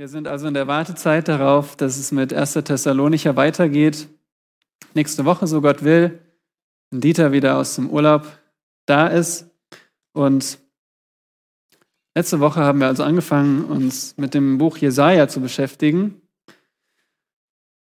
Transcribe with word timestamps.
Wir 0.00 0.08
sind 0.08 0.28
also 0.28 0.46
in 0.46 0.54
der 0.54 0.66
Wartezeit 0.66 1.28
darauf, 1.28 1.76
dass 1.76 1.98
es 1.98 2.10
mit 2.10 2.32
1. 2.32 2.54
Thessalonicher 2.54 3.36
weitergeht. 3.36 4.08
Nächste 4.94 5.26
Woche, 5.26 5.46
so 5.46 5.60
Gott 5.60 5.84
will, 5.84 6.18
wenn 6.88 7.02
Dieter 7.02 7.32
wieder 7.32 7.58
aus 7.58 7.74
dem 7.74 7.90
Urlaub 7.90 8.26
da 8.86 9.08
ist. 9.08 9.50
Und 10.14 10.58
letzte 12.14 12.40
Woche 12.40 12.60
haben 12.60 12.78
wir 12.80 12.86
also 12.86 13.02
angefangen, 13.02 13.62
uns 13.66 14.16
mit 14.16 14.32
dem 14.32 14.56
Buch 14.56 14.78
Jesaja 14.78 15.28
zu 15.28 15.42
beschäftigen. 15.42 16.22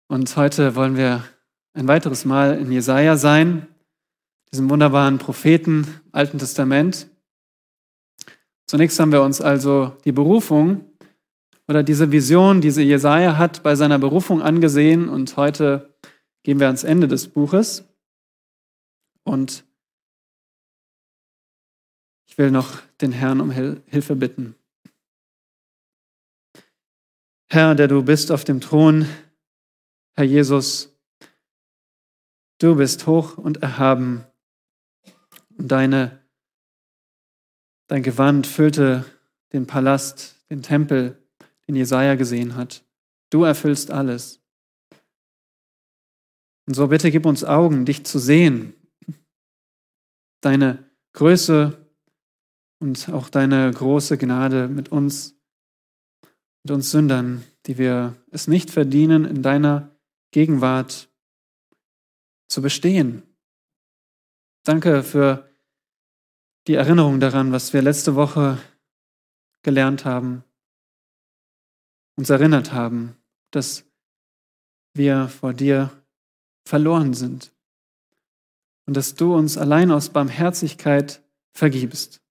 Und 0.09 0.35
heute 0.35 0.75
wollen 0.75 0.97
wir 0.97 1.23
ein 1.73 1.87
weiteres 1.87 2.25
Mal 2.25 2.59
in 2.59 2.69
Jesaja 2.69 3.15
sein, 3.15 3.65
diesem 4.51 4.69
wunderbaren 4.69 5.19
Propheten 5.19 5.83
im 6.03 6.09
Alten 6.11 6.37
Testament. 6.37 7.07
Zunächst 8.67 8.99
haben 8.99 9.13
wir 9.13 9.21
uns 9.21 9.39
also 9.39 9.95
die 10.03 10.11
Berufung 10.11 10.88
oder 11.69 11.83
diese 11.83 12.11
Vision, 12.11 12.61
diese 12.61 12.81
Jesaja 12.81 13.37
hat, 13.37 13.61
bei 13.61 13.75
seiner 13.75 13.99
Berufung 13.99 14.41
angesehen. 14.41 15.07
Und 15.07 15.37
heute 15.37 15.93
gehen 16.41 16.59
wir 16.59 16.65
ans 16.65 16.83
Ende 16.83 17.07
des 17.07 17.27
Buches. 17.27 17.87
Und 19.23 19.63
ich 22.27 22.39
will 22.39 22.49
noch 22.49 22.81
den 23.01 23.11
Herrn 23.11 23.39
um 23.39 23.51
Hilfe 23.51 24.15
bitten. 24.15 24.55
Herr, 27.51 27.75
der 27.75 27.87
du 27.87 28.01
bist 28.01 28.31
auf 28.31 28.43
dem 28.43 28.61
Thron, 28.61 29.05
Herr 30.15 30.25
Jesus, 30.25 30.97
du 32.57 32.77
bist 32.77 33.05
hoch 33.05 33.37
und 33.37 33.61
erhaben. 33.61 34.25
Und 35.55 35.67
deine, 35.67 36.19
dein 37.85 38.01
Gewand 38.01 38.47
füllte 38.47 39.05
den 39.53 39.67
Palast, 39.67 40.35
den 40.49 40.63
Tempel 40.63 41.19
in 41.69 41.75
Jesaja 41.75 42.15
gesehen 42.15 42.55
hat. 42.55 42.83
Du 43.29 43.43
erfüllst 43.43 43.91
alles. 43.91 44.41
Und 46.65 46.73
so 46.73 46.87
bitte 46.87 47.11
gib 47.11 47.27
uns 47.27 47.43
Augen, 47.43 47.85
dich 47.85 48.03
zu 48.05 48.17
sehen, 48.17 48.73
deine 50.41 50.89
Größe 51.13 51.77
und 52.79 53.09
auch 53.09 53.29
deine 53.29 53.69
große 53.71 54.17
Gnade 54.17 54.67
mit 54.67 54.89
uns, 54.89 55.39
mit 56.63 56.71
uns 56.71 56.89
Sündern, 56.89 57.43
die 57.67 57.77
wir 57.77 58.15
es 58.31 58.47
nicht 58.47 58.71
verdienen, 58.71 59.25
in 59.25 59.43
deiner 59.43 59.95
Gegenwart 60.31 61.07
zu 62.47 62.63
bestehen. 62.63 63.21
Danke 64.63 65.03
für 65.03 65.47
die 66.65 66.75
Erinnerung 66.75 67.19
daran, 67.19 67.51
was 67.51 67.73
wir 67.73 67.83
letzte 67.83 68.15
Woche 68.15 68.57
gelernt 69.61 70.03
haben 70.03 70.43
uns 72.19 72.29
erinnert 72.29 72.73
haben, 72.73 73.15
dass 73.49 73.85
wir 74.93 75.29
vor 75.29 75.53
dir 75.53 75.89
verloren 76.65 77.13
sind 77.13 77.53
und 78.85 78.97
dass 78.97 79.15
du 79.15 79.33
uns 79.33 79.57
allein 79.57 79.89
aus 79.89 80.09
Barmherzigkeit 80.09 81.23
vergibst. 81.53 82.21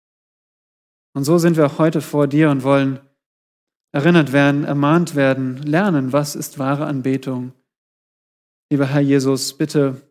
Und 1.14 1.24
so 1.24 1.38
sind 1.38 1.56
wir 1.56 1.64
auch 1.64 1.78
heute 1.78 2.02
vor 2.02 2.26
dir 2.26 2.50
und 2.50 2.64
wollen 2.64 3.00
erinnert 3.90 4.32
werden, 4.32 4.64
ermahnt 4.64 5.14
werden, 5.14 5.56
lernen, 5.62 6.12
was 6.12 6.36
ist 6.36 6.58
wahre 6.58 6.84
Anbetung. 6.84 7.52
Lieber 8.70 8.88
Herr 8.88 9.00
Jesus, 9.00 9.56
bitte 9.56 10.02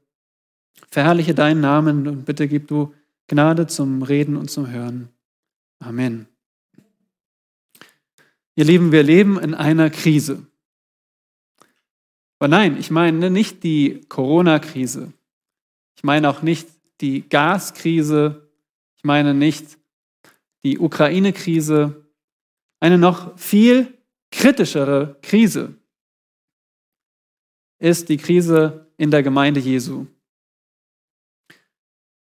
verherrliche 0.89 1.36
deinen 1.36 1.62
Namen 1.62 2.08
und 2.08 2.25
bitte 2.25 2.47
gib 2.47 2.67
du 2.67 2.95
Gnade 3.28 3.67
zum 3.67 4.02
Reden 4.02 4.38
und 4.38 4.50
zum 4.50 4.72
Hören. 4.72 5.09
Amen. 5.78 6.28
Ihr 8.58 8.66
Lieben, 8.66 8.91
wir 8.91 9.03
leben 9.03 9.38
in 9.38 9.53
einer 9.53 9.91
Krise. 9.91 10.44
Aber 12.39 12.47
nein, 12.47 12.75
ich 12.80 12.89
meine 12.89 13.30
nicht 13.30 13.63
die 13.63 14.02
Corona-Krise. 14.09 15.13
Ich 15.95 16.03
meine 16.03 16.27
auch 16.27 16.41
nicht 16.41 16.67
die 17.00 17.30
Gaskrise. 17.30 18.50
Ich 18.95 19.03
meine 19.03 19.35
nicht 19.35 19.78
die 20.63 20.79
Ukraine-Krise. 20.79 22.03
Eine 22.79 22.97
noch 22.97 23.38
viel 23.38 23.95
kritischere 24.31 25.19
Krise 25.22 25.75
ist 27.78 28.09
die 28.09 28.18
Krise 28.18 28.88
in 28.97 29.12
der 29.12 29.22
Gemeinde 29.22 29.59
Jesu. 29.59 30.07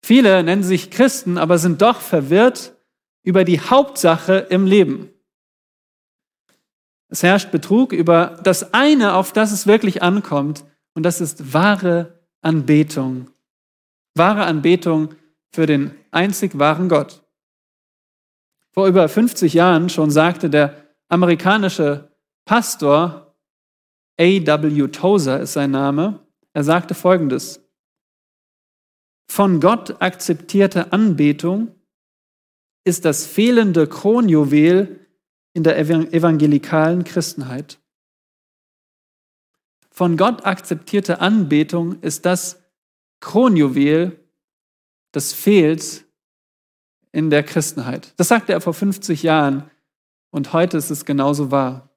Viele 0.02 0.42
nennen 0.42 0.64
sich 0.64 0.90
Christen, 0.90 1.38
aber 1.38 1.58
sind 1.58 1.82
doch 1.82 2.00
verwirrt 2.00 2.78
über 3.24 3.44
die 3.44 3.60
Hauptsache 3.60 4.48
im 4.50 4.66
Leben. 4.66 5.13
Es 7.14 7.22
herrscht 7.22 7.52
Betrug 7.52 7.94
über 7.94 8.40
das 8.42 8.74
eine, 8.74 9.14
auf 9.14 9.34
das 9.34 9.52
es 9.52 9.68
wirklich 9.68 10.02
ankommt, 10.02 10.66
und 10.96 11.04
das 11.04 11.22
ist 11.22 11.54
wahre 11.54 12.20
Anbetung. 12.42 13.30
Wahre 14.16 14.46
Anbetung 14.46 15.14
für 15.54 15.68
den 15.68 15.92
einzig 16.10 16.58
wahren 16.58 16.90
Gott. 16.90 17.24
Vor 18.72 18.88
über 18.88 19.08
50 19.08 19.54
Jahren 19.54 19.90
schon 19.90 20.10
sagte 20.10 20.50
der 20.50 20.88
amerikanische 21.08 22.12
Pastor 22.46 23.36
A.W. 24.20 24.88
Tozer 24.88 25.40
ist 25.40 25.54
sein 25.54 25.70
Name. 25.70 26.26
Er 26.54 26.64
sagte 26.64 26.96
folgendes. 26.96 27.64
Von 29.30 29.60
Gott 29.60 30.02
akzeptierte 30.02 30.92
Anbetung 30.92 31.76
ist 32.86 33.06
das 33.06 33.28
fehlende 33.28 33.86
Kronjuwel 33.86 35.03
in 35.54 35.64
der 35.64 35.78
evangelikalen 35.78 37.04
Christenheit. 37.04 37.80
Von 39.92 40.18
Gott 40.18 40.46
akzeptierte 40.46 41.22
Anbetung 41.22 42.02
ist 42.02 42.26
das 42.26 42.64
Kronjuwel, 43.20 44.20
das 45.12 45.34
fehlt 45.34 46.06
in 47.12 47.30
der 47.30 47.44
Christenheit. 47.44 48.14
Das 48.18 48.28
sagte 48.28 48.54
er 48.54 48.62
vor 48.62 48.74
50 48.74 49.22
Jahren 49.22 49.70
und 50.32 50.52
heute 50.52 50.78
ist 50.78 50.90
es 50.90 51.06
genauso 51.06 51.52
wahr. 51.52 51.90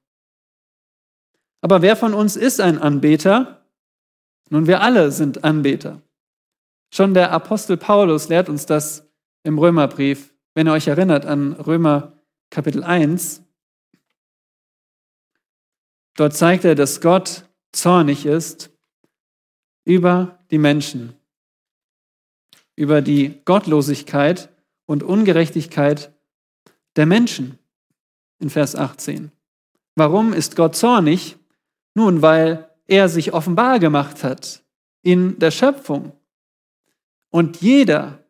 Aber 1.61 1.81
wer 1.81 1.95
von 1.95 2.13
uns 2.13 2.35
ist 2.35 2.61
ein 2.61 2.77
Anbeter? 2.77 3.65
Nun, 4.49 4.67
wir 4.67 4.81
alle 4.81 5.11
sind 5.11 5.43
Anbeter. 5.43 6.01
Schon 6.93 7.15
der 7.15 7.31
Apostel 7.31 7.77
Paulus 7.77 8.29
lehrt 8.29 8.47
uns 8.47 8.67
das 8.67 9.09
im 9.43 9.57
Römerbrief. 9.57 10.33
Wenn 10.53 10.67
ihr 10.67 10.73
euch 10.73 10.87
erinnert 10.87 11.25
an 11.25 11.53
Römer 11.53 12.13
Kapitel 12.51 12.83
1, 12.83 13.43
Dort 16.17 16.35
zeigt 16.35 16.65
er, 16.65 16.73
dass 16.73 16.99
Gott 16.99 17.45
zornig 17.71 18.25
ist 18.25 18.71
über 19.85 20.39
die 20.49 20.57
Menschen, 20.57 21.13
über 22.75 23.03
die 23.03 23.39
Gottlosigkeit 23.45 24.49
und 24.87 25.03
Ungerechtigkeit 25.03 26.11
der 26.95 27.05
Menschen 27.05 27.59
in 28.39 28.49
Vers 28.49 28.75
18. 28.75 29.31
Warum 29.95 30.33
ist 30.33 30.55
Gott 30.55 30.75
zornig? 30.75 31.37
Nun, 31.93 32.23
weil 32.23 32.67
er 32.87 33.09
sich 33.09 33.33
offenbar 33.33 33.77
gemacht 33.77 34.23
hat 34.23 34.63
in 35.03 35.37
der 35.37 35.51
Schöpfung. 35.51 36.13
Und 37.29 37.61
jeder, 37.61 38.23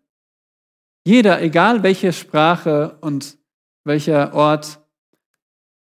jeder, 1.06 1.42
egal 1.42 1.84
welche 1.84 2.12
Sprache 2.12 2.98
und 3.00 3.38
welcher 3.86 4.34
Ort, 4.34 4.82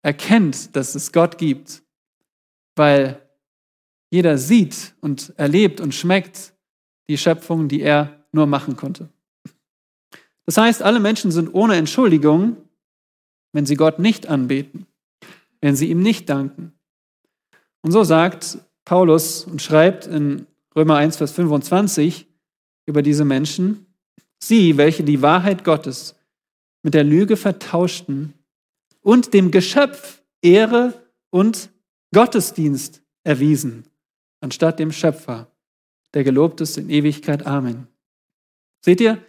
erkennt, 0.02 0.76
dass 0.76 0.94
es 0.94 1.10
Gott 1.10 1.36
gibt 1.38 1.82
weil 2.76 3.20
jeder 4.10 4.38
sieht 4.38 4.94
und 5.00 5.34
erlebt 5.36 5.80
und 5.80 5.94
schmeckt 5.94 6.52
die 7.08 7.18
Schöpfung, 7.18 7.68
die 7.68 7.80
er 7.80 8.24
nur 8.32 8.46
machen 8.46 8.76
konnte. 8.76 9.08
Das 10.44 10.56
heißt, 10.58 10.82
alle 10.82 11.00
Menschen 11.00 11.32
sind 11.32 11.52
ohne 11.52 11.76
Entschuldigung, 11.76 12.56
wenn 13.52 13.66
sie 13.66 13.74
Gott 13.74 13.98
nicht 13.98 14.28
anbeten, 14.28 14.86
wenn 15.60 15.74
sie 15.74 15.90
ihm 15.90 16.00
nicht 16.00 16.28
danken. 16.28 16.72
Und 17.82 17.90
so 17.90 18.04
sagt 18.04 18.58
Paulus 18.84 19.44
und 19.44 19.60
schreibt 19.60 20.06
in 20.06 20.46
Römer 20.74 20.96
1, 20.96 21.16
Vers 21.16 21.32
25 21.32 22.26
über 22.86 23.02
diese 23.02 23.24
Menschen, 23.24 23.86
sie, 24.38 24.76
welche 24.76 25.02
die 25.02 25.22
Wahrheit 25.22 25.64
Gottes 25.64 26.14
mit 26.82 26.94
der 26.94 27.04
Lüge 27.04 27.36
vertauschten 27.36 28.34
und 29.00 29.34
dem 29.34 29.50
Geschöpf 29.50 30.22
Ehre 30.42 30.94
und 31.30 31.70
Gottesdienst 32.14 33.02
erwiesen, 33.24 33.86
anstatt 34.40 34.78
dem 34.78 34.92
Schöpfer, 34.92 35.50
der 36.14 36.24
gelobt 36.24 36.60
ist 36.60 36.78
in 36.78 36.88
Ewigkeit. 36.88 37.46
Amen. 37.46 37.88
Seht 38.84 39.00
ihr, 39.00 39.22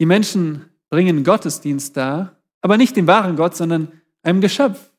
die 0.00 0.06
Menschen 0.06 0.70
bringen 0.90 1.24
Gottesdienst 1.24 1.96
dar, 1.96 2.40
aber 2.60 2.76
nicht 2.76 2.96
dem 2.96 3.06
wahren 3.06 3.36
Gott, 3.36 3.56
sondern 3.56 4.00
einem 4.22 4.40
Geschöpf, 4.40 4.90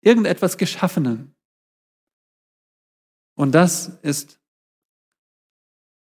irgendetwas 0.00 0.58
Geschaffenen. 0.58 1.34
Und 3.34 3.54
das 3.54 3.98
ist 4.02 4.40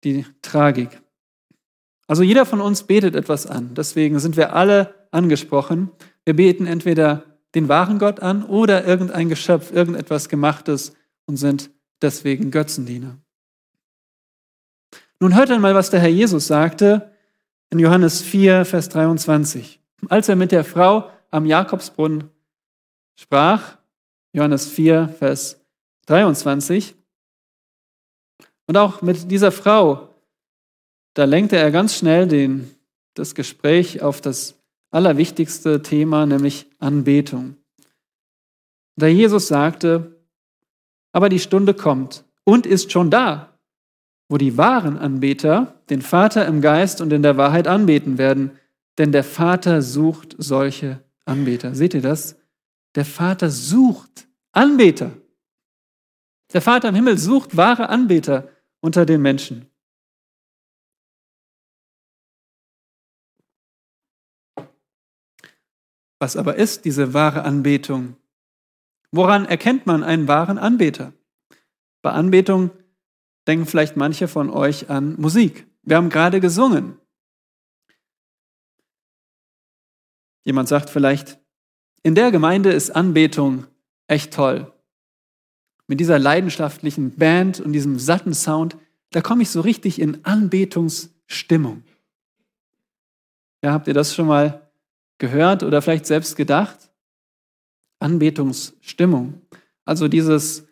die 0.03 0.25
Tragik. 0.41 1.01
Also 2.07 2.23
jeder 2.23 2.45
von 2.45 2.61
uns 2.61 2.83
betet 2.83 3.15
etwas 3.15 3.47
an. 3.47 3.73
Deswegen 3.73 4.19
sind 4.19 4.37
wir 4.37 4.53
alle 4.53 5.07
angesprochen. 5.11 5.91
Wir 6.23 6.35
beten 6.35 6.67
entweder 6.67 7.34
den 7.55 7.69
wahren 7.69 7.97
Gott 7.97 8.19
an 8.19 8.43
oder 8.43 8.85
irgendein 8.85 9.29
Geschöpf, 9.29 9.71
irgendetwas 9.71 10.29
Gemachtes 10.29 10.93
und 11.25 11.37
sind 11.37 11.71
deswegen 12.01 12.51
Götzendiener. 12.51 13.17
Nun 15.19 15.35
hört 15.35 15.49
einmal, 15.49 15.73
was 15.73 15.89
der 15.89 16.01
Herr 16.01 16.09
Jesus 16.09 16.47
sagte 16.47 17.11
in 17.69 17.79
Johannes 17.79 18.21
4, 18.21 18.65
Vers 18.65 18.89
23. 18.89 19.79
Als 20.09 20.29
er 20.29 20.35
mit 20.35 20.51
der 20.51 20.65
Frau 20.65 21.09
am 21.31 21.45
Jakobsbrunnen 21.45 22.29
sprach, 23.15 23.77
Johannes 24.33 24.67
4, 24.67 25.15
Vers 25.17 25.61
23, 26.07 26.95
und 28.67 28.77
auch 28.77 29.01
mit 29.01 29.31
dieser 29.31 29.51
Frau, 29.51 30.09
da 31.13 31.23
lenkte 31.23 31.55
er 31.55 31.71
ganz 31.71 31.95
schnell 31.95 32.27
den, 32.27 32.75
das 33.13 33.35
Gespräch 33.35 34.01
auf 34.01 34.19
das 34.19 34.54
allerwichtigste 34.95 35.81
Thema, 35.81 36.25
nämlich 36.25 36.67
Anbetung. 36.79 37.57
Da 38.95 39.07
Jesus 39.07 39.49
sagte, 39.49 40.21
aber 41.11 41.27
die 41.27 41.39
Stunde 41.39 41.73
kommt 41.73 42.23
und 42.45 42.65
ist 42.65 42.93
schon 42.93 43.11
da, 43.11 43.59
wo 44.29 44.37
die 44.37 44.57
wahren 44.57 44.97
Anbeter 44.97 45.81
den 45.89 46.01
Vater 46.01 46.45
im 46.47 46.61
Geist 46.61 47.01
und 47.01 47.11
in 47.11 47.23
der 47.23 47.35
Wahrheit 47.35 47.67
anbeten 47.67 48.17
werden, 48.17 48.51
denn 48.97 49.11
der 49.11 49.25
Vater 49.25 49.81
sucht 49.81 50.35
solche 50.37 51.03
Anbeter. 51.25 51.75
Seht 51.75 51.93
ihr 51.93 52.01
das? 52.01 52.37
Der 52.95 53.05
Vater 53.05 53.49
sucht 53.49 54.29
Anbeter. 54.53 55.11
Der 56.53 56.61
Vater 56.61 56.87
im 56.87 56.95
Himmel 56.95 57.17
sucht 57.17 57.57
wahre 57.57 57.89
Anbeter 57.89 58.47
unter 58.79 59.05
den 59.05 59.21
Menschen. 59.21 59.69
Was 66.19 66.37
aber 66.37 66.55
ist 66.55 66.85
diese 66.85 67.13
wahre 67.13 67.43
Anbetung? 67.43 68.15
Woran 69.11 69.45
erkennt 69.45 69.85
man 69.85 70.03
einen 70.03 70.27
wahren 70.27 70.57
Anbeter? 70.57 71.13
Bei 72.01 72.11
Anbetung 72.11 72.71
denken 73.47 73.65
vielleicht 73.65 73.97
manche 73.97 74.27
von 74.27 74.49
euch 74.49 74.89
an 74.89 75.19
Musik. 75.19 75.67
Wir 75.83 75.97
haben 75.97 76.09
gerade 76.09 76.39
gesungen. 76.39 76.99
Jemand 80.43 80.67
sagt 80.67 80.89
vielleicht, 80.89 81.39
in 82.03 82.15
der 82.15 82.31
Gemeinde 82.31 82.71
ist 82.71 82.91
Anbetung 82.91 83.65
echt 84.07 84.33
toll. 84.33 84.71
Mit 85.87 85.99
dieser 85.99 86.19
leidenschaftlichen 86.19 87.15
Band 87.15 87.59
und 87.59 87.73
diesem 87.73 87.99
satten 87.99 88.33
Sound, 88.33 88.77
da 89.11 89.21
komme 89.21 89.43
ich 89.43 89.49
so 89.49 89.61
richtig 89.61 89.99
in 89.99 90.23
Anbetungsstimmung. 90.25 91.83
Ja, 93.63 93.71
habt 93.71 93.87
ihr 93.87 93.93
das 93.93 94.13
schon 94.13 94.27
mal 94.27 94.64
gehört 95.17 95.63
oder 95.63 95.81
vielleicht 95.81 96.05
selbst 96.05 96.35
gedacht? 96.35 96.91
Anbetungsstimmung. 97.99 99.41
Also 99.85 100.07
dieses 100.07 100.67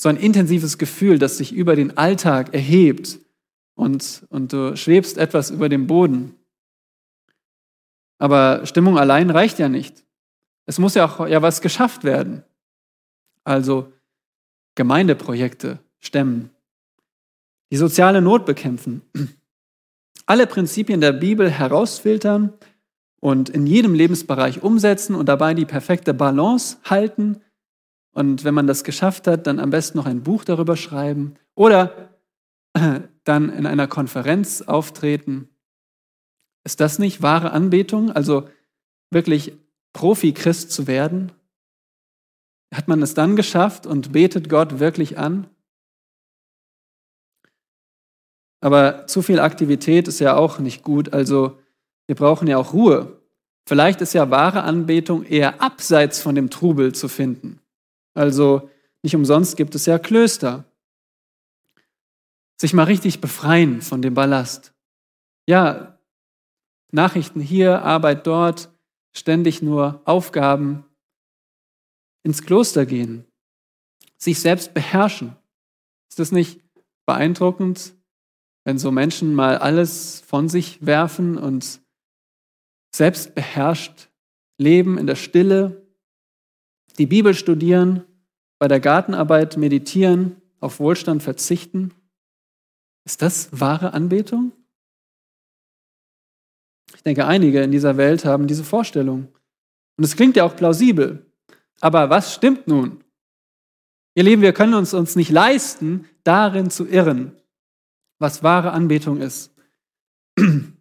so 0.00 0.08
ein 0.08 0.16
intensives 0.16 0.78
Gefühl, 0.78 1.18
das 1.18 1.38
sich 1.38 1.52
über 1.52 1.74
den 1.74 1.96
Alltag 1.96 2.54
erhebt 2.54 3.18
und, 3.74 4.26
und 4.30 4.52
du 4.52 4.76
schwebst 4.76 5.18
etwas 5.18 5.50
über 5.50 5.68
dem 5.68 5.86
Boden. 5.86 6.34
Aber 8.18 8.66
Stimmung 8.66 8.98
allein 8.98 9.30
reicht 9.30 9.58
ja 9.58 9.68
nicht. 9.68 10.04
Es 10.66 10.78
muss 10.78 10.94
ja 10.94 11.06
auch 11.06 11.26
ja 11.26 11.42
was 11.42 11.60
geschafft 11.60 12.04
werden. 12.04 12.44
Also 13.44 13.92
Gemeindeprojekte 14.74 15.78
stemmen, 15.98 16.50
die 17.72 17.76
soziale 17.76 18.20
Not 18.20 18.46
bekämpfen, 18.46 19.02
alle 20.26 20.46
Prinzipien 20.46 21.00
der 21.00 21.12
Bibel 21.12 21.50
herausfiltern 21.50 22.52
und 23.20 23.48
in 23.48 23.66
jedem 23.66 23.94
Lebensbereich 23.94 24.62
umsetzen 24.62 25.14
und 25.14 25.28
dabei 25.28 25.54
die 25.54 25.66
perfekte 25.66 26.14
Balance 26.14 26.76
halten 26.84 27.40
und 28.12 28.42
wenn 28.42 28.54
man 28.54 28.66
das 28.66 28.82
geschafft 28.84 29.26
hat, 29.26 29.46
dann 29.46 29.60
am 29.60 29.70
besten 29.70 29.96
noch 29.96 30.06
ein 30.06 30.22
Buch 30.22 30.44
darüber 30.44 30.76
schreiben 30.76 31.34
oder 31.54 32.18
dann 33.24 33.50
in 33.50 33.64
einer 33.64 33.86
Konferenz 33.86 34.62
auftreten. 34.62 35.48
Ist 36.64 36.80
das 36.80 36.98
nicht 36.98 37.22
wahre 37.22 37.52
Anbetung? 37.52 38.10
Also 38.10 38.48
wirklich 39.10 39.56
Profi-Christ 39.92 40.72
zu 40.72 40.86
werden? 40.86 41.32
Hat 42.74 42.88
man 42.88 43.02
es 43.02 43.14
dann 43.14 43.36
geschafft 43.36 43.86
und 43.86 44.12
betet 44.12 44.48
Gott 44.48 44.80
wirklich 44.80 45.16
an? 45.16 45.48
Aber 48.60 49.06
zu 49.06 49.22
viel 49.22 49.38
Aktivität 49.38 50.08
ist 50.08 50.18
ja 50.18 50.36
auch 50.36 50.58
nicht 50.58 50.82
gut. 50.82 51.12
Also 51.12 51.58
wir 52.08 52.16
brauchen 52.16 52.48
ja 52.48 52.56
auch 52.56 52.72
Ruhe. 52.72 53.20
Vielleicht 53.68 54.00
ist 54.00 54.14
ja 54.14 54.30
wahre 54.30 54.62
Anbetung 54.62 55.24
eher 55.24 55.60
abseits 55.60 56.20
von 56.20 56.34
dem 56.34 56.48
Trubel 56.48 56.94
zu 56.94 57.06
finden. 57.06 57.60
Also 58.14 58.70
nicht 59.02 59.14
umsonst 59.14 59.56
gibt 59.58 59.74
es 59.74 59.84
ja 59.84 59.98
Klöster. 59.98 60.64
Sich 62.58 62.72
mal 62.72 62.84
richtig 62.84 63.20
befreien 63.20 63.82
von 63.82 64.00
dem 64.02 64.14
Ballast. 64.14 64.72
Ja, 65.46 65.98
Nachrichten 66.90 67.40
hier, 67.40 67.82
Arbeit 67.82 68.26
dort, 68.26 68.70
ständig 69.14 69.60
nur 69.60 70.00
Aufgaben. 70.06 70.84
Ins 72.24 72.42
Kloster 72.42 72.86
gehen. 72.86 73.26
Sich 74.16 74.40
selbst 74.40 74.72
beherrschen. 74.72 75.36
Ist 76.08 76.18
das 76.18 76.32
nicht 76.32 76.60
beeindruckend, 77.06 77.94
wenn 78.64 78.78
so 78.78 78.90
Menschen 78.90 79.34
mal 79.34 79.58
alles 79.58 80.20
von 80.20 80.48
sich 80.48 80.84
werfen 80.84 81.36
und 81.36 81.80
selbst 82.98 83.34
beherrscht 83.34 84.10
leben 84.58 84.98
in 84.98 85.06
der 85.06 85.14
Stille, 85.14 85.86
die 86.98 87.06
Bibel 87.06 87.32
studieren, 87.32 88.04
bei 88.58 88.68
der 88.68 88.80
Gartenarbeit 88.80 89.56
meditieren, 89.56 90.42
auf 90.60 90.80
Wohlstand 90.80 91.22
verzichten? 91.22 91.94
Ist 93.06 93.22
das 93.22 93.48
wahre 93.52 93.94
Anbetung? 93.94 94.52
Ich 96.94 97.02
denke, 97.02 97.26
einige 97.26 97.62
in 97.62 97.70
dieser 97.70 97.96
Welt 97.96 98.24
haben 98.24 98.48
diese 98.48 98.64
Vorstellung. 98.64 99.28
Und 99.96 100.04
es 100.04 100.16
klingt 100.16 100.36
ja 100.36 100.44
auch 100.44 100.56
plausibel. 100.56 101.24
Aber 101.80 102.10
was 102.10 102.34
stimmt 102.34 102.66
nun? 102.66 103.04
Ihr 104.16 104.24
Lieben, 104.24 104.42
wir 104.42 104.52
können 104.52 104.74
uns 104.74 104.92
uns 104.92 105.14
nicht 105.14 105.30
leisten, 105.30 106.08
darin 106.24 106.70
zu 106.70 106.86
irren, 106.88 107.40
was 108.18 108.42
wahre 108.42 108.72
Anbetung 108.72 109.20
ist. 109.20 109.54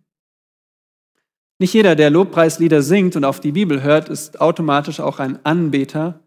Nicht 1.59 1.74
jeder, 1.74 1.95
der 1.95 2.09
Lobpreislieder 2.09 2.81
singt 2.81 3.15
und 3.15 3.25
auf 3.25 3.39
die 3.39 3.51
Bibel 3.51 3.81
hört, 3.81 4.09
ist 4.09 4.39
automatisch 4.39 5.00
auch 5.00 5.19
ein 5.19 5.44
Anbeter 5.44 6.19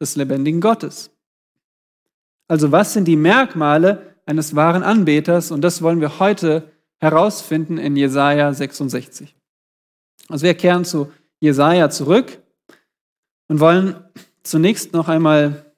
des 0.00 0.16
lebendigen 0.16 0.60
Gottes. 0.60 1.10
Also 2.48 2.72
was 2.72 2.94
sind 2.94 3.06
die 3.06 3.16
Merkmale 3.16 4.14
eines 4.24 4.56
wahren 4.56 4.82
Anbeters? 4.82 5.50
Und 5.50 5.60
das 5.60 5.82
wollen 5.82 6.00
wir 6.00 6.18
heute 6.18 6.70
herausfinden 6.98 7.76
in 7.76 7.96
Jesaja 7.96 8.52
66. 8.52 9.36
Also 10.28 10.46
wir 10.46 10.54
kehren 10.54 10.84
zu 10.84 11.12
Jesaja 11.40 11.90
zurück 11.90 12.42
und 13.48 13.60
wollen 13.60 14.02
zunächst 14.42 14.92
noch 14.94 15.08
einmal 15.08 15.72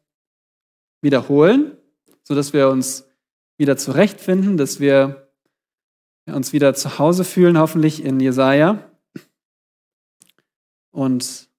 wiederholen, 1.03 1.77
sodass 2.23 2.53
wir 2.53 2.69
uns 2.69 3.09
wieder 3.59 3.77
zurechtfinden, 3.77 4.57
dass 4.57 4.81
wir 4.81 5.29
uns 6.27 6.53
wieder 6.53 6.75
zu 6.75 6.99
Hause 6.99 7.25
fühlen, 7.25 7.59
hoffentlich 7.59 8.05
in 8.05 8.21
Jesaja. 8.21 8.90
Und 10.91 11.51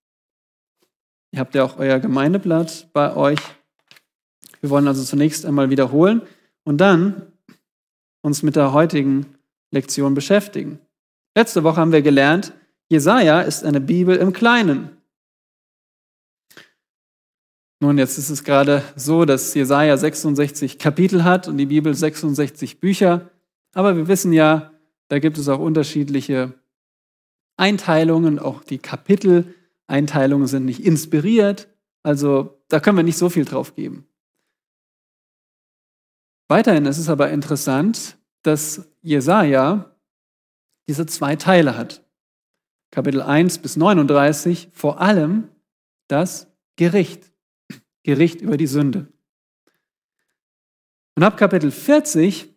Ihr 1.33 1.39
habt 1.39 1.55
ja 1.55 1.63
auch 1.63 1.77
euer 1.77 1.99
Gemeindeblatt 1.99 2.89
bei 2.91 3.15
euch. 3.15 3.39
Wir 4.59 4.69
wollen 4.69 4.87
also 4.87 5.03
zunächst 5.03 5.45
einmal 5.45 5.69
wiederholen 5.69 6.21
und 6.63 6.77
dann 6.77 7.31
uns 8.21 8.43
mit 8.43 8.57
der 8.57 8.73
heutigen 8.73 9.25
Lektion 9.71 10.13
beschäftigen. 10.13 10.79
Letzte 11.35 11.63
Woche 11.63 11.77
haben 11.77 11.93
wir 11.93 12.01
gelernt, 12.01 12.53
Jesaja 12.89 13.41
ist 13.41 13.63
eine 13.63 13.79
Bibel 13.79 14.17
im 14.17 14.33
Kleinen. 14.33 14.97
Nun, 17.79 17.97
jetzt 17.97 18.17
ist 18.17 18.29
es 18.29 18.43
gerade 18.43 18.83
so, 18.97 19.23
dass 19.23 19.53
Jesaja 19.53 19.95
66 19.95 20.77
Kapitel 20.77 21.23
hat 21.23 21.47
und 21.47 21.57
die 21.57 21.65
Bibel 21.65 21.93
66 21.95 22.81
Bücher. 22.81 23.31
Aber 23.73 23.95
wir 23.95 24.09
wissen 24.09 24.33
ja, 24.33 24.73
da 25.07 25.19
gibt 25.19 25.37
es 25.37 25.47
auch 25.47 25.59
unterschiedliche 25.59 26.53
Einteilungen, 27.61 28.39
auch 28.39 28.63
die 28.63 28.79
Kapitel 28.79 29.53
Einteilungen 29.85 30.47
sind 30.47 30.65
nicht 30.65 30.83
inspiriert. 30.83 31.67
Also 32.01 32.59
da 32.69 32.79
können 32.79 32.97
wir 32.97 33.03
nicht 33.03 33.19
so 33.19 33.29
viel 33.29 33.45
drauf 33.45 33.75
geben. 33.75 34.07
Weiterhin 36.47 36.87
ist 36.87 36.97
es 36.97 37.07
aber 37.07 37.29
interessant, 37.29 38.17
dass 38.41 38.89
Jesaja 39.01 39.95
diese 40.89 41.05
zwei 41.05 41.35
Teile 41.35 41.77
hat. 41.77 42.03
Kapitel 42.89 43.21
1 43.21 43.59
bis 43.59 43.77
39, 43.77 44.69
vor 44.73 44.99
allem 44.99 45.47
das 46.07 46.47
Gericht. 46.77 47.31
Gericht 48.01 48.41
über 48.41 48.57
die 48.57 48.67
Sünde. 48.67 49.07
Und 51.15 51.23
ab 51.23 51.37
Kapitel 51.37 51.69
40 51.69 52.51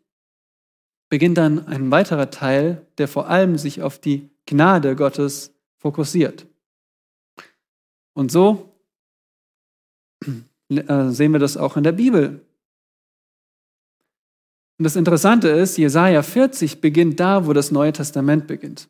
beginnt 1.11 1.37
dann 1.37 1.67
ein 1.67 1.91
weiterer 1.91 2.31
Teil, 2.31 2.87
der 2.97 3.07
vor 3.07 3.29
allem 3.29 3.59
sich 3.59 3.83
auf 3.83 3.99
die 3.99 4.34
Gnade 4.47 4.97
Gottes 4.97 5.55
fokussiert. 5.79 6.47
Und 8.15 8.31
so 8.31 8.75
äh, 10.69 11.11
sehen 11.11 11.33
wir 11.33 11.39
das 11.39 11.57
auch 11.57 11.77
in 11.77 11.85
der 11.85 11.93
Bibel. 11.93 12.45
Und 14.79 14.85
das 14.85 14.97
Interessante 14.97 15.49
ist, 15.49 15.77
Jesaja 15.77 16.23
40 16.23 16.81
beginnt 16.81 17.21
da, 17.21 17.47
wo 17.47 17.53
das 17.53 17.71
Neue 17.71 17.93
Testament 17.93 18.47
beginnt. 18.47 18.89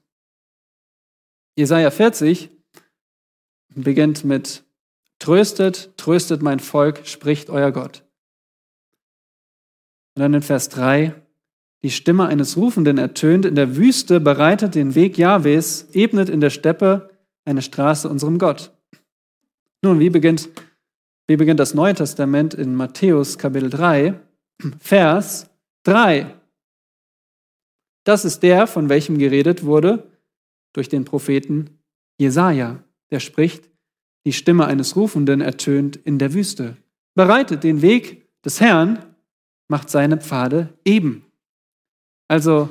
Jesaja 1.56 1.90
40 1.90 2.50
beginnt 3.74 4.24
mit 4.24 4.64
Tröstet, 5.18 5.96
tröstet 5.96 6.42
mein 6.42 6.60
Volk, 6.60 7.06
spricht 7.06 7.48
euer 7.48 7.70
Gott. 7.72 8.04
Und 10.14 10.20
dann 10.20 10.34
in 10.34 10.42
Vers 10.42 10.68
3, 10.68 11.14
die 11.84 11.90
Stimme 11.90 12.26
eines 12.26 12.56
Rufenden 12.56 12.96
ertönt 12.96 13.44
in 13.44 13.56
der 13.56 13.76
Wüste, 13.76 14.18
bereitet 14.18 14.74
den 14.74 14.94
Weg 14.94 15.18
Jahwes, 15.18 15.86
ebnet 15.92 16.30
in 16.30 16.40
der 16.40 16.48
Steppe 16.48 17.10
eine 17.44 17.60
Straße 17.60 18.08
unserem 18.08 18.38
Gott. 18.38 18.72
Nun, 19.82 20.00
wie 20.00 20.08
beginnt, 20.08 20.48
wie 21.26 21.36
beginnt 21.36 21.60
das 21.60 21.74
Neue 21.74 21.92
Testament 21.92 22.54
in 22.54 22.74
Matthäus 22.74 23.36
Kapitel 23.36 23.68
3, 23.68 24.18
Vers 24.78 25.50
3? 25.82 26.34
Das 28.04 28.24
ist 28.24 28.42
der, 28.42 28.66
von 28.66 28.88
welchem 28.88 29.18
geredet 29.18 29.66
wurde 29.66 30.10
durch 30.72 30.88
den 30.88 31.04
Propheten 31.04 31.78
Jesaja. 32.18 32.82
Der 33.10 33.20
spricht, 33.20 33.68
die 34.24 34.32
Stimme 34.32 34.64
eines 34.66 34.96
Rufenden 34.96 35.42
ertönt 35.42 35.96
in 35.96 36.18
der 36.18 36.32
Wüste. 36.32 36.78
Bereitet 37.14 37.62
den 37.62 37.82
Weg 37.82 38.26
des 38.42 38.62
Herrn, 38.62 39.04
macht 39.68 39.90
seine 39.90 40.16
Pfade 40.16 40.72
eben. 40.86 41.26
Also 42.28 42.70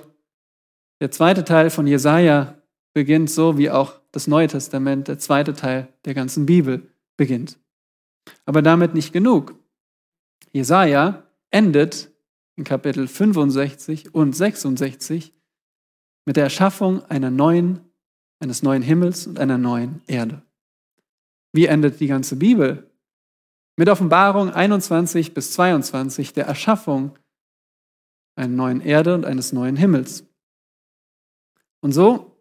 der 1.01 1.11
zweite 1.11 1.43
Teil 1.43 1.69
von 1.69 1.87
Jesaja 1.87 2.61
beginnt 2.93 3.29
so, 3.29 3.57
wie 3.57 3.69
auch 3.69 3.99
das 4.11 4.27
Neue 4.27 4.47
Testament, 4.47 5.07
der 5.07 5.19
zweite 5.19 5.53
Teil 5.53 5.87
der 6.05 6.13
ganzen 6.13 6.45
Bibel 6.45 6.89
beginnt. 7.17 7.57
Aber 8.45 8.61
damit 8.61 8.93
nicht 8.93 9.11
genug. 9.11 9.55
Jesaja 10.51 11.23
endet 11.49 12.11
in 12.55 12.63
Kapitel 12.63 13.07
65 13.07 14.13
und 14.13 14.33
66 14.35 15.33
mit 16.25 16.37
der 16.37 16.45
Erschaffung 16.45 17.03
einer 17.05 17.31
neuen, 17.31 17.81
eines 18.39 18.63
neuen 18.63 18.83
Himmels 18.83 19.27
und 19.27 19.39
einer 19.39 19.57
neuen 19.57 20.01
Erde. 20.07 20.43
Wie 21.51 21.65
endet 21.65 21.99
die 21.99 22.07
ganze 22.07 22.35
Bibel? 22.35 22.89
Mit 23.75 23.89
Offenbarung 23.89 24.51
21 24.51 25.33
bis 25.33 25.53
22 25.53 26.33
der 26.33 26.45
Erschaffung 26.45 27.17
einer 28.35 28.53
neuen 28.53 28.81
Erde 28.81 29.15
und 29.15 29.25
eines 29.25 29.53
neuen 29.53 29.75
Himmels. 29.75 30.25
Und 31.81 31.91
so 31.91 32.37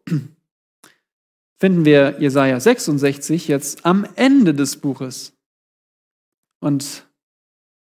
finden 1.59 1.85
wir 1.85 2.21
Jesaja 2.21 2.59
66 2.59 3.49
jetzt 3.49 3.85
am 3.85 4.07
Ende 4.17 4.55
des 4.55 4.77
Buches. 4.77 5.33
Und 6.61 7.07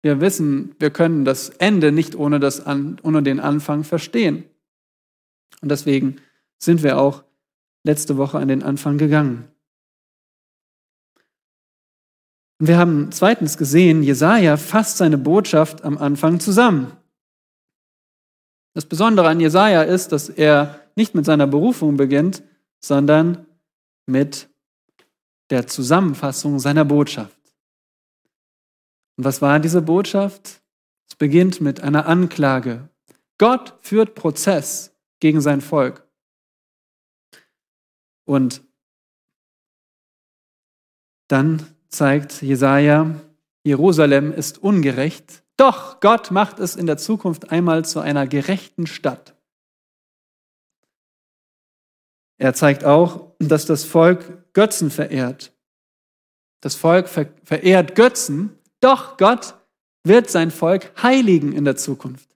wir 0.02 0.20
wissen, 0.20 0.76
wir 0.80 0.90
können 0.90 1.26
das 1.26 1.50
Ende 1.50 1.92
nicht 1.92 2.16
ohne, 2.16 2.40
das 2.40 2.66
ohne 2.66 3.24
den 3.24 3.40
Anfang 3.40 3.84
verstehen. 3.84 4.44
Und 5.62 5.70
deswegen 5.70 6.18
sind 6.60 6.84
wir 6.84 7.00
auch 7.00 7.24
letzte 7.86 8.18
Woche 8.18 8.38
an 8.38 8.48
den 8.48 8.64
Anfang 8.64 8.98
gegangen. 8.98 9.48
Und 12.60 12.68
wir 12.68 12.78
haben 12.78 13.12
zweitens 13.12 13.58
gesehen, 13.58 14.04
Jesaja 14.04 14.58
fasst 14.58 14.98
seine 14.98 15.18
Botschaft 15.18 15.84
am 15.84 15.98
Anfang 15.98 16.40
zusammen. 16.40 16.92
Das 18.74 18.86
Besondere 18.86 19.28
an 19.28 19.40
Jesaja 19.40 19.84
ist, 19.84 20.12
dass 20.12 20.30
er 20.30 20.82
nicht 20.96 21.16
mit 21.16 21.26
seiner 21.26 21.48
Berufung 21.48 21.98
beginnt, 21.98 22.44
sondern 22.80 23.46
mit 24.06 24.50
der 25.50 25.68
Zusammenfassung 25.68 26.60
seiner 26.60 26.86
Botschaft. 26.86 27.40
Und 29.18 29.26
was 29.26 29.42
war 29.42 29.60
diese 29.60 29.82
Botschaft? 29.82 30.62
Es 31.08 31.16
beginnt 31.16 31.62
mit 31.62 31.82
einer 31.82 32.08
Anklage. 32.08 32.90
Gott 33.38 33.78
führt 33.82 34.16
Prozess 34.16 34.96
gegen 35.20 35.42
sein 35.42 35.62
Volk. 35.62 36.08
Und 38.26 38.64
dann 41.28 41.76
zeigt 41.90 42.42
Jesaja, 42.42 43.22
Jerusalem 43.64 44.32
ist 44.32 44.58
ungerecht, 44.58 45.43
doch 45.58 46.00
Gott 46.00 46.32
macht 46.32 46.60
es 46.60 46.76
in 46.76 46.86
der 46.86 46.98
Zukunft 46.98 47.52
einmal 47.52 47.86
zu 47.86 48.00
einer 48.00 48.28
gerechten 48.28 48.88
Stadt. 48.88 49.36
Er 52.38 52.54
zeigt 52.54 52.84
auch, 52.84 53.36
dass 53.40 53.66
das 53.66 53.86
Volk 53.86 54.54
Götzen 54.54 54.90
verehrt. 54.90 55.54
Das 56.62 56.76
Volk 56.76 57.08
verehrt 57.08 57.96
Götzen, 57.96 58.58
doch 58.80 59.18
Gott 59.18 59.56
wird 60.04 60.30
sein 60.30 60.52
Volk 60.52 60.92
heiligen 61.02 61.54
in 61.54 61.66
der 61.66 61.76
Zukunft. 61.76 62.36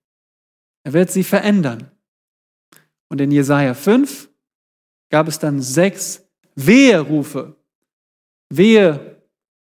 Er 0.84 0.94
wird 0.94 1.12
sie 1.12 1.24
verändern. 1.24 1.92
Und 3.10 3.20
in 3.20 3.32
Jesaja 3.32 3.74
5 3.74 4.30
gab 5.10 5.28
es 5.28 5.40
dann 5.40 5.62
sechs 5.62 6.26
Weherufe. 6.56 7.56
Wehe 8.50 9.22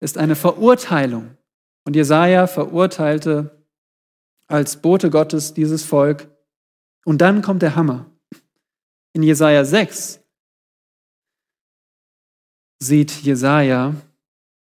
ist 0.01 0.19
eine 0.19 0.37
Verurteilung. 0.37 1.37
Und 1.85 1.97
Jesaja 1.97 2.47
verurteilte 2.47 3.65
als 4.47 4.81
Bote 4.81 5.11
Gottes 5.11 5.55
dieses 5.55 5.85
Volk. 5.85 6.31
Und 7.05 7.21
dann 7.21 7.43
kommt 7.43 7.63
der 7.63 7.77
Hammer. 7.77 8.11
In 9.13 9.23
Jesaja 9.23 9.65
6 9.65 10.21
sieht 12.81 13.13
Jesaja 13.23 13.95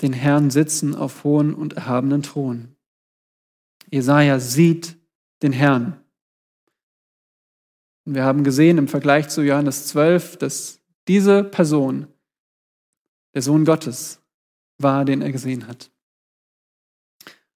den 0.01 0.13
Herrn 0.13 0.49
sitzen 0.49 0.95
auf 0.95 1.23
hohen 1.23 1.53
und 1.53 1.73
erhabenen 1.73 2.23
Thron. 2.23 2.75
Jesaja 3.91 4.39
sieht 4.39 4.97
den 5.43 5.51
Herrn. 5.51 6.03
Und 8.05 8.15
wir 8.15 8.23
haben 8.23 8.43
gesehen 8.43 8.77
im 8.77 8.87
Vergleich 8.87 9.29
zu 9.29 9.43
Johannes 9.43 9.87
12, 9.87 10.37
dass 10.37 10.81
diese 11.07 11.43
Person, 11.43 12.07
der 13.35 13.41
Sohn 13.41 13.65
Gottes, 13.65 14.21
war, 14.77 15.05
den 15.05 15.21
er 15.21 15.31
gesehen 15.31 15.67
hat. 15.67 15.91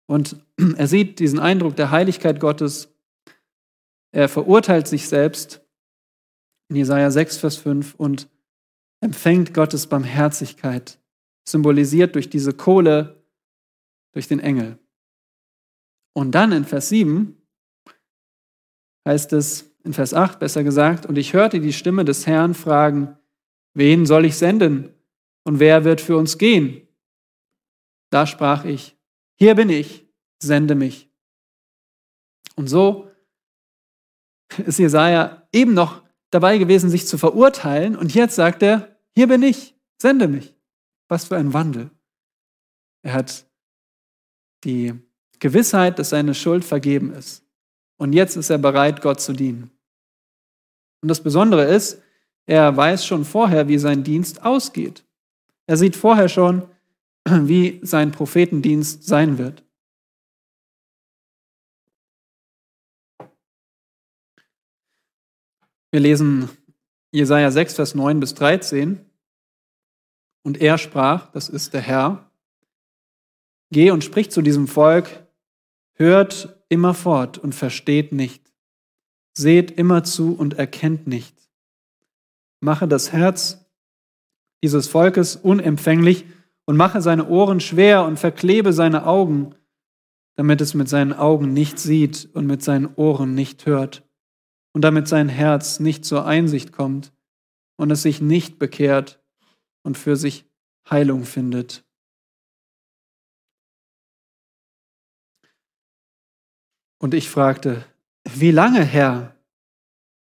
Und 0.08 0.38
er 0.78 0.88
sieht 0.88 1.20
diesen 1.20 1.40
Eindruck 1.40 1.76
der 1.76 1.92
Heiligkeit 1.92 2.40
Gottes. 2.40 2.94
Er 4.12 4.30
verurteilt 4.30 4.88
sich 4.88 5.08
selbst 5.08 5.62
in 6.70 6.78
Jesaja 6.78 7.12
6, 7.12 7.38
Vers 7.38 7.58
5 7.58 7.96
und 7.96 8.30
empfängt 9.02 9.54
Gottes 9.54 9.88
Barmherzigkeit, 9.88 11.00
symbolisiert 11.48 12.16
durch 12.16 12.30
diese 12.30 12.54
Kohle, 12.54 13.24
durch 14.14 14.28
den 14.28 14.40
Engel. 14.40 14.80
Und 16.14 16.32
dann 16.32 16.52
in 16.52 16.66
Vers 16.66 16.90
7 16.90 17.36
heißt 19.08 19.34
es, 19.34 19.72
in 19.84 19.94
Vers 19.94 20.14
8 20.14 20.40
besser 20.40 20.64
gesagt, 20.64 21.06
und 21.06 21.18
ich 21.18 21.34
hörte 21.34 21.60
die 21.60 21.74
Stimme 21.74 22.06
des 22.06 22.26
Herrn 22.26 22.56
fragen, 22.56 23.18
wen 23.76 24.06
soll 24.06 24.26
ich 24.26 24.36
senden 24.36 24.92
und 25.44 25.60
wer 25.60 25.84
wird 25.84 26.02
für 26.02 26.18
uns 26.18 26.40
gehen? 26.40 26.88
Da 28.10 28.26
sprach 28.26 28.66
ich, 28.66 28.95
hier 29.36 29.56
bin 29.56 29.70
ich, 29.70 30.08
sende 30.40 30.76
mich. 30.76 31.10
Und 32.56 32.68
so 32.68 33.10
ist 34.66 34.80
Jesaja 34.80 35.48
eben 35.52 35.74
noch 35.74 36.04
dabei 36.30 36.58
gewesen, 36.58 36.90
sich 36.90 37.08
zu 37.08 37.18
verurteilen. 37.18 37.96
Und 37.96 38.14
jetzt 38.14 38.36
sagt 38.36 38.64
er, 38.64 38.98
hier 39.14 39.28
bin 39.28 39.44
ich, 39.44 39.76
sende 40.02 40.28
mich. 40.28 40.56
Was 41.08 41.26
für 41.26 41.38
ein 41.38 41.54
Wandel. 41.54 41.92
Er 43.04 43.14
hat 43.14 43.46
die 44.64 44.94
Gewissheit, 45.40 46.00
dass 46.00 46.10
seine 46.10 46.34
Schuld 46.34 46.66
vergeben 46.66 47.14
ist. 47.14 47.44
Und 47.98 48.14
jetzt 48.14 48.36
ist 48.36 48.50
er 48.50 48.58
bereit, 48.58 49.02
Gott 49.02 49.22
zu 49.22 49.34
dienen. 49.34 49.72
Und 51.02 51.10
das 51.10 51.22
Besondere 51.22 51.66
ist, 51.66 52.02
er 52.48 52.76
weiß 52.76 53.06
schon 53.06 53.26
vorher, 53.26 53.68
wie 53.68 53.78
sein 53.78 54.04
Dienst 54.04 54.44
ausgeht. 54.44 55.06
Er 55.68 55.78
sieht 55.78 55.96
vorher 55.96 56.30
schon, 56.30 56.68
wie 57.30 57.80
sein 57.84 58.12
Prophetendienst 58.12 59.04
sein 59.04 59.38
wird. 59.38 59.64
Wir 65.92 66.02
lesen 66.02 66.50
Jesaja 67.12 67.52
6, 67.52 67.76
Vers 67.76 67.96
9 67.96 68.20
bis 68.20 68.34
13. 68.34 69.00
Und 70.44 70.62
er 70.62 70.78
sprach, 70.78 71.32
das 71.32 71.50
ist 71.50 71.74
der 71.74 71.82
Herr, 71.82 72.30
geh 73.72 73.92
und 73.92 74.04
sprich 74.04 74.30
zu 74.30 74.42
diesem 74.42 74.68
Volk, 74.68 75.26
hört 75.94 76.62
immer 76.70 76.94
fort 76.94 77.38
und 77.38 77.56
versteht 77.56 78.12
nicht, 78.12 78.52
seht 79.34 79.72
immer 79.72 80.04
zu 80.04 80.36
und 80.36 80.56
erkennt 80.56 81.08
nicht. 81.08 81.50
Mache 82.60 82.88
das 82.88 83.12
Herz 83.12 83.66
dieses 84.62 84.88
Volkes 84.88 85.36
unempfänglich 85.36 86.26
und 86.66 86.78
mache 86.78 87.02
seine 87.02 87.28
Ohren 87.28 87.60
schwer 87.60 88.04
und 88.06 88.18
verklebe 88.18 88.74
seine 88.74 89.06
Augen, 89.06 89.56
damit 90.36 90.62
es 90.62 90.74
mit 90.74 90.90
seinen 90.90 91.14
Augen 91.14 91.54
nicht 91.54 91.80
sieht 91.80 92.30
und 92.34 92.46
mit 92.48 92.64
seinen 92.64 92.94
Ohren 92.96 93.36
nicht 93.36 93.66
hört 93.66 94.04
und 94.74 94.82
damit 94.82 95.08
sein 95.08 95.30
Herz 95.30 95.80
nicht 95.80 96.04
zur 96.04 96.26
Einsicht 96.26 96.72
kommt 96.72 97.14
und 97.78 97.92
es 97.92 98.02
sich 98.02 98.20
nicht 98.22 98.60
bekehrt 98.60 99.24
und 99.84 99.98
für 99.98 100.16
sich 100.16 100.46
Heilung 100.90 101.24
findet. 101.24 101.86
Und 106.98 107.14
ich 107.14 107.30
fragte, 107.30 107.86
wie 108.28 108.52
lange, 108.52 108.84
Herr? 108.84 109.36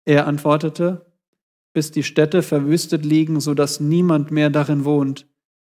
Er 0.04 0.26
antwortete, 0.26 1.12
bis 1.74 1.90
die 1.90 2.02
Städte 2.02 2.42
verwüstet 2.42 3.04
liegen, 3.04 3.40
so 3.40 3.52
dass 3.52 3.80
niemand 3.80 4.30
mehr 4.30 4.48
darin 4.48 4.84
wohnt 4.84 5.26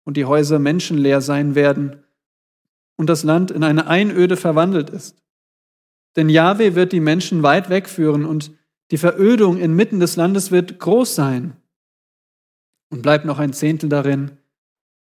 und 0.04 0.16
die 0.16 0.24
Häuser 0.24 0.58
menschenleer 0.58 1.20
sein 1.20 1.54
werden 1.54 2.04
und 2.96 3.08
das 3.08 3.22
Land 3.22 3.50
in 3.50 3.62
eine 3.62 3.86
Einöde 3.86 4.36
verwandelt 4.36 4.90
ist. 4.90 5.22
Denn 6.16 6.28
Jahwe 6.28 6.74
wird 6.74 6.92
die 6.92 7.00
Menschen 7.00 7.42
weit 7.42 7.70
wegführen 7.70 8.24
und 8.24 8.52
die 8.90 8.98
Verödung 8.98 9.58
inmitten 9.58 10.00
des 10.00 10.16
Landes 10.16 10.50
wird 10.50 10.78
groß 10.78 11.14
sein. 11.14 11.56
Und 12.90 13.02
bleibt 13.02 13.26
noch 13.26 13.38
ein 13.38 13.52
Zehntel 13.52 13.90
darin, 13.90 14.38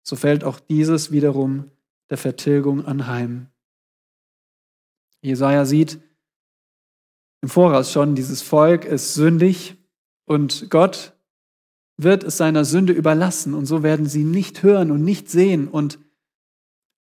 so 0.03 0.15
fällt 0.15 0.43
auch 0.43 0.59
dieses 0.59 1.11
wiederum 1.11 1.71
der 2.09 2.17
Vertilgung 2.17 2.85
anheim. 2.85 3.47
Jesaja 5.21 5.65
sieht 5.65 5.99
im 7.41 7.49
Voraus 7.49 7.91
schon, 7.91 8.15
dieses 8.15 8.41
Volk 8.41 8.85
ist 8.85 9.13
sündig 9.13 9.77
und 10.25 10.69
Gott 10.69 11.13
wird 12.01 12.23
es 12.23 12.37
seiner 12.37 12.63
Sünde 12.63 12.93
überlassen 12.93 13.53
und 13.53 13.65
so 13.65 13.83
werden 13.83 14.05
sie 14.05 14.23
nicht 14.23 14.63
hören 14.63 14.89
und 14.89 15.03
nicht 15.03 15.29
sehen 15.29 15.67
und, 15.67 15.99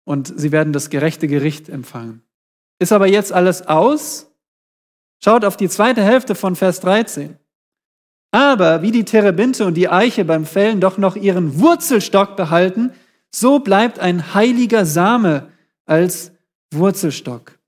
und 0.05 0.33
sie 0.39 0.53
werden 0.53 0.73
das 0.73 0.89
gerechte 0.89 1.27
Gericht 1.27 1.69
empfangen. 1.69 2.23
Ist 2.79 2.93
aber 2.93 3.09
jetzt 3.09 3.33
alles 3.33 3.67
aus? 3.67 4.31
Schaut 5.23 5.45
auf 5.45 5.57
die 5.57 5.69
zweite 5.69 6.03
Hälfte 6.03 6.35
von 6.35 6.55
Vers 6.55 6.81
13. 6.81 7.37
Aber 8.31 8.83
wie 8.83 8.93
die 8.93 9.05
Terebinte 9.05 9.65
und 9.65 9.75
die 9.75 9.89
Eiche 9.89 10.25
beim 10.25 10.45
Fällen 10.45 10.81
doch 10.81 10.97
noch 10.97 11.17
ihren 11.17 11.61
Wurzelstock 11.61 12.37
behalten, 12.37 12.93
so 13.31 13.59
bleibt 13.59 13.99
ein 13.99 14.35
heiliger 14.35 14.87
Same 14.87 15.51
als 15.87 16.33
Wurzelstock. 16.73 17.59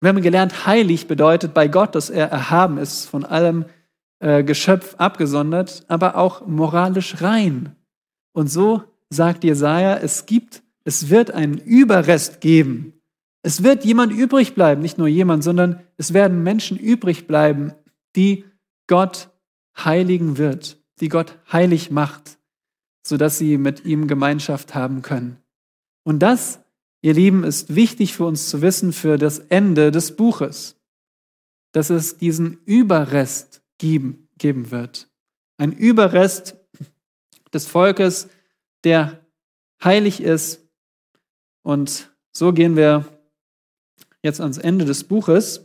Wir 0.00 0.08
haben 0.08 0.22
gelernt, 0.22 0.66
heilig 0.66 1.06
bedeutet 1.06 1.52
bei 1.52 1.68
Gott, 1.68 1.94
dass 1.94 2.08
er 2.08 2.28
erhaben 2.28 2.78
ist, 2.78 3.06
von 3.06 3.24
allem 3.24 3.66
äh, 4.24 4.42
Geschöpf 4.42 4.94
abgesondert, 4.96 5.84
aber 5.88 6.16
auch 6.16 6.46
moralisch 6.46 7.20
rein. 7.20 7.76
Und 8.32 8.50
so 8.50 8.82
sagt 9.10 9.44
Jesaja, 9.44 9.98
es 9.98 10.24
gibt, 10.24 10.62
es 10.84 11.10
wird 11.10 11.30
einen 11.30 11.58
Überrest 11.58 12.40
geben. 12.40 12.94
Es 13.42 13.62
wird 13.62 13.84
jemand 13.84 14.12
übrig 14.12 14.54
bleiben, 14.54 14.80
nicht 14.80 14.96
nur 14.96 15.08
jemand, 15.08 15.44
sondern 15.44 15.80
es 15.98 16.14
werden 16.14 16.42
Menschen 16.42 16.78
übrig 16.78 17.26
bleiben, 17.26 17.74
die 18.16 18.46
Gott 18.86 19.28
heiligen 19.76 20.38
wird, 20.38 20.78
die 21.00 21.10
Gott 21.10 21.38
heilig 21.52 21.90
macht, 21.90 22.38
sodass 23.06 23.36
sie 23.36 23.58
mit 23.58 23.84
ihm 23.84 24.08
Gemeinschaft 24.08 24.74
haben 24.74 25.02
können. 25.02 25.36
Und 26.02 26.20
das 26.20 26.60
ihr 27.02 27.12
Lieben, 27.12 27.44
ist 27.44 27.74
wichtig 27.74 28.14
für 28.14 28.24
uns 28.24 28.48
zu 28.48 28.62
wissen 28.62 28.94
für 28.94 29.18
das 29.18 29.38
Ende 29.38 29.90
des 29.90 30.16
Buches, 30.16 30.80
dass 31.72 31.90
es 31.90 32.16
diesen 32.16 32.56
Überrest 32.64 33.60
geben, 33.78 34.28
geben 34.38 34.70
wird. 34.70 35.08
Ein 35.56 35.72
Überrest 35.72 36.56
des 37.52 37.66
Volkes, 37.66 38.28
der 38.82 39.24
heilig 39.82 40.20
ist. 40.20 40.68
Und 41.62 42.12
so 42.32 42.52
gehen 42.52 42.76
wir 42.76 43.06
jetzt 44.22 44.40
ans 44.40 44.58
Ende 44.58 44.84
des 44.84 45.04
Buches. 45.04 45.64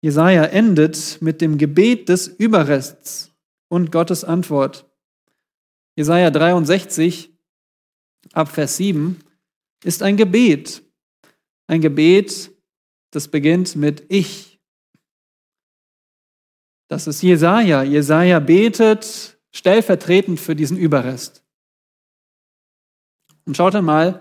Jesaja 0.00 0.44
endet 0.44 1.20
mit 1.20 1.40
dem 1.40 1.58
Gebet 1.58 2.08
des 2.08 2.28
Überrests 2.28 3.32
und 3.68 3.92
Gottes 3.92 4.24
Antwort. 4.24 4.84
Jesaja 5.96 6.30
63, 6.30 7.30
ab 8.32 8.48
Vers 8.48 8.76
7 8.78 9.20
ist 9.84 10.02
ein 10.02 10.16
Gebet. 10.16 10.82
Ein 11.66 11.80
Gebet, 11.80 12.50
das 13.10 13.28
beginnt 13.28 13.76
mit 13.76 14.04
Ich. 14.08 14.51
Das 16.92 17.06
ist 17.06 17.22
Jesaja. 17.22 17.82
Jesaja 17.82 18.38
betet 18.38 19.38
stellvertretend 19.50 20.38
für 20.38 20.54
diesen 20.54 20.76
Überrest. 20.76 21.42
Und 23.46 23.56
schaut 23.56 23.74
einmal, 23.74 24.20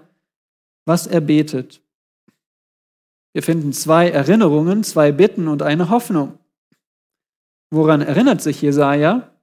was 0.85 1.05
er 1.05 1.19
betet. 1.19 1.81
Wir 3.33 3.43
finden 3.43 3.73
zwei 3.73 4.09
Erinnerungen, 4.09 4.85
zwei 4.85 5.11
Bitten 5.11 5.49
und 5.49 5.63
eine 5.63 5.89
Hoffnung. 5.89 6.39
Woran 7.71 7.99
erinnert 7.99 8.41
sich 8.41 8.61
Jesaja? 8.61 9.35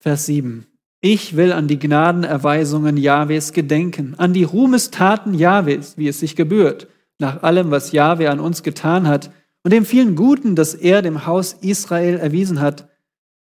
Vers 0.00 0.26
7. 0.26 0.66
Ich 1.02 1.36
will 1.36 1.52
an 1.52 1.68
die 1.68 1.78
Gnadenerweisungen 1.78 2.96
Jahwes 2.96 3.52
gedenken, 3.52 4.16
an 4.18 4.32
die 4.32 4.42
Ruhmestaten 4.42 5.34
Jahwes, 5.34 5.96
wie 5.98 6.08
es 6.08 6.18
sich 6.18 6.34
gebührt, 6.34 6.88
nach 7.20 7.44
allem, 7.44 7.70
was 7.70 7.92
Jahwe 7.92 8.28
an 8.28 8.40
uns 8.40 8.64
getan 8.64 9.06
hat 9.06 9.30
und 9.62 9.72
dem 9.72 9.84
vielen 9.84 10.16
Guten, 10.16 10.56
das 10.56 10.74
er 10.74 11.02
dem 11.02 11.26
Haus 11.26 11.52
Israel 11.52 12.18
erwiesen 12.18 12.60
hat, 12.60 12.88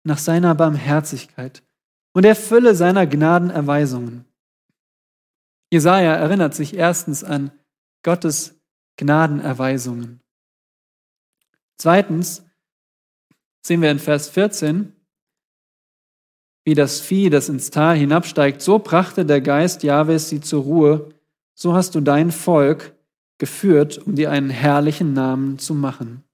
nach 0.04 0.18
seiner 0.18 0.54
Barmherzigkeit 0.54 1.62
und 2.12 2.22
der 2.22 2.36
Fülle 2.36 2.74
seiner 2.74 3.06
Gnadenerweisungen. 3.06 4.24
Jesaja 5.70 6.14
erinnert 6.14 6.54
sich 6.54 6.74
erstens 6.74 7.22
an 7.22 7.50
Gottes 8.02 8.58
Gnadenerweisungen. 8.96 10.20
Zweitens 11.76 12.42
sehen 13.60 13.82
wir 13.82 13.90
in 13.90 13.98
Vers 13.98 14.28
14, 14.30 14.92
wie 16.64 16.74
das 16.74 17.00
Vieh, 17.00 17.30
das 17.30 17.48
ins 17.48 17.70
Tal 17.70 17.96
hinabsteigt, 17.96 18.60
so 18.60 18.78
brachte 18.78 19.24
der 19.24 19.40
Geist 19.40 19.82
Jahwes 19.82 20.28
sie 20.28 20.40
zur 20.40 20.62
Ruhe, 20.64 21.14
so 21.54 21.74
hast 21.74 21.94
du 21.94 22.00
dein 22.00 22.32
Volk 22.32 22.94
geführt, 23.38 23.98
um 23.98 24.14
dir 24.14 24.30
einen 24.30 24.50
herrlichen 24.50 25.12
Namen 25.12 25.58
zu 25.58 25.74
machen. 25.74 26.24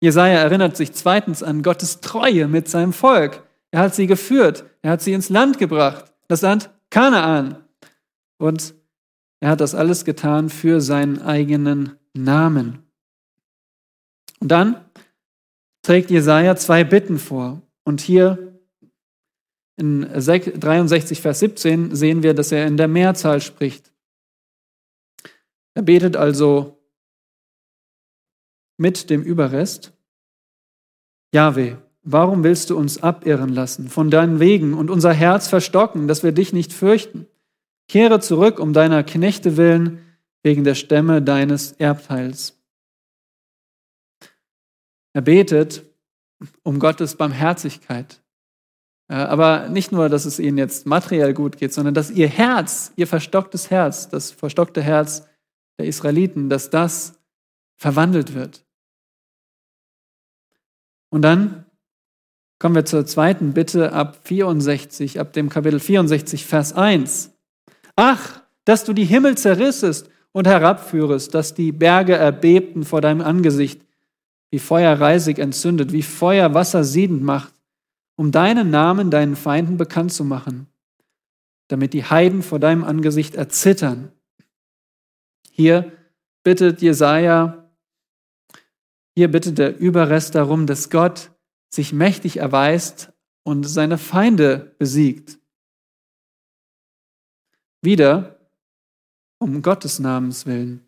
Jesaja 0.00 0.38
erinnert 0.38 0.76
sich 0.76 0.92
zweitens 0.92 1.42
an 1.42 1.62
Gottes 1.62 2.00
Treue 2.00 2.48
mit 2.48 2.68
seinem 2.68 2.92
Volk. 2.92 3.46
Er 3.70 3.80
hat 3.80 3.94
sie 3.94 4.06
geführt, 4.06 4.64
er 4.82 4.92
hat 4.92 5.02
sie 5.02 5.12
ins 5.12 5.28
Land 5.28 5.58
gebracht, 5.58 6.12
das 6.28 6.42
Land 6.42 6.70
Kanaan. 6.90 7.64
Und 8.38 8.74
er 9.40 9.50
hat 9.50 9.60
das 9.60 9.74
alles 9.74 10.04
getan 10.04 10.50
für 10.50 10.80
seinen 10.80 11.22
eigenen 11.22 11.96
Namen. 12.14 12.80
Und 14.40 14.48
dann 14.48 14.84
trägt 15.82 16.10
Jesaja 16.10 16.56
zwei 16.56 16.82
Bitten 16.82 17.18
vor. 17.18 17.62
Und 17.84 18.00
hier 18.00 18.60
in 19.76 20.02
63, 20.02 21.20
Vers 21.20 21.38
17 21.38 21.94
sehen 21.94 22.24
wir, 22.24 22.34
dass 22.34 22.50
er 22.50 22.66
in 22.66 22.76
der 22.76 22.88
Mehrzahl 22.88 23.40
spricht. 23.40 23.91
Er 25.74 25.82
betet 25.82 26.16
also 26.16 26.78
mit 28.76 29.10
dem 29.10 29.22
Überrest. 29.22 29.92
Jahwe, 31.34 31.82
warum 32.02 32.44
willst 32.44 32.70
du 32.70 32.76
uns 32.76 33.02
abirren 33.02 33.48
lassen 33.48 33.88
von 33.88 34.10
deinen 34.10 34.40
Wegen 34.40 34.74
und 34.74 34.90
unser 34.90 35.12
Herz 35.12 35.48
verstocken, 35.48 36.08
dass 36.08 36.22
wir 36.22 36.32
dich 36.32 36.52
nicht 36.52 36.72
fürchten? 36.72 37.26
Kehre 37.88 38.20
zurück 38.20 38.58
um 38.58 38.72
deiner 38.72 39.02
Knechte 39.02 39.56
willen, 39.56 40.00
wegen 40.42 40.64
der 40.64 40.74
Stämme 40.74 41.22
deines 41.22 41.72
Erbteils. 41.72 42.58
Er 45.14 45.22
betet 45.22 45.84
um 46.62 46.78
Gottes 46.78 47.16
Barmherzigkeit. 47.16 48.22
Äh, 49.08 49.14
aber 49.14 49.68
nicht 49.68 49.92
nur, 49.92 50.08
dass 50.08 50.24
es 50.24 50.38
ihnen 50.38 50.58
jetzt 50.58 50.86
materiell 50.86 51.34
gut 51.34 51.58
geht, 51.58 51.72
sondern 51.72 51.94
dass 51.94 52.10
ihr 52.10 52.28
Herz, 52.28 52.92
ihr 52.96 53.06
verstocktes 53.06 53.70
Herz, 53.70 54.08
das 54.08 54.30
verstockte 54.30 54.82
Herz 54.82 55.28
der 55.82 55.88
Israeliten, 55.88 56.48
dass 56.48 56.70
das 56.70 57.18
verwandelt 57.76 58.34
wird. 58.34 58.64
Und 61.10 61.22
dann 61.22 61.66
kommen 62.58 62.74
wir 62.74 62.84
zur 62.84 63.04
zweiten 63.04 63.52
Bitte 63.52 63.92
ab 63.92 64.20
64, 64.24 65.20
ab 65.20 65.32
dem 65.32 65.48
Kapitel 65.48 65.80
64, 65.80 66.46
Vers 66.46 66.72
1. 66.72 67.32
Ach, 67.96 68.40
dass 68.64 68.84
du 68.84 68.92
die 68.92 69.04
Himmel 69.04 69.36
zerrissest 69.36 70.08
und 70.32 70.46
herabführest, 70.46 71.34
dass 71.34 71.54
die 71.54 71.72
Berge 71.72 72.14
erbebten 72.14 72.84
vor 72.84 73.00
deinem 73.00 73.20
Angesicht, 73.20 73.82
wie 74.50 74.58
Feuer 74.58 74.98
reisig 74.98 75.38
entzündet, 75.38 75.92
wie 75.92 76.02
Feuer 76.02 76.54
Wasser 76.54 76.84
siedend 76.84 77.22
macht 77.22 77.52
um 78.16 78.30
deinen 78.30 78.70
Namen 78.70 79.10
deinen 79.10 79.36
Feinden 79.36 79.76
bekannt 79.76 80.12
zu 80.12 80.24
machen, 80.24 80.68
damit 81.68 81.92
die 81.92 82.04
Heiden 82.04 82.42
vor 82.42 82.58
deinem 82.58 82.84
Angesicht 82.84 83.34
erzittern. 83.34 84.12
Hier 85.54 85.92
bittet 86.42 86.80
Jesaja, 86.80 87.70
hier 89.14 89.30
bittet 89.30 89.58
der 89.58 89.78
Überrest 89.78 90.34
darum, 90.34 90.66
dass 90.66 90.88
Gott 90.88 91.30
sich 91.68 91.92
mächtig 91.92 92.38
erweist 92.38 93.12
und 93.44 93.64
seine 93.64 93.98
Feinde 93.98 94.74
besiegt. 94.78 95.38
Wieder 97.82 98.38
um 99.38 99.60
Gottes 99.60 99.98
Namens 99.98 100.46
willen. 100.46 100.86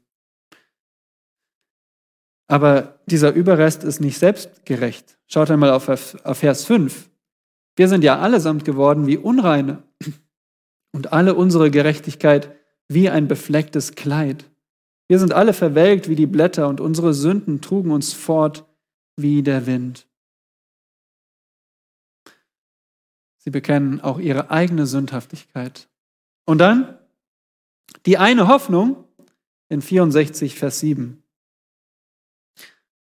Aber 2.47 3.01
dieser 3.07 3.33
Überrest 3.33 3.85
ist 3.85 4.01
nicht 4.01 4.19
selbstgerecht. 4.19 5.19
Schaut 5.27 5.51
einmal 5.51 5.71
auf, 5.71 5.89
auf 5.89 6.39
Vers 6.39 6.65
5. 6.65 7.11
Wir 7.77 7.89
sind 7.89 8.03
ja 8.03 8.19
allesamt 8.19 8.65
geworden 8.65 9.07
wie 9.07 9.19
Unreine 9.19 9.83
und 10.93 11.13
alle 11.13 11.35
unsere 11.35 11.71
Gerechtigkeit 11.71 12.55
wie 12.89 13.11
ein 13.11 13.29
beflecktes 13.29 13.95
Kleid. 13.95 14.45
Wir 15.15 15.21
sind 15.21 15.33
alle 15.33 15.53
verwelkt 15.53 16.09
wie 16.09 16.17
die 16.17 16.27
Blätter 16.27 16.67
und 16.67 16.81
unsere 16.81 17.15
Sünden 17.15 17.61
trugen 17.61 17.93
uns 17.93 18.13
fort 18.13 18.67
wie 19.15 19.45
der 19.45 19.65
Wind. 19.65 20.09
Sie 23.39 23.51
bekennen 23.51 24.01
auch 24.01 24.19
ihre 24.19 24.51
eigene 24.51 24.89
Sündhaftigkeit. 24.89 25.89
Und 26.47 26.59
dann 26.59 26.99
die 28.07 28.19
eine 28.19 28.49
Hoffnung 28.49 29.05
in 29.69 29.83
64, 29.83 30.57
Vers 30.57 30.81
7. 30.81 31.23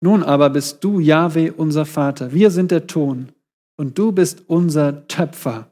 Nun 0.01 0.25
aber 0.25 0.51
bist 0.51 0.83
du, 0.83 0.99
Jahwe, 0.99 1.53
unser 1.53 1.87
Vater. 1.87 2.33
Wir 2.33 2.51
sind 2.51 2.73
der 2.73 2.88
Ton 2.88 3.31
und 3.77 3.96
du 3.96 4.11
bist 4.11 4.49
unser 4.49 5.07
Töpfer. 5.07 5.70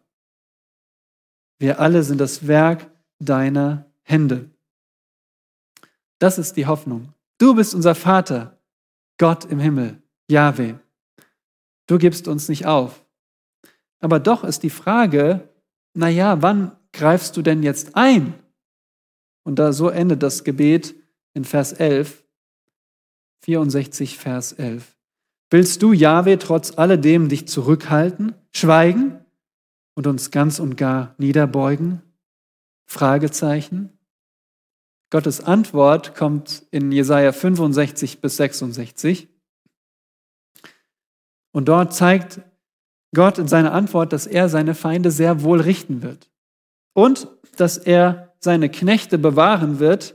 Wir 1.58 1.80
alle 1.80 2.04
sind 2.04 2.20
das 2.20 2.46
Werk 2.46 2.88
deiner 3.18 3.86
Hände. 4.02 4.52
Das 6.18 6.38
ist 6.38 6.56
die 6.56 6.66
Hoffnung. 6.66 7.12
Du 7.38 7.54
bist 7.54 7.74
unser 7.74 7.94
Vater, 7.94 8.58
Gott 9.18 9.44
im 9.44 9.60
Himmel, 9.60 10.02
Jahwe. 10.28 10.80
Du 11.86 11.98
gibst 11.98 12.28
uns 12.28 12.48
nicht 12.48 12.66
auf. 12.66 13.04
Aber 14.00 14.20
doch 14.20 14.44
ist 14.44 14.62
die 14.62 14.70
Frage, 14.70 15.48
na 15.94 16.08
ja, 16.08 16.42
wann 16.42 16.76
greifst 16.92 17.36
du 17.36 17.42
denn 17.42 17.62
jetzt 17.62 17.96
ein? 17.96 18.34
Und 19.44 19.58
da 19.58 19.72
so 19.72 19.88
endet 19.88 20.22
das 20.22 20.44
Gebet 20.44 20.94
in 21.34 21.44
Vers 21.44 21.72
11, 21.72 22.24
64 23.44 24.18
Vers 24.18 24.52
11. 24.52 24.96
Willst 25.50 25.82
du, 25.82 25.92
Jahwe, 25.92 26.38
trotz 26.38 26.76
alledem 26.76 27.28
dich 27.28 27.48
zurückhalten, 27.48 28.34
schweigen 28.52 29.18
und 29.94 30.06
uns 30.06 30.30
ganz 30.30 30.58
und 30.58 30.76
gar 30.76 31.14
niederbeugen? 31.18 32.02
Fragezeichen. 32.86 33.97
Gottes 35.10 35.40
Antwort 35.42 36.14
kommt 36.14 36.64
in 36.70 36.92
Jesaja 36.92 37.32
65 37.32 38.20
bis 38.20 38.36
66. 38.36 39.28
Und 41.52 41.68
dort 41.68 41.94
zeigt 41.94 42.40
Gott 43.14 43.38
in 43.38 43.48
seiner 43.48 43.72
Antwort, 43.72 44.12
dass 44.12 44.26
er 44.26 44.48
seine 44.48 44.74
Feinde 44.74 45.10
sehr 45.10 45.42
wohl 45.42 45.60
richten 45.60 46.02
wird. 46.02 46.28
Und 46.92 47.28
dass 47.56 47.78
er 47.78 48.34
seine 48.38 48.68
Knechte 48.68 49.18
bewahren 49.18 49.78
wird. 49.78 50.14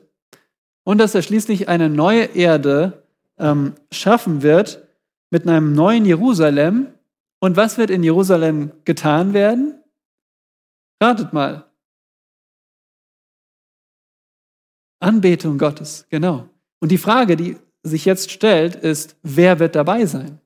Und 0.83 0.99
dass 0.99 1.15
er 1.15 1.23
schließlich 1.23 1.69
eine 1.69 1.89
neue 1.89 2.25
Erde 2.25 3.03
ähm, 3.39 3.73
schaffen 3.91 4.43
wird 4.43 4.87
mit 5.31 5.47
einem 5.47 5.73
neuen 5.73 6.05
Jerusalem. 6.05 6.87
Und 7.39 7.57
was 7.57 7.79
wird 7.79 7.89
in 7.89 8.03
Jerusalem 8.03 8.71
getan 8.85 9.33
werden? 9.33 9.79
Ratet 11.01 11.33
mal. 11.33 11.65
Anbetung 15.03 15.57
Gottes, 15.57 16.05
genau. 16.09 16.49
Und 16.79 16.89
die 16.91 16.97
Frage, 16.97 17.35
die 17.35 17.57
sich 17.83 18.05
jetzt 18.05 18.31
stellt, 18.31 18.75
ist, 18.75 19.15
wer 19.21 19.59
wird 19.59 19.75
dabei 19.75 20.05
sein? 20.05 20.39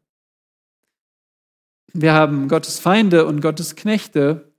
Wir 1.93 2.13
haben 2.13 2.48
Gottes 2.48 2.80
Feinde 2.80 3.26
und 3.26 3.41
Gottes 3.41 3.76
Knechte 3.76 4.52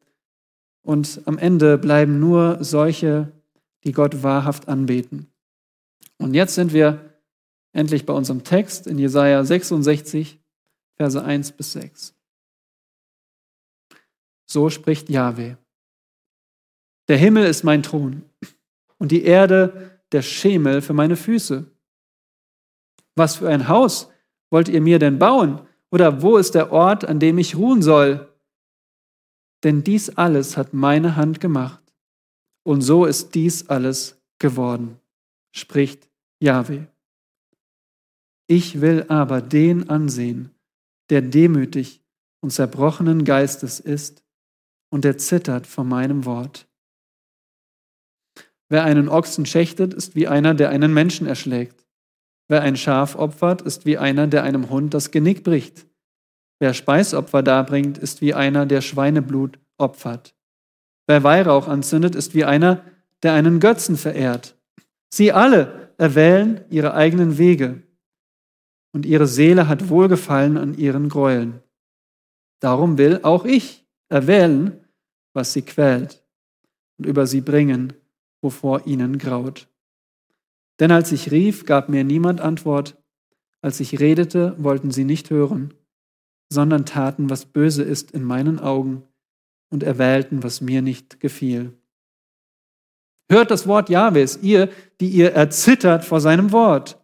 und 0.82 1.20
am 1.26 1.38
Ende 1.38 1.76
bleiben 1.78 2.18
nur 2.20 2.62
solche, 2.64 3.32
die 3.84 3.92
Gott 3.92 4.22
wahrhaft 4.22 4.68
anbeten. 4.68 5.30
Und 6.18 6.34
jetzt 6.34 6.54
sind 6.54 6.72
wir 6.72 7.20
endlich 7.72 8.06
bei 8.06 8.12
unserem 8.12 8.44
Text 8.44 8.86
in 8.86 8.98
Jesaja 8.98 9.44
66, 9.44 10.40
Verse 10.96 11.22
1 11.22 11.52
bis 11.52 11.72
6. 11.72 12.14
So 14.46 14.70
spricht 14.70 15.10
Yahweh. 15.10 15.56
Der 17.08 17.18
Himmel 17.18 17.46
ist 17.46 17.62
mein 17.62 17.82
Thron 17.82 18.27
und 18.98 19.12
die 19.12 19.24
Erde 19.24 20.00
der 20.12 20.22
Schemel 20.22 20.82
für 20.82 20.92
meine 20.92 21.16
Füße. 21.16 21.70
Was 23.16 23.36
für 23.36 23.48
ein 23.48 23.68
Haus 23.68 24.10
wollt 24.50 24.68
ihr 24.68 24.80
mir 24.80 24.98
denn 24.98 25.18
bauen? 25.18 25.60
Oder 25.90 26.22
wo 26.22 26.36
ist 26.36 26.54
der 26.54 26.72
Ort, 26.72 27.04
an 27.04 27.18
dem 27.18 27.38
ich 27.38 27.56
ruhen 27.56 27.82
soll? 27.82 28.28
Denn 29.64 29.82
dies 29.82 30.10
alles 30.10 30.56
hat 30.56 30.74
meine 30.74 31.16
Hand 31.16 31.40
gemacht. 31.40 31.82
Und 32.64 32.82
so 32.82 33.06
ist 33.06 33.34
dies 33.34 33.68
alles 33.68 34.20
geworden, 34.38 35.00
spricht 35.52 36.08
Yahweh. 36.40 36.84
Ich 38.46 38.80
will 38.80 39.04
aber 39.08 39.40
den 39.40 39.90
ansehen, 39.90 40.54
der 41.10 41.22
demütig 41.22 42.02
und 42.40 42.50
zerbrochenen 42.50 43.24
Geistes 43.24 43.80
ist 43.80 44.22
und 44.90 45.04
der 45.04 45.18
zittert 45.18 45.66
vor 45.66 45.84
meinem 45.84 46.24
Wort. 46.24 46.67
Wer 48.68 48.84
einen 48.84 49.08
Ochsen 49.08 49.46
schächtet, 49.46 49.94
ist 49.94 50.14
wie 50.14 50.28
einer, 50.28 50.54
der 50.54 50.70
einen 50.70 50.92
Menschen 50.92 51.26
erschlägt. 51.26 51.86
Wer 52.48 52.62
ein 52.62 52.76
Schaf 52.76 53.16
opfert, 53.16 53.62
ist 53.62 53.86
wie 53.86 53.98
einer, 53.98 54.26
der 54.26 54.42
einem 54.42 54.70
Hund 54.70 54.94
das 54.94 55.10
Genick 55.10 55.44
bricht. 55.44 55.86
Wer 56.60 56.74
Speisopfer 56.74 57.42
darbringt, 57.42 57.98
ist 57.98 58.20
wie 58.20 58.34
einer, 58.34 58.66
der 58.66 58.80
Schweineblut 58.80 59.58
opfert. 59.78 60.34
Wer 61.06 61.22
Weihrauch 61.22 61.68
anzündet, 61.68 62.14
ist 62.14 62.34
wie 62.34 62.44
einer, 62.44 62.84
der 63.22 63.32
einen 63.32 63.60
Götzen 63.60 63.96
verehrt. 63.96 64.56
Sie 65.10 65.32
alle 65.32 65.92
erwählen 65.96 66.64
ihre 66.70 66.94
eigenen 66.94 67.38
Wege, 67.38 67.82
und 68.92 69.06
ihre 69.06 69.26
Seele 69.26 69.68
hat 69.68 69.90
Wohlgefallen 69.90 70.56
an 70.56 70.74
ihren 70.74 71.08
Gräueln. 71.08 71.62
Darum 72.60 72.98
will 72.98 73.20
auch 73.22 73.44
ich 73.44 73.86
erwählen, 74.08 74.84
was 75.34 75.52
sie 75.52 75.62
quält, 75.62 76.24
und 76.98 77.06
über 77.06 77.26
sie 77.26 77.40
bringen, 77.40 77.92
wovor 78.42 78.86
ihnen 78.86 79.18
graut. 79.18 79.68
Denn 80.80 80.90
als 80.92 81.12
ich 81.12 81.30
rief, 81.30 81.64
gab 81.64 81.88
mir 81.88 82.04
niemand 82.04 82.40
Antwort, 82.40 82.96
als 83.60 83.80
ich 83.80 83.98
redete, 83.98 84.54
wollten 84.58 84.90
sie 84.90 85.04
nicht 85.04 85.30
hören, 85.30 85.74
sondern 86.52 86.86
taten, 86.86 87.30
was 87.30 87.46
böse 87.46 87.82
ist 87.82 88.12
in 88.12 88.22
meinen 88.22 88.60
Augen 88.60 89.02
und 89.70 89.82
erwählten, 89.82 90.42
was 90.42 90.60
mir 90.60 90.82
nicht 90.82 91.20
gefiel. 91.20 91.76
Hört 93.30 93.50
das 93.50 93.66
Wort 93.66 93.90
Jahwes, 93.90 94.38
ihr, 94.40 94.70
die 95.00 95.08
ihr 95.08 95.32
erzittert 95.32 96.04
vor 96.04 96.20
seinem 96.20 96.52
Wort. 96.52 96.98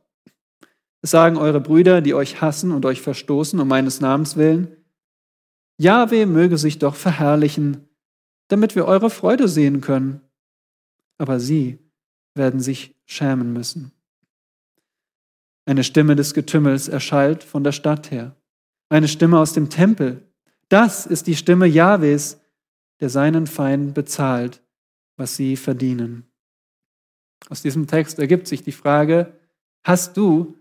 Es 1.03 1.11
sagen 1.11 1.37
eure 1.37 1.61
Brüder, 1.61 2.01
die 2.01 2.14
euch 2.14 2.40
hassen 2.40 2.70
und 2.70 2.87
euch 2.87 3.03
verstoßen 3.03 3.61
um 3.61 3.68
meines 3.68 4.01
Namens 4.01 4.37
willen. 4.37 4.77
Jahwe 5.77 6.25
möge 6.25 6.57
sich 6.57 6.79
doch 6.79 6.94
verherrlichen, 6.94 7.88
damit 8.49 8.75
wir 8.75 8.87
eure 8.87 9.11
Freude 9.11 9.49
sehen 9.49 9.81
können 9.81 10.23
aber 11.18 11.40
sie 11.40 11.79
werden 12.35 12.61
sich 12.61 12.94
schämen 13.07 13.53
müssen. 13.53 13.92
Eine 15.66 15.85
Stimme 15.85 16.16
des 16.16 16.35
Getümmels 16.35 16.88
erschallt 16.88 17.42
von 17.42 17.64
der 17.64 17.72
Stadt 17.72 18.11
her. 18.11 18.37
Eine 18.88 19.09
Stimme 19.09 19.38
aus 19.38 19.53
dem 19.53 19.70
Tempel. 19.70 20.29
Das 20.68 21.07
ist 21.07 21.27
die 21.27 21.37
Stimme 21.37 21.66
Jahwes, 21.66 22.40
der 23.00 23.09
seinen 23.09 23.46
Feinden 23.46 23.94
bezahlt, 23.94 24.62
was 25.16 25.37
sie 25.37 25.57
verdienen. 25.57 26.27
Aus 27.48 27.62
diesem 27.62 27.87
Text 27.87 28.18
ergibt 28.18 28.46
sich 28.46 28.62
die 28.62 28.72
Frage, 28.72 29.38
hast 29.85 30.16
du 30.16 30.57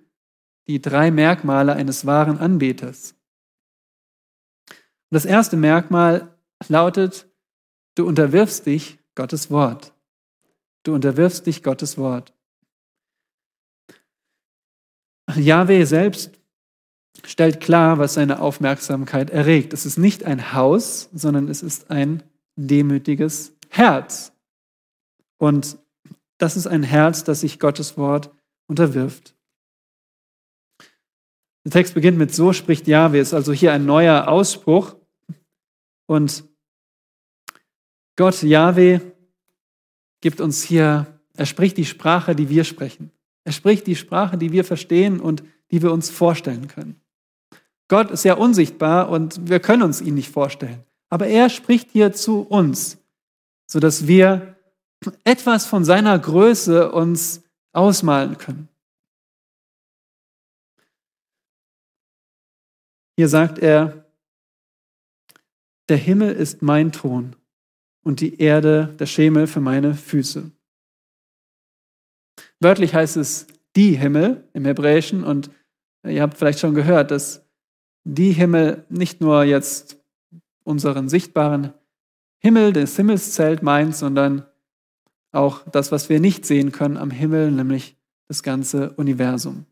die 0.68 0.82
drei 0.82 1.12
Merkmale 1.12 1.74
eines 1.74 2.06
wahren 2.06 2.38
Anbeters? 2.38 3.16
das 5.13 5.26
erste 5.26 5.58
Merkmal 5.58 6.36
lautet, 6.68 7.28
du 7.96 8.08
unterwirfst 8.08 8.66
dich 8.66 9.00
Gottes 9.16 9.52
Wort. 9.52 9.94
Du 10.84 10.93
unterwirfst 10.93 11.46
dich 11.46 11.63
Gottes 11.63 11.98
Wort. 11.98 12.34
Yahweh 15.36 15.86
selbst 15.86 16.39
stellt 17.24 17.62
klar, 17.62 17.98
was 17.98 18.15
seine 18.15 18.41
Aufmerksamkeit 18.41 19.30
erregt. 19.30 19.74
Es 19.74 19.86
ist 19.86 19.98
nicht 19.98 20.26
ein 20.26 20.54
Haus, 20.54 21.10
sondern 21.13 21.48
es 21.48 21.63
ist 21.63 21.89
ein 21.89 22.24
demütiges 22.56 23.56
Herz. 23.69 24.34
Und 25.38 25.78
das 26.38 26.58
ist 26.58 26.67
ein 26.67 26.84
Herz, 26.84 27.24
das 27.24 27.41
sich 27.41 27.60
Gottes 27.60 27.98
Wort 27.98 28.32
unterwirft. 28.67 29.36
Der 31.65 31.72
Text 31.72 31.93
beginnt 31.93 32.17
mit 32.17 32.36
So 32.36 32.52
spricht 32.52 32.88
Yahweh, 32.88 33.22
ist 33.22 33.34
also 33.34 33.54
hier 33.54 33.72
ein 33.72 33.86
neuer 33.86 34.28
Ausspruch. 34.28 34.96
Und 36.08 36.43
Gott, 38.17 38.43
Yahweh, 38.43 39.00
gibt 40.24 40.40
uns 40.40 40.64
hier, 40.64 41.20
er 41.34 41.46
spricht 41.46 41.76
die 41.76 41.86
Sprache, 41.86 42.34
die 42.34 42.48
wir 42.48 42.64
sprechen. 42.64 43.12
Er 43.44 43.52
spricht 43.52 43.86
die 43.88 43.98
Sprache, 43.98 44.38
die 44.38 44.54
wir 44.54 44.64
verstehen 44.64 45.20
und 45.20 45.44
die 45.70 45.82
wir 45.82 45.92
uns 45.92 46.10
vorstellen 46.10 46.70
können. 46.70 47.02
Gott 47.90 48.10
ist 48.10 48.24
ja 48.24 48.36
unsichtbar 48.36 49.10
und 49.10 49.50
wir 49.50 49.60
können 49.60 49.84
uns 49.84 50.00
ihn 50.00 50.14
nicht 50.14 50.32
vorstellen. 50.32 50.82
Aber 51.10 51.28
er 51.28 51.50
spricht 51.50 51.92
hier 51.92 52.14
zu 52.14 52.40
uns, 52.40 52.98
sodass 53.68 54.08
wir 54.08 54.56
etwas 55.26 55.66
von 55.66 55.84
seiner 55.84 56.18
Größe 56.18 56.94
uns 56.94 57.44
ausmalen 57.74 58.38
können. 58.38 58.70
Hier 63.18 63.28
sagt 63.28 63.60
er, 63.60 64.06
der 65.90 65.98
Himmel 65.98 66.34
ist 66.34 66.62
mein 66.62 66.94
Thron 66.94 67.36
und 68.04 68.22
die 68.22 68.39
Erde 68.39 68.94
der 69.00 69.06
Schemel 69.06 69.48
für 69.48 69.60
meine 69.60 69.96
Füße. 69.96 70.52
Wörtlich 72.60 72.94
heißt 72.94 73.18
es 73.18 73.48
die 73.76 73.98
Himmel 73.98 74.48
im 74.54 74.66
Hebräischen 74.66 75.24
und 75.24 75.50
ihr 76.06 76.22
habt 76.22 76.38
vielleicht 76.38 76.60
schon 76.60 76.76
gehört, 76.76 77.12
dass 77.12 77.46
die 78.04 78.32
Himmel 78.32 78.86
nicht 78.89 79.22
nur 79.22 79.44
jetzt 79.44 79.98
unseren 80.63 81.10
sichtbaren 81.10 81.74
Himmel, 82.39 82.74
das 82.74 82.96
Himmelszelt 82.96 83.63
meint, 83.63 83.96
sondern 83.96 84.46
auch 85.32 85.68
das, 85.70 85.92
was 85.92 86.10
wir 86.10 86.20
nicht 86.20 86.46
sehen 86.46 86.72
können 86.72 86.98
am 86.98 87.10
Himmel, 87.10 87.52
nämlich 87.52 87.98
das 88.28 88.44
ganze 88.44 88.92
Universum. 88.92 89.66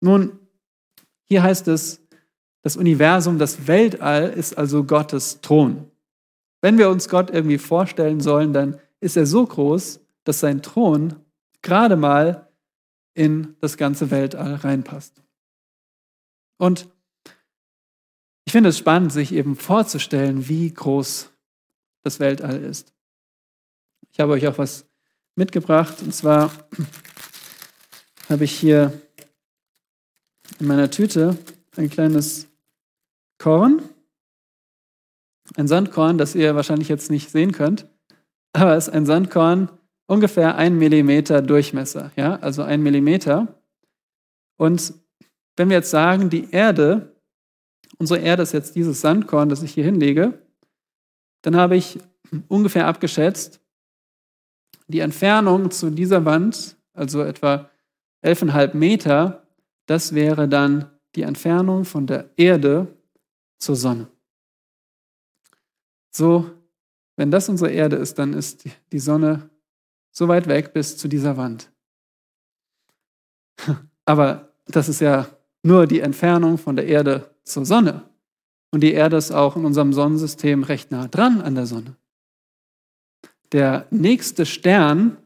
Nun, 0.00 0.38
hier 1.28 1.42
heißt 1.42 1.68
es, 1.68 2.00
das 2.62 2.76
Universum, 2.76 3.38
das 3.38 3.66
Weltall 3.66 4.30
ist 4.30 4.56
also 4.58 4.84
Gottes 4.84 5.40
Thron. 5.40 5.89
Wenn 6.60 6.78
wir 6.78 6.90
uns 6.90 7.08
Gott 7.08 7.30
irgendwie 7.30 7.58
vorstellen 7.58 8.20
sollen, 8.20 8.52
dann 8.52 8.78
ist 9.00 9.16
er 9.16 9.26
so 9.26 9.46
groß, 9.46 10.00
dass 10.24 10.40
sein 10.40 10.62
Thron 10.62 11.16
gerade 11.62 11.96
mal 11.96 12.48
in 13.14 13.56
das 13.60 13.76
ganze 13.76 14.10
Weltall 14.10 14.54
reinpasst. 14.54 15.22
Und 16.58 16.88
ich 18.44 18.52
finde 18.52 18.70
es 18.70 18.78
spannend, 18.78 19.12
sich 19.12 19.32
eben 19.32 19.56
vorzustellen, 19.56 20.48
wie 20.48 20.72
groß 20.72 21.30
das 22.02 22.20
Weltall 22.20 22.62
ist. 22.62 22.92
Ich 24.12 24.20
habe 24.20 24.32
euch 24.32 24.46
auch 24.46 24.58
was 24.58 24.86
mitgebracht, 25.36 26.02
und 26.02 26.14
zwar 26.14 26.52
habe 28.28 28.44
ich 28.44 28.52
hier 28.52 29.00
in 30.58 30.66
meiner 30.66 30.90
Tüte 30.90 31.38
ein 31.76 31.88
kleines 31.88 32.46
Korn, 33.38 33.82
ein 35.56 35.68
Sandkorn, 35.68 36.18
das 36.18 36.34
ihr 36.34 36.54
wahrscheinlich 36.54 36.88
jetzt 36.88 37.10
nicht 37.10 37.30
sehen 37.30 37.52
könnt, 37.52 37.86
aber 38.52 38.76
es 38.76 38.88
ist 38.88 38.94
ein 38.94 39.06
Sandkorn 39.06 39.70
ungefähr 40.06 40.56
ein 40.56 40.76
Millimeter 40.76 41.40
Durchmesser, 41.40 42.10
ja, 42.16 42.36
also 42.36 42.62
ein 42.62 42.82
Millimeter. 42.82 43.60
Und 44.56 44.94
wenn 45.56 45.68
wir 45.68 45.76
jetzt 45.76 45.90
sagen, 45.90 46.30
die 46.30 46.50
Erde, 46.50 47.14
unsere 47.98 48.20
Erde 48.20 48.42
ist 48.42 48.52
jetzt 48.52 48.74
dieses 48.74 49.00
Sandkorn, 49.00 49.48
das 49.48 49.62
ich 49.62 49.72
hier 49.72 49.84
hinlege, 49.84 50.38
dann 51.42 51.56
habe 51.56 51.76
ich 51.76 51.98
ungefähr 52.48 52.86
abgeschätzt, 52.86 53.60
die 54.88 55.00
Entfernung 55.00 55.70
zu 55.70 55.90
dieser 55.90 56.24
Wand, 56.24 56.76
also 56.92 57.22
etwa 57.22 57.70
11,5 58.24 58.76
Meter, 58.76 59.46
das 59.86 60.14
wäre 60.14 60.48
dann 60.48 60.90
die 61.14 61.22
Entfernung 61.22 61.84
von 61.84 62.06
der 62.06 62.30
Erde 62.36 62.88
zur 63.58 63.76
Sonne. 63.76 64.08
So, 66.10 66.50
wenn 67.16 67.30
das 67.30 67.48
unsere 67.48 67.70
Erde 67.70 67.96
ist, 67.96 68.18
dann 68.18 68.32
ist 68.32 68.64
die 68.92 68.98
Sonne 68.98 69.50
so 70.10 70.28
weit 70.28 70.48
weg 70.48 70.72
bis 70.72 70.96
zu 70.96 71.08
dieser 71.08 71.36
Wand. 71.36 71.70
Aber 74.04 74.52
das 74.66 74.88
ist 74.88 75.00
ja 75.00 75.26
nur 75.62 75.86
die 75.86 76.00
Entfernung 76.00 76.58
von 76.58 76.76
der 76.76 76.86
Erde 76.86 77.30
zur 77.44 77.64
Sonne. 77.64 78.08
Und 78.72 78.82
die 78.82 78.92
Erde 78.92 79.16
ist 79.16 79.32
auch 79.32 79.56
in 79.56 79.64
unserem 79.64 79.92
Sonnensystem 79.92 80.62
recht 80.62 80.90
nah 80.90 81.08
dran 81.08 81.40
an 81.40 81.54
der 81.54 81.66
Sonne. 81.66 81.96
Der 83.52 83.86
nächste 83.90 84.46
Stern, 84.46 85.16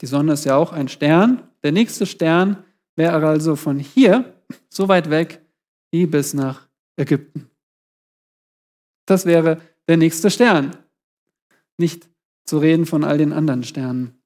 die 0.00 0.06
Sonne 0.06 0.32
ist 0.34 0.44
ja 0.44 0.56
auch 0.56 0.72
ein 0.72 0.88
Stern, 0.88 1.42
der 1.62 1.72
nächste 1.72 2.06
Stern 2.06 2.64
wäre 2.96 3.26
also 3.26 3.56
von 3.56 3.78
hier 3.78 4.34
so 4.68 4.88
weit 4.88 5.10
weg 5.10 5.44
wie 5.90 6.06
bis 6.06 6.34
nach 6.34 6.68
Ägypten. 6.96 7.51
Das 9.06 9.26
wäre 9.26 9.60
der 9.88 9.96
nächste 9.96 10.30
Stern. 10.30 10.76
Nicht 11.76 12.08
zu 12.44 12.58
reden 12.58 12.86
von 12.86 13.04
all 13.04 13.18
den 13.18 13.32
anderen 13.32 13.64
Sternen. 13.64 14.22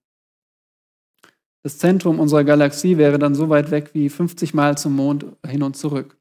Das 1.62 1.78
Zentrum 1.78 2.20
unserer 2.20 2.44
Galaxie 2.44 2.96
wäre 2.96 3.18
dann 3.18 3.34
so 3.34 3.48
weit 3.48 3.70
weg 3.70 3.90
wie 3.92 4.08
50 4.08 4.54
Mal 4.54 4.78
zum 4.78 4.94
Mond 4.94 5.26
hin 5.44 5.62
und 5.62 5.76
zurück. 5.76 6.16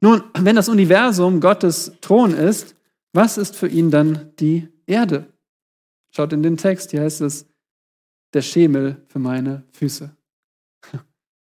Nun, 0.00 0.22
wenn 0.38 0.56
das 0.56 0.68
Universum 0.68 1.40
Gottes 1.40 1.92
Thron 2.00 2.34
ist, 2.34 2.76
was 3.12 3.38
ist 3.38 3.56
für 3.56 3.68
ihn 3.68 3.90
dann 3.90 4.32
die 4.38 4.68
Erde? 4.86 5.26
Schaut 6.10 6.32
in 6.32 6.42
den 6.42 6.56
Text, 6.56 6.90
hier 6.90 7.02
heißt 7.02 7.20
es, 7.20 7.46
der 8.32 8.42
Schemel 8.42 9.02
für 9.08 9.18
meine 9.18 9.64
Füße. 9.72 10.14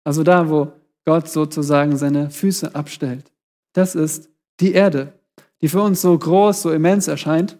Also 0.05 0.23
da, 0.23 0.49
wo 0.49 0.73
Gott 1.05 1.29
sozusagen 1.29 1.95
seine 1.95 2.29
Füße 2.29 2.75
abstellt. 2.75 3.31
Das 3.71 3.95
ist 3.95 4.29
die 4.59 4.73
Erde, 4.73 5.17
die 5.63 5.69
für 5.69 5.81
uns 5.81 6.01
so 6.01 6.19
groß, 6.19 6.61
so 6.61 6.73
immens 6.73 7.07
erscheint. 7.07 7.57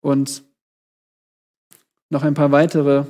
Und 0.00 0.44
noch 2.10 2.22
ein 2.22 2.34
paar 2.34 2.52
weitere 2.52 3.06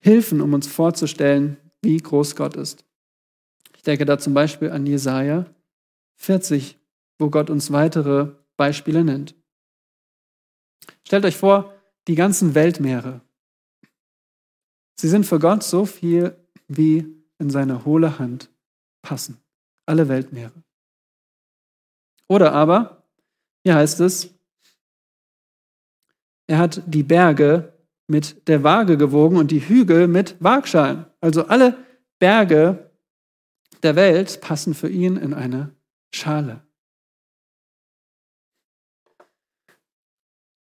Hilfen, 0.00 0.40
um 0.40 0.54
uns 0.54 0.66
vorzustellen, 0.66 1.56
wie 1.80 1.98
groß 1.98 2.34
Gott 2.34 2.56
ist. 2.56 2.84
Ich 3.76 3.82
denke 3.82 4.04
da 4.04 4.18
zum 4.18 4.34
Beispiel 4.34 4.72
an 4.72 4.86
Jesaja 4.86 5.46
40, 6.16 6.80
wo 7.20 7.30
Gott 7.30 7.48
uns 7.48 7.70
weitere 7.70 8.32
Beispiele 8.56 9.04
nennt. 9.04 9.36
Stellt 11.06 11.24
euch 11.24 11.36
vor, 11.36 11.72
die 12.08 12.16
ganzen 12.16 12.56
Weltmeere. 12.56 13.20
Sie 14.96 15.08
sind 15.08 15.26
für 15.26 15.38
Gott 15.38 15.62
so 15.62 15.86
viel, 15.86 16.36
wie 16.66 17.06
in 17.38 17.50
seine 17.50 17.84
hohle 17.84 18.18
Hand 18.18 18.50
passen. 19.00 19.40
Alle 19.86 20.08
Weltmeere. 20.08 20.64
Oder 22.32 22.54
aber, 22.54 23.04
hier 23.62 23.74
heißt 23.74 24.00
es, 24.00 24.30
er 26.46 26.56
hat 26.56 26.82
die 26.86 27.02
Berge 27.02 27.78
mit 28.06 28.48
der 28.48 28.62
Waage 28.62 28.96
gewogen 28.96 29.36
und 29.36 29.50
die 29.50 29.60
Hügel 29.60 30.08
mit 30.08 30.42
Waagschalen. 30.42 31.04
Also 31.20 31.44
alle 31.48 31.76
Berge 32.18 32.90
der 33.82 33.96
Welt 33.96 34.40
passen 34.40 34.72
für 34.72 34.88
ihn 34.88 35.18
in 35.18 35.34
eine 35.34 35.76
Schale. 36.10 36.66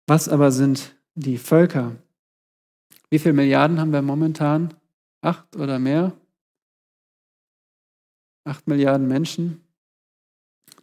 Was 0.06 0.28
aber 0.28 0.52
sind 0.52 0.98
die 1.16 1.38
Völker? 1.38 1.96
Wie 3.10 3.20
viele 3.20 3.36
Milliarden 3.36 3.80
haben 3.80 3.94
wir 3.94 4.02
momentan? 4.02 4.74
Acht 5.22 5.56
oder 5.56 5.80
mehr? 5.80 6.12
Acht 8.44 8.68
Milliarden 8.68 9.08
Menschen. 9.08 9.64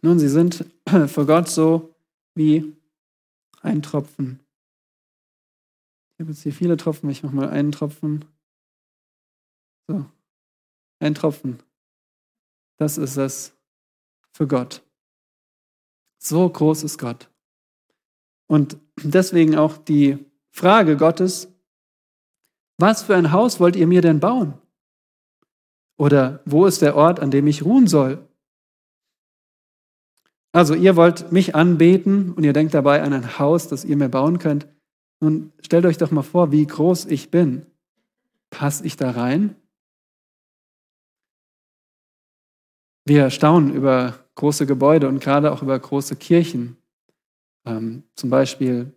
Nun, 0.01 0.19
sie 0.19 0.29
sind 0.29 0.65
für 1.07 1.25
Gott 1.25 1.49
so 1.49 1.95
wie 2.33 2.75
ein 3.61 3.81
Tropfen. 3.81 4.39
Ich 6.13 6.19
habe 6.19 6.31
jetzt 6.31 6.43
hier 6.43 6.53
viele 6.53 6.77
Tropfen, 6.77 7.09
ich 7.09 7.23
mache 7.23 7.35
mal 7.35 7.49
einen 7.49 7.71
Tropfen. 7.71 8.25
So, 9.87 10.05
ein 10.99 11.15
Tropfen. 11.15 11.59
Das 12.77 12.97
ist 12.97 13.17
es 13.17 13.53
für 14.31 14.47
Gott. 14.47 14.81
So 16.17 16.47
groß 16.47 16.83
ist 16.83 16.97
Gott. 16.97 17.29
Und 18.47 18.77
deswegen 19.03 19.55
auch 19.55 19.77
die 19.77 20.17
Frage 20.49 20.97
Gottes, 20.97 21.47
was 22.77 23.03
für 23.03 23.15
ein 23.15 23.31
Haus 23.31 23.59
wollt 23.59 23.75
ihr 23.75 23.87
mir 23.87 24.01
denn 24.01 24.19
bauen? 24.19 24.53
Oder 25.97 26.41
wo 26.45 26.65
ist 26.65 26.81
der 26.81 26.95
Ort, 26.95 27.19
an 27.19 27.31
dem 27.31 27.47
ich 27.47 27.63
ruhen 27.63 27.87
soll? 27.87 28.27
Also 30.53 30.75
ihr 30.75 30.95
wollt 30.95 31.31
mich 31.31 31.55
anbeten 31.55 32.33
und 32.33 32.43
ihr 32.43 32.53
denkt 32.53 32.73
dabei 32.73 33.01
an 33.01 33.13
ein 33.13 33.39
Haus, 33.39 33.67
das 33.67 33.85
ihr 33.85 33.95
mir 33.95 34.09
bauen 34.09 34.37
könnt. 34.37 34.67
Nun 35.21 35.53
stellt 35.61 35.85
euch 35.85 35.97
doch 35.97 36.11
mal 36.11 36.23
vor, 36.23 36.51
wie 36.51 36.65
groß 36.65 37.05
ich 37.05 37.31
bin. 37.31 37.65
Passe 38.49 38.85
ich 38.85 38.97
da 38.97 39.11
rein? 39.11 39.55
Wir 43.05 43.29
staunen 43.29 43.73
über 43.73 44.19
große 44.35 44.65
Gebäude 44.65 45.07
und 45.07 45.19
gerade 45.19 45.51
auch 45.51 45.61
über 45.61 45.77
große 45.79 46.15
Kirchen. 46.17 46.77
Ähm, 47.65 48.03
zum 48.15 48.29
Beispiel, 48.29 48.93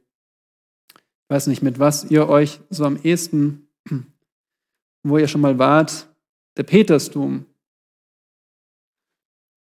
ich 0.94 1.30
weiß 1.30 1.46
nicht, 1.46 1.62
mit 1.62 1.78
was 1.78 2.10
ihr 2.10 2.28
euch 2.28 2.60
so 2.70 2.84
am 2.84 2.96
ehesten, 3.02 3.68
wo 5.04 5.18
ihr 5.18 5.28
schon 5.28 5.40
mal 5.40 5.58
wart, 5.58 6.08
der 6.56 6.64
Petersdom 6.64 7.46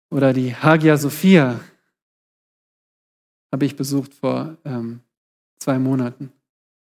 oder 0.10 0.34
die 0.34 0.56
Hagia 0.56 0.98
Sophia 0.98 1.60
habe 3.54 3.66
ich 3.66 3.78
besucht 3.78 4.14
vor 4.14 4.58
ähm, 4.66 5.00
zwei 5.60 5.80
Monaten. 5.80 6.34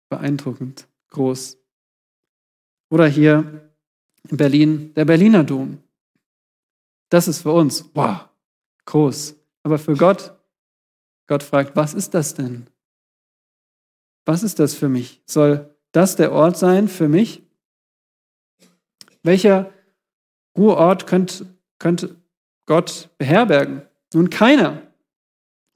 Beeindruckend, 0.10 0.88
groß. 1.10 1.58
Oder 2.90 3.08
hier 3.08 3.72
in 4.30 4.38
Berlin 4.38 4.94
der 4.96 5.06
Berliner 5.06 5.46
Dom. 5.46 5.82
Das 7.10 7.30
ist 7.30 7.44
für 7.44 7.52
uns, 7.52 7.90
wow, 7.94 8.28
groß. 8.86 9.36
Aber 9.64 9.80
für 9.80 9.96
Gott 9.96 10.34
Gott 11.28 11.44
fragt, 11.44 11.76
was 11.76 11.94
ist 11.94 12.14
das 12.14 12.34
denn? 12.34 12.68
Was 14.26 14.44
ist 14.44 14.60
das 14.60 14.74
für 14.74 14.90
mich? 14.90 15.22
Soll 15.26 15.76
das 15.92 16.16
der 16.16 16.32
Ort 16.32 16.58
sein 16.58 16.88
für 16.88 17.08
mich? 17.08 17.44
Welcher 19.24 19.74
Ruheort 20.58 21.06
könnte 21.06 21.46
könnt 21.80 22.16
Gott 22.66 23.10
beherbergen? 23.18 23.84
Nun 24.14 24.30
keiner. 24.30 24.87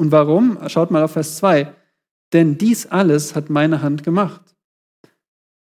Und 0.01 0.11
warum? 0.11 0.57
Schaut 0.67 0.89
mal 0.89 1.03
auf 1.03 1.11
Vers 1.11 1.37
2. 1.37 1.75
denn 2.33 2.57
dies 2.57 2.87
alles 2.87 3.35
hat 3.35 3.51
meine 3.51 3.83
Hand 3.83 4.03
gemacht. 4.03 4.41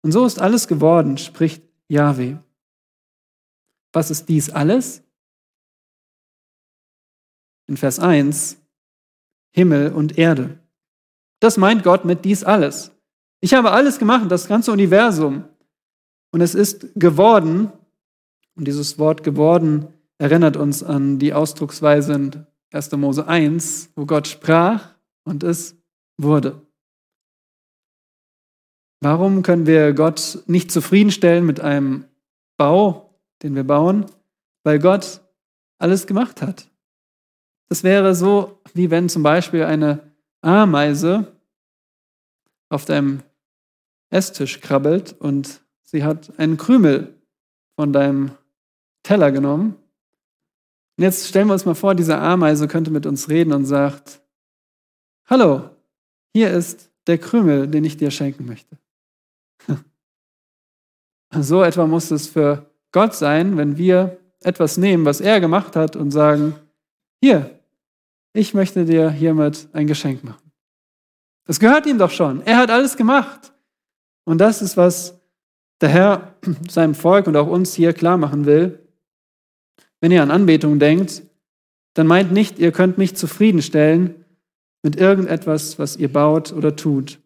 Und 0.00 0.12
so 0.12 0.24
ist 0.24 0.40
alles 0.40 0.66
geworden, 0.66 1.18
spricht 1.18 1.62
Yahweh. 1.88 2.37
Was 3.92 4.11
ist 4.11 4.31
dies 4.31 4.48
alles? 4.48 5.03
In 7.66 7.76
Vers 7.76 7.98
1, 7.98 8.57
Himmel 9.50 9.92
und 9.92 10.16
Erde. 10.16 10.59
Das 11.40 11.59
meint 11.59 11.83
Gott 11.83 12.07
mit 12.07 12.24
dies 12.24 12.42
alles. 12.42 12.92
Ich 13.42 13.53
habe 13.53 13.72
alles 13.72 13.98
gemacht, 13.98 14.31
das 14.31 14.48
ganze 14.48 14.72
Universum. 14.72 15.44
Und 16.33 16.40
es 16.40 16.55
ist 16.55 16.94
geworden, 16.94 17.70
und 18.55 18.64
dieses 18.66 18.98
Wort 18.98 19.22
geworden 19.22 19.92
erinnert 20.16 20.57
uns 20.57 20.83
an 20.83 21.18
die 21.18 21.35
Ausdrucksweise 21.35 22.14
in 22.14 22.46
1. 22.72 22.92
Mose 22.92 23.26
1, 23.26 23.90
wo 23.96 24.06
Gott 24.06 24.28
sprach 24.28 24.94
und 25.24 25.42
es 25.42 25.76
wurde. 26.16 26.61
Warum 29.00 29.42
können 29.42 29.66
wir 29.66 29.92
Gott 29.92 30.42
nicht 30.46 30.70
zufriedenstellen 30.70 31.44
mit 31.44 31.61
einem 31.61 32.04
Bau, 32.59 33.18
den 33.42 33.54
wir 33.54 33.64
bauen? 33.64 34.06
Weil 34.62 34.78
Gott 34.78 35.22
alles 35.78 36.06
gemacht 36.06 36.42
hat. 36.42 36.70
Das 37.68 37.83
wäre 37.83 38.14
so, 38.14 38.61
wie 38.74 38.90
wenn 38.90 39.09
zum 39.09 39.22
Beispiel 39.22 39.64
eine 39.64 40.12
Ameise 40.42 41.33
auf 42.68 42.85
deinem 42.85 43.22
Esstisch 44.11 44.61
krabbelt 44.61 45.14
und 45.18 45.62
sie 45.83 46.04
hat 46.04 46.38
einen 46.38 46.56
Krümel 46.56 47.14
von 47.76 47.92
deinem 47.92 48.33
Teller 49.02 49.33
genommen. 49.33 49.76
Und 50.96 51.05
jetzt 51.05 51.29
stellen 51.29 51.46
wir 51.46 51.55
uns 51.55 51.64
mal 51.64 51.74
vor, 51.74 51.94
diese 51.94 52.18
Ameise 52.18 52.68
könnte 52.68 52.90
mit 52.90 53.07
uns 53.07 53.29
reden 53.29 53.53
und 53.53 53.64
sagt, 53.64 54.20
hallo, 55.26 55.70
hier 56.35 56.50
ist 56.50 56.90
der 57.07 57.18
Krümel, 57.18 57.66
den 57.68 57.85
ich 57.85 57.96
dir 57.96 58.11
schenken 58.11 58.46
möchte. 58.46 58.79
So 61.33 61.62
etwa 61.62 61.87
muss 61.87 62.11
es 62.11 62.26
für 62.26 62.66
Gott 62.90 63.14
sein, 63.14 63.57
wenn 63.57 63.79
wir 63.79 64.18
etwas 64.42 64.76
nehmen, 64.76 65.05
was 65.05 65.20
er 65.20 65.38
gemacht 65.38 65.76
hat 65.76 65.94
und 65.94 66.11
sagen, 66.11 66.57
hier, 67.22 67.61
ich 68.33 68.53
möchte 68.53 68.85
dir 68.85 69.11
hiermit 69.11 69.68
ein 69.72 69.87
Geschenk 69.87 70.24
machen. 70.24 70.50
Das 71.46 71.61
gehört 71.61 71.87
ihm 71.87 71.98
doch 71.98 72.11
schon. 72.11 72.42
Er 72.42 72.59
hat 72.59 72.70
alles 72.70 72.96
gemacht. 72.96 73.53
Und 74.24 74.38
das 74.38 74.62
ist, 74.62 74.76
was 74.76 75.20
der 75.81 75.88
Herr 75.88 76.35
seinem 76.68 76.94
Volk 76.94 77.26
und 77.26 77.37
auch 77.37 77.48
uns 77.48 77.74
hier 77.74 77.92
klar 77.92 78.16
machen 78.16 78.46
will. 78.46 78.79
Wenn 80.01 80.13
ihr 80.13 80.23
an 80.23 80.31
Anbetung 80.31 80.79
denkt, 80.79 81.23
dann 81.95 82.07
meint 82.07 82.33
nicht, 82.33 82.59
ihr 82.59 82.73
könnt 82.73 82.99
mich 82.99 83.17
zufriedenstellen 83.17 84.25
mit 84.83 84.97
irgendetwas, 84.97 85.79
was 85.79 85.97
ihr 85.97 86.13
baut 86.13 86.53
oder 86.53 86.77
tut. 86.77 87.19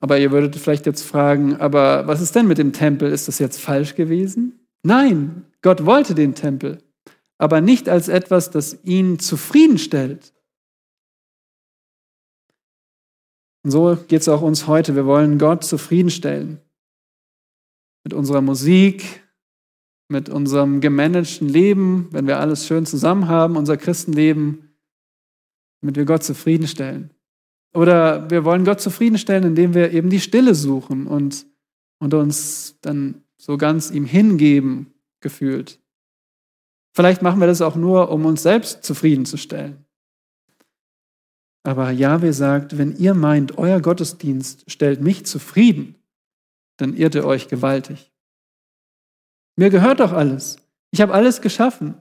Aber 0.00 0.18
ihr 0.18 0.30
würdet 0.32 0.56
vielleicht 0.56 0.86
jetzt 0.86 1.02
fragen, 1.02 1.56
aber 1.56 2.06
was 2.06 2.20
ist 2.20 2.34
denn 2.34 2.48
mit 2.48 2.58
dem 2.58 2.72
Tempel? 2.72 3.12
Ist 3.12 3.28
das 3.28 3.38
jetzt 3.38 3.60
falsch 3.60 3.94
gewesen? 3.94 4.66
Nein, 4.82 5.44
Gott 5.60 5.84
wollte 5.84 6.14
den 6.14 6.34
Tempel, 6.34 6.78
aber 7.36 7.60
nicht 7.60 7.88
als 7.88 8.08
etwas, 8.08 8.50
das 8.50 8.82
ihn 8.84 9.18
zufriedenstellt. 9.18 10.32
Und 13.62 13.72
so 13.72 13.98
geht 14.08 14.22
es 14.22 14.28
auch 14.28 14.40
uns 14.40 14.66
heute. 14.66 14.96
Wir 14.96 15.04
wollen 15.04 15.38
Gott 15.38 15.64
zufriedenstellen. 15.64 16.60
Mit 18.04 18.14
unserer 18.14 18.40
Musik, 18.40 19.22
mit 20.08 20.28
unserem 20.28 20.80
gemanagten 20.80 21.48
Leben, 21.48 22.08
wenn 22.10 22.26
wir 22.26 22.38
alles 22.38 22.66
schön 22.66 22.84
zusammen 22.86 23.28
haben, 23.28 23.56
unser 23.56 23.76
Christenleben, 23.76 24.74
damit 25.80 25.96
wir 25.96 26.04
Gott 26.04 26.24
zufriedenstellen. 26.24 27.10
Oder 27.72 28.28
wir 28.30 28.44
wollen 28.44 28.64
Gott 28.64 28.80
zufriedenstellen, 28.80 29.44
indem 29.44 29.74
wir 29.74 29.92
eben 29.92 30.10
die 30.10 30.20
Stille 30.20 30.54
suchen 30.54 31.06
und, 31.06 31.46
und 32.00 32.12
uns 32.14 32.76
dann 32.80 33.22
so 33.36 33.56
ganz 33.56 33.90
ihm 33.90 34.04
hingeben, 34.04 34.92
gefühlt. 35.20 35.80
Vielleicht 36.92 37.22
machen 37.22 37.40
wir 37.40 37.46
das 37.46 37.62
auch 37.62 37.76
nur, 37.76 38.10
um 38.10 38.26
uns 38.26 38.42
selbst 38.42 38.82
zufriedenzustellen. 38.82 39.84
Aber 41.62 41.90
Jahwe 41.90 42.32
sagt, 42.32 42.78
wenn 42.78 42.96
ihr 42.96 43.14
meint, 43.14 43.58
euer 43.58 43.80
Gottesdienst 43.80 44.68
stellt 44.70 45.00
mich 45.00 45.26
zufrieden, 45.26 45.94
dann 46.80 46.96
irrt 46.96 47.14
ihr 47.14 47.24
euch 47.24 47.48
gewaltig. 47.48 48.10
Mir 49.56 49.70
gehört 49.70 50.00
doch 50.00 50.12
alles. 50.12 50.56
Ich 50.90 51.00
habe 51.00 51.12
alles 51.12 51.40
geschaffen. 51.40 51.94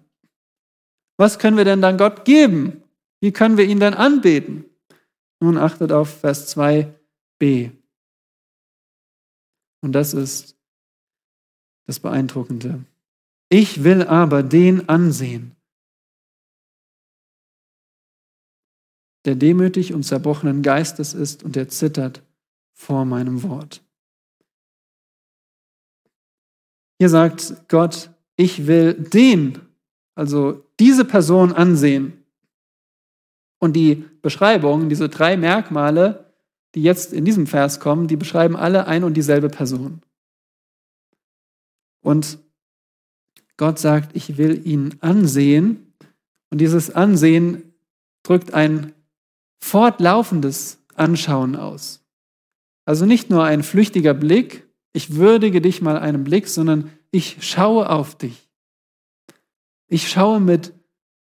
Was 1.18 1.40
können 1.40 1.58
wir 1.58 1.66
denn 1.66 1.82
dann 1.82 1.98
Gott 1.98 2.26
geben? 2.26 2.84
Wie 3.22 3.34
können 3.34 3.58
wir 3.58 3.66
ihn 3.66 3.80
denn 3.80 3.94
anbeten? 3.94 4.66
Nun 5.42 5.58
achtet 5.58 5.92
auf 5.92 6.22
Vers 6.22 6.56
2b. 6.56 7.72
Und 9.82 9.92
das 9.94 10.14
ist 10.14 10.56
das 11.88 12.00
Beeindruckende. 12.00 12.84
Ich 13.50 13.84
will 13.84 14.04
aber 14.04 14.44
den 14.44 14.88
ansehen, 14.90 15.56
der 19.26 19.36
demütig 19.36 19.94
und 19.94 20.04
zerbrochenen 20.04 20.62
Geistes 20.62 21.14
ist 21.14 21.44
und 21.44 21.56
der 21.56 21.68
zittert 21.68 22.22
vor 22.74 23.06
meinem 23.06 23.44
Wort. 23.44 23.82
Hier 27.00 27.10
sagt 27.10 27.68
Gott, 27.70 28.12
ich 28.36 28.68
will 28.68 28.94
den, 28.94 29.60
also 30.16 30.64
diese 30.80 31.06
Person 31.06 31.54
ansehen, 31.54 32.20
und 33.60 33.74
die 33.74 34.06
Beschreibung, 34.22 34.90
diese 34.90 35.10
drei 35.10 35.38
Merkmale, 35.38 36.34
die 36.76 36.82
jetzt 36.82 37.14
in 37.14 37.26
diesem 37.26 37.46
Vers 37.46 37.80
kommen, 37.80 38.08
die 38.08 38.16
beschreiben 38.16 38.56
alle 38.56 38.88
ein 38.88 39.04
und 39.04 39.16
dieselbe 39.16 39.50
Person. 39.50 40.02
Und 42.02 42.40
Gott 43.58 43.78
sagt, 43.78 44.16
ich 44.16 44.38
will 44.38 44.66
ihn 44.66 44.96
ansehen. 45.02 45.94
Und 46.50 46.62
dieses 46.62 46.90
Ansehen 46.90 47.74
drückt 48.24 48.54
ein 48.54 48.94
fortlaufendes 49.62 50.80
Anschauen 50.96 51.58
aus. 51.58 52.02
Also 52.86 53.06
nicht 53.06 53.30
nur 53.30 53.44
ein 53.44 53.62
flüchtiger 53.62 54.14
Blick, 54.14 54.69
ich 54.94 55.16
würdige 55.16 55.62
dich 55.62 55.82
mal 55.82 55.98
einem 55.98 56.24
Blick, 56.24 56.48
sondern 56.48 56.92
ich 57.12 57.38
schaue 57.42 57.90
auf 57.90 58.18
dich. 58.18 58.50
Ich 59.88 60.10
schaue 60.10 60.40
mit, 60.40 60.74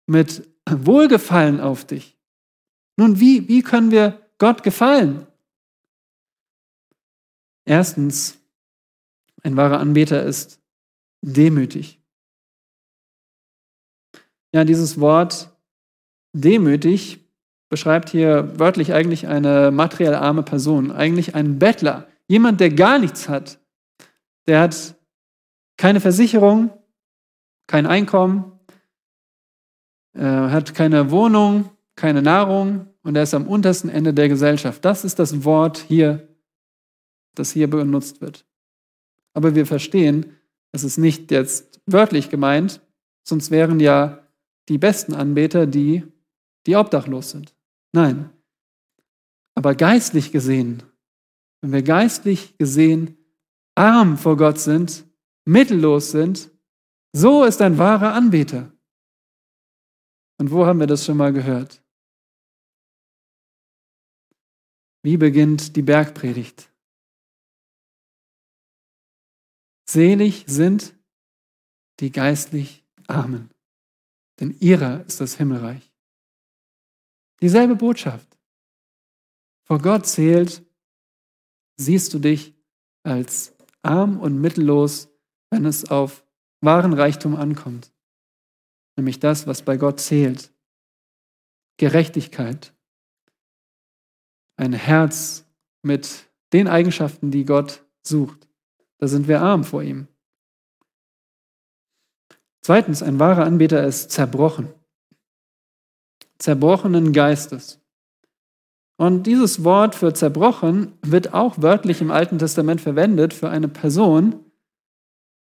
mit 0.08 0.48
Wohlgefallen 0.70 1.60
auf 1.60 1.86
dich. 1.86 2.18
Nun, 2.98 3.20
wie, 3.20 3.48
wie 3.48 3.62
können 3.62 3.92
wir 3.92 4.22
Gott 4.38 4.64
gefallen? 4.64 5.28
Erstens, 7.66 8.38
ein 9.44 9.58
wahrer 9.58 9.80
Anbeter 9.80 10.24
ist 10.24 10.62
demütig. 11.22 12.00
Ja, 14.54 14.64
dieses 14.64 15.00
Wort 15.00 15.50
demütig 16.34 17.20
beschreibt 17.70 18.10
hier 18.10 18.58
wörtlich 18.60 18.94
eigentlich 18.94 19.28
eine 19.28 19.72
materiell 19.72 20.16
arme 20.16 20.44
Person, 20.44 20.92
eigentlich 20.92 21.36
einen 21.36 21.60
Bettler, 21.60 22.08
jemand, 22.28 22.60
der 22.60 22.70
gar 22.70 23.00
nichts 23.00 23.30
hat. 23.30 23.60
Der 24.48 24.62
hat 24.62 24.96
keine 25.78 26.00
Versicherung, 26.00 26.72
kein 27.68 27.86
Einkommen, 27.86 28.60
äh, 30.14 30.22
hat 30.22 30.74
keine 30.74 31.12
Wohnung, 31.12 31.70
keine 31.96 32.22
Nahrung 32.22 32.88
und 33.04 33.16
er 33.16 33.24
ist 33.24 33.34
am 33.34 33.48
untersten 33.48 33.90
Ende 33.90 34.14
der 34.14 34.30
Gesellschaft. 34.30 34.84
Das 34.86 35.04
ist 35.04 35.20
das 35.20 35.44
Wort 35.44 35.78
hier, 35.78 36.28
das 37.36 37.52
hier 37.52 37.70
benutzt 37.70 38.22
wird. 38.22 38.46
Aber 39.34 39.56
wir 39.56 39.66
verstehen, 39.66 40.38
es 40.72 40.84
ist 40.84 40.98
nicht 40.98 41.32
jetzt 41.32 41.82
wörtlich 41.86 42.30
gemeint, 42.30 42.82
sonst 43.24 43.52
wären 43.52 43.80
ja 43.80 44.28
die 44.70 44.78
besten 44.78 45.14
Anbeter 45.14 45.68
die, 45.68 46.04
die 46.66 46.76
obdachlos 46.76 47.32
sind. 47.32 47.54
Nein. 47.92 48.30
Aber 49.56 49.76
geistlich 49.76 50.32
gesehen, 50.32 50.84
wenn 51.66 51.72
wir 51.72 51.82
geistlich 51.82 52.60
gesehen 52.60 53.18
arm 53.74 54.20
vor 54.20 54.38
Gott 54.38 54.60
sind, 54.60 55.04
mittellos 55.46 56.12
sind, 56.12 56.52
so 57.12 57.44
ist 57.44 57.60
ein 57.60 57.80
wahrer 57.80 58.14
Anbeter. 58.14 58.72
Und 60.38 60.52
wo 60.52 60.68
haben 60.68 60.80
wir 60.80 60.86
das 60.86 61.04
schon 61.04 61.18
mal 61.18 61.34
gehört? 61.34 61.84
Wie 65.02 65.18
beginnt 65.18 65.76
die 65.76 65.82
Bergpredigt? 65.82 66.72
Selig 69.90 70.46
sind 70.48 70.94
die 72.00 72.12
geistlich 72.12 72.86
Armen, 73.08 73.50
denn 74.40 74.52
ihrer 74.60 75.04
ist 75.06 75.20
das 75.20 75.36
Himmelreich. 75.38 75.92
Dieselbe 77.42 77.76
Botschaft. 77.76 78.38
Vor 79.64 79.80
Gott 79.80 80.06
zählt, 80.06 80.65
siehst 81.78 82.14
du 82.14 82.20
dich 82.20 82.56
als 83.04 83.56
arm 83.82 84.20
und 84.20 84.40
mittellos, 84.40 85.10
wenn 85.50 85.66
es 85.66 85.90
auf 85.90 86.26
wahren 86.62 86.94
Reichtum 86.94 87.36
ankommt. 87.36 87.92
Nämlich 88.98 89.20
das, 89.20 89.46
was 89.48 89.62
bei 89.62 89.78
Gott 89.78 90.00
zählt. 90.00 90.52
Gerechtigkeit. 91.78 92.74
Ein 94.58 94.74
Herz 94.74 95.46
mit 95.84 96.30
den 96.54 96.68
Eigenschaften, 96.68 97.32
die 97.32 97.46
Gott 97.46 97.86
sucht. 98.02 98.48
Da 98.98 99.08
sind 99.08 99.28
wir 99.28 99.42
arm 99.42 99.64
vor 99.64 99.84
ihm. 99.84 100.08
Zweitens, 102.62 103.04
ein 103.04 103.20
wahrer 103.20 103.44
Anbeter 103.44 103.86
ist 103.86 104.12
zerbrochen. 104.12 104.74
Zerbrochenen 106.40 107.14
Geistes. 107.14 107.80
Und 108.98 109.24
dieses 109.24 109.64
Wort 109.64 109.96
für 109.96 110.14
zerbrochen 110.14 110.94
wird 111.02 111.34
auch 111.34 111.62
wörtlich 111.62 112.02
im 112.02 112.12
Alten 112.12 112.40
Testament 112.40 112.80
verwendet 112.80 113.34
für 113.34 113.50
eine 113.50 113.68
Person, 113.68 114.46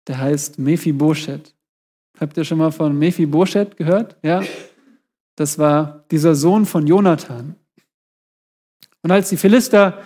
der 0.08 0.20
heißt 0.20 0.58
Mephibosheth. 0.58 1.54
Habt 2.20 2.38
ihr 2.38 2.46
schon 2.46 2.60
mal 2.60 2.72
von 2.72 2.98
Mephibosheth 2.98 3.78
gehört? 3.78 4.16
Ja? 4.24 4.42
Das 5.36 5.58
war 5.58 6.06
dieser 6.12 6.36
Sohn 6.36 6.66
von 6.66 6.88
Jonathan. 6.88 7.56
Und 9.02 9.12
als 9.12 9.30
die 9.30 9.38
Philister 9.38 10.02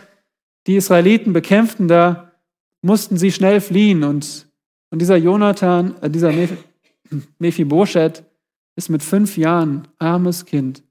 die 0.68 0.78
Israeliten 0.78 1.34
bekämpften, 1.34 1.88
da 1.88 2.32
mussten 2.82 3.18
sie 3.18 3.32
schnell 3.32 3.62
fliehen. 3.62 4.04
Und, 4.04 4.48
und 4.90 5.00
dieser 5.00 5.18
Jonathan, 5.18 5.96
äh, 6.02 6.10
dieser 6.10 6.32
Mephibosheth 7.40 8.24
ist 8.76 8.90
mit 8.90 9.04
fünf 9.04 9.38
Jahren, 9.38 9.88
armes 10.00 10.46
Kind, 10.46 10.84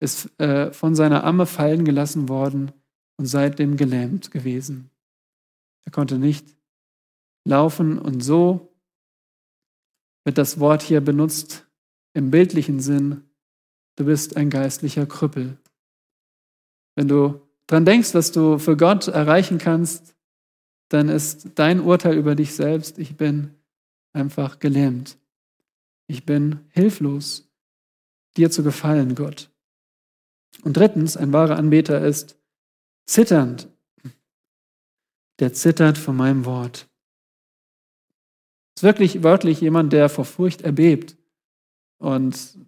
ist 0.00 0.38
äh, 0.40 0.72
von 0.72 0.94
seiner 0.94 1.24
Amme 1.24 1.46
fallen 1.46 1.84
gelassen 1.84 2.28
worden 2.28 2.72
und 3.16 3.26
seitdem 3.26 3.76
gelähmt 3.76 4.30
gewesen. 4.30 4.90
Er 5.84 5.92
konnte 5.92 6.18
nicht 6.18 6.54
laufen 7.44 7.98
und 7.98 8.20
so 8.20 8.72
wird 10.24 10.38
das 10.38 10.58
Wort 10.58 10.82
hier 10.82 11.00
benutzt 11.00 11.66
im 12.12 12.30
bildlichen 12.30 12.80
Sinn. 12.80 13.22
Du 13.94 14.04
bist 14.04 14.36
ein 14.36 14.50
geistlicher 14.50 15.06
Krüppel. 15.06 15.56
Wenn 16.96 17.08
du 17.08 17.40
dran 17.66 17.84
denkst, 17.84 18.14
was 18.14 18.32
du 18.32 18.58
für 18.58 18.76
Gott 18.76 19.08
erreichen 19.08 19.58
kannst, 19.58 20.14
dann 20.88 21.08
ist 21.08 21.50
dein 21.54 21.80
Urteil 21.80 22.16
über 22.16 22.34
dich 22.34 22.54
selbst, 22.54 22.98
ich 22.98 23.16
bin 23.16 23.54
einfach 24.12 24.58
gelähmt. 24.58 25.18
Ich 26.06 26.24
bin 26.24 26.60
hilflos, 26.70 27.48
dir 28.36 28.50
zu 28.50 28.62
gefallen, 28.62 29.14
Gott. 29.14 29.50
Und 30.66 30.76
drittens, 30.76 31.16
ein 31.16 31.32
wahrer 31.32 31.58
Anbeter 31.58 32.04
ist 32.04 32.36
zitternd. 33.06 33.68
Der 35.38 35.52
zittert 35.52 35.96
vor 35.96 36.12
meinem 36.12 36.44
Wort. 36.44 36.88
Ist 38.74 38.82
wirklich 38.82 39.22
wörtlich 39.22 39.60
jemand, 39.60 39.92
der 39.92 40.08
vor 40.08 40.24
Furcht 40.24 40.62
erbebt. 40.62 41.16
Und 41.98 42.58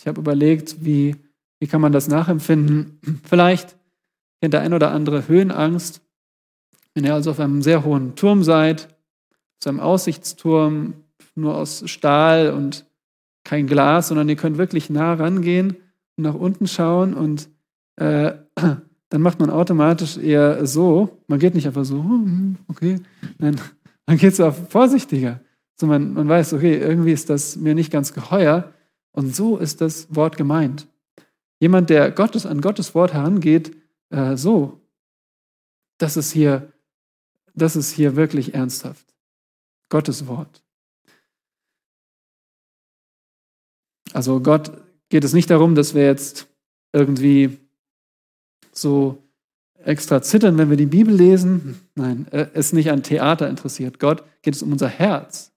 ich 0.00 0.06
habe 0.06 0.22
überlegt, 0.22 0.82
wie, 0.86 1.16
wie 1.60 1.66
kann 1.66 1.82
man 1.82 1.92
das 1.92 2.08
nachempfinden? 2.08 2.98
Vielleicht 3.28 3.76
kennt 4.40 4.54
der 4.54 4.62
ein 4.62 4.72
oder 4.72 4.92
andere 4.92 5.28
Höhenangst. 5.28 6.00
Wenn 6.94 7.04
ihr 7.04 7.12
also 7.12 7.32
auf 7.32 7.40
einem 7.40 7.60
sehr 7.60 7.84
hohen 7.84 8.16
Turm 8.16 8.42
seid, 8.42 8.88
auf 9.60 9.66
einem 9.66 9.80
Aussichtsturm, 9.80 10.94
nur 11.34 11.58
aus 11.58 11.90
Stahl 11.90 12.54
und 12.54 12.86
kein 13.44 13.66
Glas, 13.66 14.08
sondern 14.08 14.30
ihr 14.30 14.36
könnt 14.36 14.56
wirklich 14.56 14.88
nah 14.88 15.12
rangehen 15.12 15.76
nach 16.18 16.34
unten 16.34 16.66
schauen 16.66 17.14
und 17.14 17.48
äh, 17.96 18.34
dann 19.10 19.22
macht 19.22 19.40
man 19.40 19.50
automatisch 19.50 20.16
eher 20.18 20.66
so. 20.66 21.18
Man 21.26 21.38
geht 21.38 21.54
nicht 21.54 21.66
einfach 21.66 21.84
so, 21.84 22.02
hm, 22.02 22.56
okay, 22.68 23.00
nein, 23.38 23.60
man 24.06 24.16
geht 24.16 24.36
so 24.36 24.50
vorsichtiger. 24.50 25.40
So 25.76 25.86
man, 25.86 26.12
man 26.12 26.28
weiß, 26.28 26.54
okay, 26.54 26.76
irgendwie 26.76 27.12
ist 27.12 27.30
das 27.30 27.56
mir 27.56 27.74
nicht 27.74 27.92
ganz 27.92 28.12
geheuer. 28.12 28.72
Und 29.12 29.34
so 29.34 29.56
ist 29.56 29.80
das 29.80 30.14
Wort 30.14 30.36
gemeint. 30.36 30.88
Jemand, 31.60 31.90
der 31.90 32.10
Gottes, 32.10 32.46
an 32.46 32.60
Gottes 32.60 32.94
Wort 32.94 33.14
herangeht, 33.14 33.76
äh, 34.10 34.36
so, 34.36 34.80
das 35.98 36.16
ist 36.16 36.32
hier, 36.32 36.72
das 37.54 37.76
ist 37.76 37.90
hier 37.92 38.16
wirklich 38.16 38.54
ernsthaft. 38.54 39.14
Gottes 39.88 40.26
Wort. 40.26 40.62
Also 44.12 44.40
Gott 44.40 44.72
geht 45.08 45.24
es 45.24 45.32
nicht 45.32 45.50
darum, 45.50 45.74
dass 45.74 45.94
wir 45.94 46.04
jetzt 46.04 46.48
irgendwie 46.92 47.58
so 48.72 49.22
extra 49.84 50.22
zittern, 50.22 50.58
wenn 50.58 50.70
wir 50.70 50.76
die 50.76 50.86
Bibel 50.86 51.14
lesen. 51.14 51.80
Nein, 51.94 52.26
er 52.30 52.54
ist 52.54 52.72
nicht 52.72 52.90
an 52.90 53.02
Theater 53.02 53.48
interessiert. 53.48 53.98
Gott 53.98 54.24
geht 54.42 54.54
es 54.54 54.62
um 54.62 54.72
unser 54.72 54.88
Herz. 54.88 55.52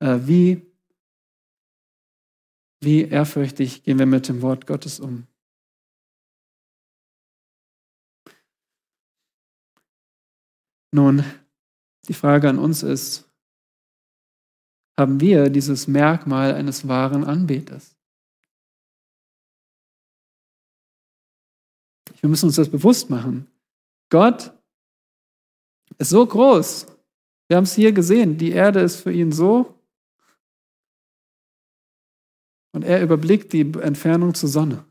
Äh, 0.00 0.18
wie, 0.22 0.62
wie 2.80 3.02
ehrfürchtig 3.02 3.84
gehen 3.84 3.98
wir 3.98 4.06
mit 4.06 4.28
dem 4.28 4.42
Wort 4.42 4.66
Gottes 4.66 4.98
um? 5.00 5.26
Nun, 10.92 11.24
die 12.08 12.14
Frage 12.14 12.48
an 12.48 12.58
uns 12.58 12.82
ist, 12.82 13.30
haben 14.98 15.20
wir 15.20 15.48
dieses 15.48 15.86
Merkmal 15.86 16.54
eines 16.54 16.88
wahren 16.88 17.24
Anbeters. 17.24 17.96
Wir 22.20 22.28
müssen 22.28 22.46
uns 22.46 22.56
das 22.56 22.68
bewusst 22.68 23.10
machen. 23.10 23.46
Gott 24.10 24.52
ist 25.98 26.10
so 26.10 26.24
groß. 26.24 26.86
Wir 27.48 27.56
haben 27.56 27.64
es 27.64 27.74
hier 27.74 27.92
gesehen. 27.92 28.38
Die 28.38 28.52
Erde 28.52 28.80
ist 28.80 28.96
für 28.96 29.12
ihn 29.12 29.32
so. 29.32 29.74
Und 32.72 32.84
er 32.84 33.02
überblickt 33.02 33.52
die 33.52 33.62
Entfernung 33.80 34.34
zur 34.34 34.48
Sonne. 34.48 34.84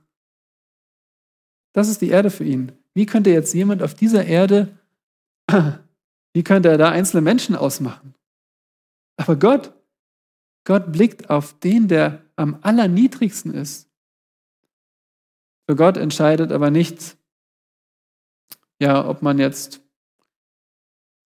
Das 1.73 1.87
ist 1.87 2.01
die 2.01 2.09
Erde 2.09 2.29
für 2.29 2.43
ihn. 2.43 2.71
Wie 2.93 3.05
könnte 3.05 3.29
jetzt 3.29 3.53
jemand 3.53 3.83
auf 3.83 3.93
dieser 3.93 4.25
Erde, 4.25 4.77
wie 6.33 6.43
könnte 6.43 6.69
er 6.69 6.77
da 6.77 6.89
einzelne 6.89 7.21
Menschen 7.21 7.55
ausmachen? 7.55 8.15
Aber 9.17 9.35
Gott 9.35 9.73
Gott 10.69 10.91
blickt 10.91 11.31
auf 11.31 11.59
den, 11.59 11.87
der 11.87 12.23
am 12.35 12.59
allerniedrigsten 12.61 13.53
ist. 13.55 13.89
Für 15.67 15.75
Gott 15.75 15.97
entscheidet 15.97 16.51
aber 16.51 16.69
nicht, 16.69 17.17
ja, 18.79 19.07
ob 19.07 19.21
man 19.21 19.39
jetzt 19.39 19.81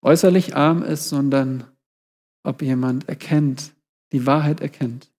äußerlich 0.01 0.55
arm 0.55 0.83
ist, 0.83 1.09
sondern 1.09 1.65
ob 2.43 2.61
jemand 2.61 3.07
erkennt, 3.07 3.73
die 4.11 4.25
Wahrheit 4.25 4.61
erkennt 4.61 5.11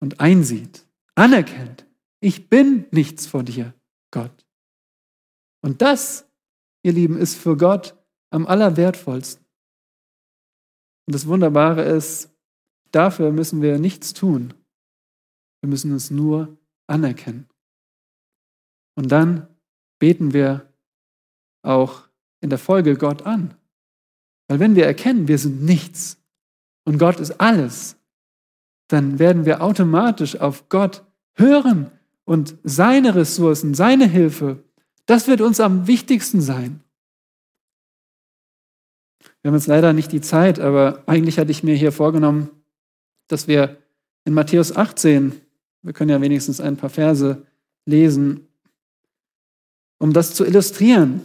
und 0.00 0.20
einsieht, 0.20 0.84
anerkennt, 1.14 1.86
ich 2.20 2.48
bin 2.48 2.86
nichts 2.90 3.26
vor 3.26 3.42
dir, 3.42 3.74
Gott. 4.10 4.46
Und 5.62 5.82
das, 5.82 6.28
ihr 6.82 6.92
Lieben, 6.92 7.16
ist 7.16 7.36
für 7.36 7.56
Gott 7.56 7.96
am 8.30 8.46
allerwertvollsten. 8.46 9.44
Und 11.06 11.14
das 11.14 11.26
Wunderbare 11.26 11.82
ist, 11.82 12.30
Dafür 12.92 13.32
müssen 13.32 13.60
wir 13.60 13.78
nichts 13.78 14.14
tun. 14.14 14.54
Wir 15.60 15.68
müssen 15.68 15.92
es 15.94 16.10
nur 16.10 16.56
anerkennen. 16.86 17.48
Und 18.96 19.12
dann 19.12 19.48
beten 19.98 20.32
wir 20.32 20.67
auch 21.68 22.08
in 22.40 22.50
der 22.50 22.58
Folge 22.58 22.96
Gott 22.96 23.26
an. 23.26 23.54
Weil 24.48 24.60
wenn 24.60 24.74
wir 24.74 24.86
erkennen, 24.86 25.28
wir 25.28 25.38
sind 25.38 25.62
nichts 25.62 26.16
und 26.84 26.98
Gott 26.98 27.20
ist 27.20 27.40
alles, 27.40 27.96
dann 28.88 29.18
werden 29.18 29.44
wir 29.44 29.62
automatisch 29.62 30.36
auf 30.36 30.68
Gott 30.68 31.04
hören 31.34 31.90
und 32.24 32.56
seine 32.64 33.14
Ressourcen, 33.14 33.74
seine 33.74 34.06
Hilfe, 34.06 34.64
das 35.06 35.28
wird 35.28 35.40
uns 35.40 35.60
am 35.60 35.86
wichtigsten 35.86 36.40
sein. 36.40 36.80
Wir 39.42 39.50
haben 39.50 39.56
jetzt 39.56 39.66
leider 39.66 39.92
nicht 39.92 40.12
die 40.12 40.20
Zeit, 40.20 40.58
aber 40.58 41.02
eigentlich 41.06 41.38
hatte 41.38 41.50
ich 41.50 41.62
mir 41.62 41.74
hier 41.74 41.92
vorgenommen, 41.92 42.50
dass 43.28 43.46
wir 43.46 43.78
in 44.24 44.34
Matthäus 44.34 44.74
18, 44.74 45.40
wir 45.82 45.92
können 45.92 46.10
ja 46.10 46.20
wenigstens 46.20 46.60
ein 46.60 46.76
paar 46.76 46.90
Verse 46.90 47.46
lesen, 47.86 48.46
um 49.98 50.12
das 50.12 50.34
zu 50.34 50.44
illustrieren. 50.44 51.22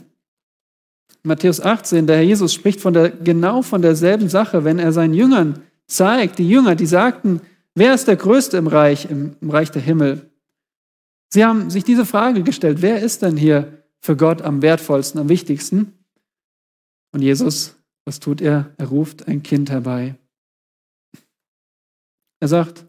Matthäus 1.23 1.61
18, 1.61 2.05
der 2.05 2.17
Herr 2.17 2.23
Jesus 2.23 2.53
spricht 2.53 2.81
von 2.81 2.93
der, 2.93 3.09
genau 3.09 3.61
von 3.61 3.81
derselben 3.81 4.27
Sache, 4.27 4.65
wenn 4.65 4.77
er 4.77 4.91
seinen 4.91 5.13
Jüngern 5.13 5.63
zeigt, 5.87 6.37
die 6.37 6.47
Jünger, 6.47 6.75
die 6.75 6.85
sagten, 6.85 7.41
wer 7.75 7.93
ist 7.93 8.07
der 8.07 8.17
Größte 8.17 8.57
im 8.57 8.67
Reich, 8.67 9.09
im, 9.09 9.37
im 9.39 9.49
Reich 9.49 9.71
der 9.71 9.81
Himmel? 9.81 10.29
Sie 11.29 11.45
haben 11.45 11.69
sich 11.69 11.85
diese 11.85 12.05
Frage 12.05 12.43
gestellt, 12.43 12.81
wer 12.81 13.01
ist 13.01 13.21
denn 13.21 13.37
hier 13.37 13.85
für 14.01 14.17
Gott 14.17 14.41
am 14.41 14.61
wertvollsten, 14.61 15.19
am 15.21 15.29
wichtigsten? 15.29 15.93
Und 17.13 17.21
Jesus, 17.21 17.75
was 18.05 18.19
tut 18.19 18.41
er? 18.41 18.73
Er 18.77 18.87
ruft 18.87 19.27
ein 19.27 19.43
Kind 19.43 19.69
herbei. 19.69 20.15
Er 22.41 22.47
sagt, 22.49 22.85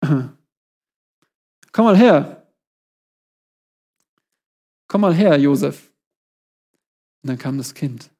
komm 0.00 1.84
mal 1.84 1.96
her. 1.96 2.48
Komm 4.88 5.02
mal 5.02 5.14
her, 5.14 5.38
Josef. 5.38 5.93
Und 7.24 7.28
dann 7.28 7.38
kam 7.38 7.56
das 7.56 7.72
Kind. 7.72 8.10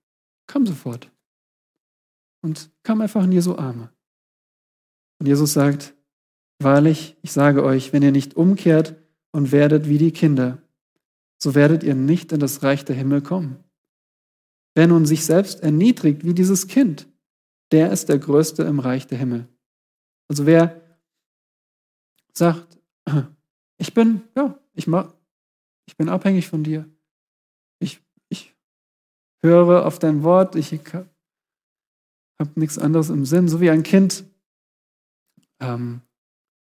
Kam 0.47 0.67
sofort. 0.67 1.11
Und 2.41 2.71
kam 2.83 3.03
einfach 3.03 3.23
in 3.25 3.33
Jesu 3.33 3.55
Arme. 3.55 3.93
Und 5.21 5.27
Jesus 5.27 5.53
sagt, 5.53 5.95
wahrlich, 6.59 7.15
ich 7.21 7.31
sage 7.31 7.63
euch, 7.63 7.93
wenn 7.93 8.03
ihr 8.03 8.13
nicht 8.13 8.35
umkehrt 8.35 8.97
und 9.31 9.53
werdet 9.53 9.91
wie 9.91 9.99
die 9.99 10.13
Kinder, 10.13 10.63
so 11.39 11.55
werdet 11.55 11.83
ihr 11.83 11.95
nicht 11.95 12.33
in 12.33 12.41
das 12.41 12.63
Reich 12.63 12.87
der 12.87 12.97
Himmel 12.97 13.21
kommen. 13.21 13.63
Wer 14.75 14.87
nun 14.87 15.05
sich 15.05 15.27
selbst 15.27 15.61
erniedrigt 15.63 16.25
wie 16.25 16.33
dieses 16.33 16.67
Kind, 16.67 17.07
der 17.73 17.93
ist 17.93 18.09
der 18.09 18.19
Größte 18.19 18.63
im 18.63 18.81
Reich 18.81 19.07
der 19.07 19.19
Himmel. 19.19 19.49
Also 20.29 20.47
wer 20.47 20.81
sagt, 22.33 22.79
ich 23.77 23.93
bin, 23.93 24.23
ja, 24.35 24.59
ich, 24.73 24.87
mach, 24.87 25.13
ich 25.85 25.95
bin 25.99 26.09
abhängig 26.09 26.49
von 26.49 26.65
dir. 26.65 26.89
Höre 29.45 29.85
auf 29.85 29.99
dein 29.99 30.23
Wort, 30.23 30.57
ich 30.57 30.73
habe 30.73 32.51
nichts 32.55 32.79
anderes 32.79 33.11
im 33.11 33.27
Sinn, 33.27 33.47
so 33.47 33.61
wie 33.61 33.69
ein 33.69 33.83
Kind 33.83 34.25
ähm, 35.61 36.01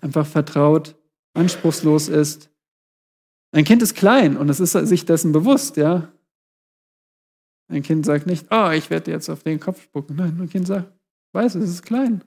einfach 0.00 0.24
vertraut, 0.24 0.94
anspruchslos 1.34 2.08
ist. 2.08 2.48
Ein 3.50 3.64
Kind 3.64 3.82
ist 3.82 3.96
klein 3.96 4.36
und 4.36 4.48
es 4.48 4.60
ist 4.60 4.70
sich 4.70 5.04
dessen 5.04 5.32
bewusst, 5.32 5.76
ja. 5.76 6.12
Ein 7.66 7.82
Kind 7.82 8.06
sagt 8.06 8.26
nicht, 8.26 8.46
oh, 8.52 8.70
ich 8.70 8.88
werde 8.88 9.10
jetzt 9.10 9.28
auf 9.28 9.42
den 9.42 9.58
Kopf 9.58 9.82
spucken. 9.82 10.14
Nein, 10.14 10.40
ein 10.40 10.48
Kind 10.48 10.68
sagt, 10.68 10.92
weiß, 11.32 11.56
es 11.56 11.70
ist 11.70 11.82
klein. 11.82 12.22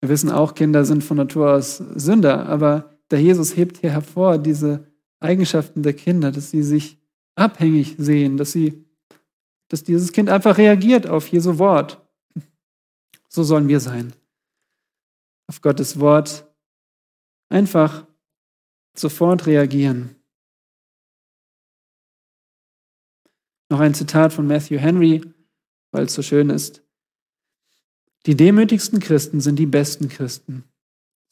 Wir 0.00 0.08
wissen 0.08 0.30
auch, 0.30 0.54
Kinder 0.54 0.84
sind 0.84 1.02
von 1.02 1.16
Natur 1.16 1.54
aus 1.54 1.78
Sünder, 1.78 2.46
aber 2.46 2.96
der 3.10 3.20
Jesus 3.20 3.56
hebt 3.56 3.78
hier 3.78 3.90
hervor 3.90 4.38
diese 4.38 4.86
Eigenschaften 5.18 5.82
der 5.82 5.94
Kinder, 5.94 6.30
dass 6.30 6.52
sie 6.52 6.62
sich 6.62 6.97
abhängig 7.38 7.94
sehen, 7.98 8.36
dass 8.36 8.52
sie, 8.52 8.84
dass 9.68 9.84
dieses 9.84 10.12
Kind 10.12 10.28
einfach 10.28 10.58
reagiert 10.58 11.06
auf 11.06 11.28
Jesu 11.28 11.58
Wort. 11.58 12.00
So 13.28 13.42
sollen 13.42 13.68
wir 13.68 13.80
sein. 13.80 14.12
Auf 15.46 15.60
Gottes 15.60 16.00
Wort 16.00 16.46
einfach 17.48 18.06
sofort 18.94 19.46
reagieren. 19.46 20.16
Noch 23.70 23.80
ein 23.80 23.94
Zitat 23.94 24.32
von 24.32 24.46
Matthew 24.46 24.78
Henry, 24.78 25.22
weil 25.92 26.04
es 26.04 26.14
so 26.14 26.22
schön 26.22 26.50
ist. 26.50 26.82
Die 28.26 28.34
demütigsten 28.34 29.00
Christen 29.00 29.40
sind 29.40 29.56
die 29.56 29.66
besten 29.66 30.08
Christen. 30.08 30.64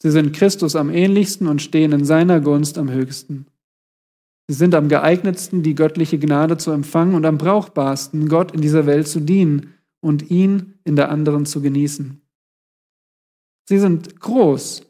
Sie 0.01 0.11
sind 0.11 0.35
Christus 0.35 0.75
am 0.75 0.89
ähnlichsten 0.91 1.47
und 1.47 1.61
stehen 1.61 1.91
in 1.91 2.05
seiner 2.05 2.39
Gunst 2.39 2.77
am 2.77 2.91
höchsten. 2.91 3.47
Sie 4.47 4.53
sind 4.53 4.75
am 4.75 4.87
geeignetsten, 4.87 5.61
die 5.61 5.75
göttliche 5.75 6.17
Gnade 6.17 6.57
zu 6.57 6.71
empfangen 6.71 7.15
und 7.15 7.25
am 7.25 7.37
brauchbarsten, 7.37 8.29
Gott 8.29 8.53
in 8.53 8.61
dieser 8.61 8.85
Welt 8.85 9.07
zu 9.07 9.19
dienen 9.19 9.73
und 9.99 10.31
ihn 10.31 10.79
in 10.85 10.95
der 10.95 11.11
anderen 11.11 11.45
zu 11.45 11.61
genießen. 11.61 12.21
Sie 13.67 13.79
sind 13.79 14.21
groß, 14.21 14.83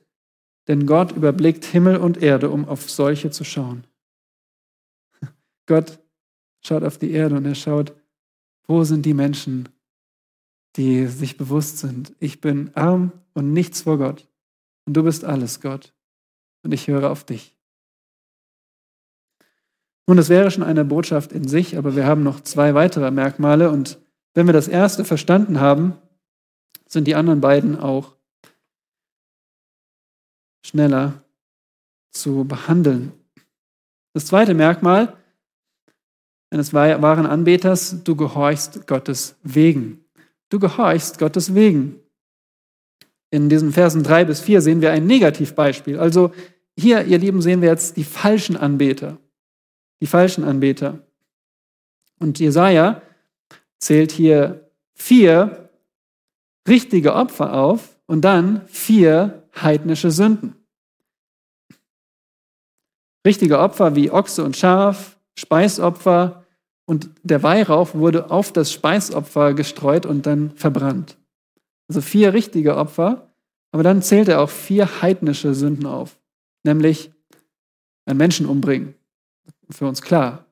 denn 0.67 0.85
Gott 0.85 1.11
überblickt 1.11 1.65
Himmel 1.65 1.97
und 1.97 2.21
Erde, 2.21 2.51
um 2.51 2.65
auf 2.65 2.89
solche 2.89 3.31
zu 3.31 3.43
schauen. 3.43 3.87
Gott 5.65 5.99
schaut 6.63 6.83
auf 6.83 6.99
die 6.99 7.11
Erde 7.11 7.35
und 7.35 7.45
er 7.45 7.55
schaut, 7.55 7.95
wo 8.67 8.83
sind 8.83 9.05
die 9.05 9.15
Menschen, 9.15 9.69
die 10.75 11.07
sich 11.07 11.37
bewusst 11.37 11.79
sind, 11.79 12.13
ich 12.19 12.39
bin 12.41 12.69
arm 12.75 13.11
und 13.33 13.51
nichts 13.51 13.81
vor 13.81 13.97
Gott. 13.97 14.27
Und 14.85 14.93
du 14.93 15.03
bist 15.03 15.25
alles, 15.25 15.59
Gott. 15.59 15.93
Und 16.63 16.73
ich 16.73 16.87
höre 16.87 17.09
auf 17.09 17.23
dich. 17.23 17.56
Nun, 20.07 20.15
das 20.15 20.29
wäre 20.29 20.49
schon 20.51 20.63
eine 20.63 20.85
Botschaft 20.85 21.33
in 21.33 21.47
sich, 21.47 21.77
aber 21.77 21.95
wir 21.95 22.05
haben 22.05 22.23
noch 22.23 22.39
zwei 22.39 22.73
weitere 22.73 23.11
Merkmale. 23.11 23.69
Und 23.69 23.99
wenn 24.33 24.45
wir 24.45 24.53
das 24.53 24.69
erste 24.69 25.03
verstanden 25.03 25.59
haben, 25.59 25.97
sind 26.87 27.05
die 27.07 27.15
anderen 27.15 27.41
beiden 27.41 27.77
auch 27.77 28.15
schneller 30.65 31.23
zu 32.11 32.45
behandeln. 32.45 33.11
Das 34.13 34.25
zweite 34.25 34.53
Merkmal 34.53 35.17
eines 36.49 36.73
wahren 36.73 37.25
Anbeters, 37.25 38.03
du 38.03 38.15
gehorchst 38.15 38.87
Gottes 38.87 39.35
wegen. 39.43 40.05
Du 40.49 40.59
gehorchst 40.59 41.19
Gottes 41.19 41.53
wegen. 41.53 41.99
In 43.29 43.49
diesen 43.49 43.73
Versen 43.73 44.03
3 44.03 44.23
bis 44.23 44.39
4 44.39 44.61
sehen 44.61 44.79
wir 44.79 44.91
ein 44.91 45.05
Negativbeispiel. 45.05 45.99
Also 45.99 46.31
hier, 46.79 47.03
ihr 47.03 47.17
Lieben, 47.17 47.41
sehen 47.41 47.61
wir 47.61 47.69
jetzt 47.69 47.97
die 47.97 48.05
falschen 48.05 48.55
Anbeter. 48.55 49.17
Die 50.01 50.07
falschen 50.07 50.43
Anbeter. 50.43 50.99
Und 52.19 52.39
Jesaja 52.39 53.01
zählt 53.79 54.11
hier 54.11 54.69
vier 54.93 55.69
richtige 56.67 57.13
Opfer 57.13 57.53
auf 57.53 57.97
und 58.07 58.21
dann 58.21 58.65
vier 58.67 59.43
heidnische 59.55 60.11
Sünden. 60.11 60.55
Richtige 63.25 63.59
Opfer 63.59 63.95
wie 63.95 64.11
Ochse 64.11 64.43
und 64.43 64.55
Schaf, 64.55 65.17
Speisopfer 65.35 66.45
und 66.85 67.09
der 67.23 67.43
Weihrauch 67.43 67.93
wurde 67.93 68.31
auf 68.31 68.53
das 68.53 68.71
Speisopfer 68.71 69.53
gestreut 69.53 70.05
und 70.05 70.25
dann 70.25 70.51
verbrannt. 70.51 71.17
Also 71.89 72.01
vier 72.01 72.33
richtige 72.33 72.77
Opfer, 72.77 73.33
aber 73.71 73.83
dann 73.83 74.01
zählt 74.01 74.29
er 74.29 74.41
auch 74.41 74.49
vier 74.49 75.01
heidnische 75.01 75.53
Sünden 75.53 75.85
auf, 75.85 76.17
nämlich 76.63 77.11
ein 78.05 78.17
Menschen 78.17 78.45
umbringen. 78.45 78.95
Für 79.69 79.87
uns 79.87 80.01
klar. 80.01 80.45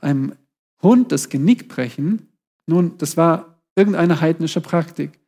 Einem 0.00 0.36
Hund 0.82 1.12
das 1.12 1.28
Genick 1.28 1.68
brechen, 1.68 2.28
nun, 2.66 2.96
das 2.98 3.16
war 3.16 3.62
irgendeine 3.76 4.20
heidnische 4.20 4.60
Praktik. 4.60 5.20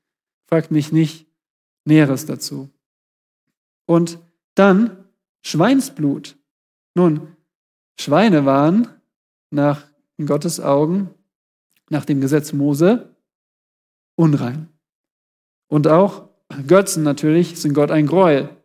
Fragt 0.47 0.71
mich 0.71 0.93
nicht 0.93 1.27
Näheres 1.85 2.27
dazu. 2.27 2.71
Und 3.87 4.19
dann 4.55 5.05
Schweinsblut. 5.43 6.37
Nun, 6.95 7.37
Schweine 8.01 8.45
waren 8.47 8.89
nach 9.51 9.87
Gottes 10.25 10.61
Augen, 10.61 11.11
nach 11.91 12.05
dem 12.05 12.21
Gesetz 12.21 12.53
Mose, 12.53 13.15
unrein. 14.17 14.69
Und 15.69 15.87
auch 15.87 16.29
Götzen 16.67 17.03
natürlich 17.03 17.61
sind 17.61 17.75
Gott 17.75 17.91
ein 17.91 18.07
Gräuel. 18.07 18.56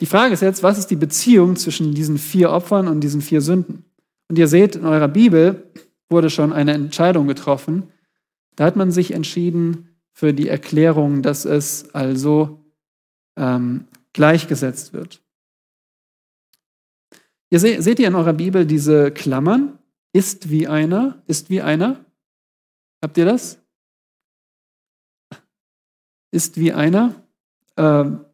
Die 0.00 0.06
Frage 0.06 0.34
ist 0.34 0.42
jetzt, 0.42 0.62
was 0.62 0.78
ist 0.78 0.88
die 0.88 0.96
Beziehung 0.96 1.56
zwischen 1.56 1.94
diesen 1.94 2.18
vier 2.18 2.50
Opfern 2.50 2.88
und 2.88 3.00
diesen 3.00 3.22
vier 3.22 3.40
Sünden? 3.40 3.84
Und 4.28 4.38
ihr 4.38 4.48
seht, 4.48 4.76
in 4.76 4.84
eurer 4.84 5.08
Bibel 5.08 5.70
wurde 6.10 6.30
schon 6.30 6.52
eine 6.52 6.72
Entscheidung 6.74 7.26
getroffen. 7.26 7.92
Da 8.56 8.64
hat 8.64 8.76
man 8.76 8.90
sich 8.90 9.12
entschieden 9.12 9.96
für 10.12 10.34
die 10.34 10.48
Erklärung, 10.48 11.22
dass 11.22 11.44
es 11.44 11.94
also 11.94 12.64
ähm, 13.36 13.86
gleichgesetzt 14.12 14.92
wird. 14.92 15.22
Ihr 17.50 17.60
seht, 17.60 17.82
seht 17.82 17.98
ihr 17.98 18.08
in 18.08 18.14
eurer 18.14 18.32
Bibel 18.32 18.66
diese 18.66 19.10
Klammern? 19.10 19.78
Ist 20.12 20.50
wie 20.50 20.66
einer, 20.66 21.22
ist 21.26 21.50
wie 21.50 21.62
einer. 21.62 22.04
Habt 23.02 23.18
ihr 23.18 23.26
das? 23.26 23.58
Ist 26.30 26.58
wie 26.58 26.72
einer. 26.72 27.14
Ähm, 27.76 28.25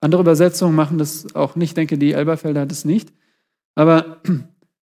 andere 0.00 0.20
Übersetzungen 0.20 0.74
machen 0.74 0.98
das 0.98 1.34
auch 1.34 1.56
nicht. 1.56 1.70
Ich 1.70 1.74
denke, 1.74 1.98
die 1.98 2.12
Elberfelder 2.12 2.62
hat 2.62 2.72
es 2.72 2.84
nicht. 2.84 3.12
Aber 3.74 4.18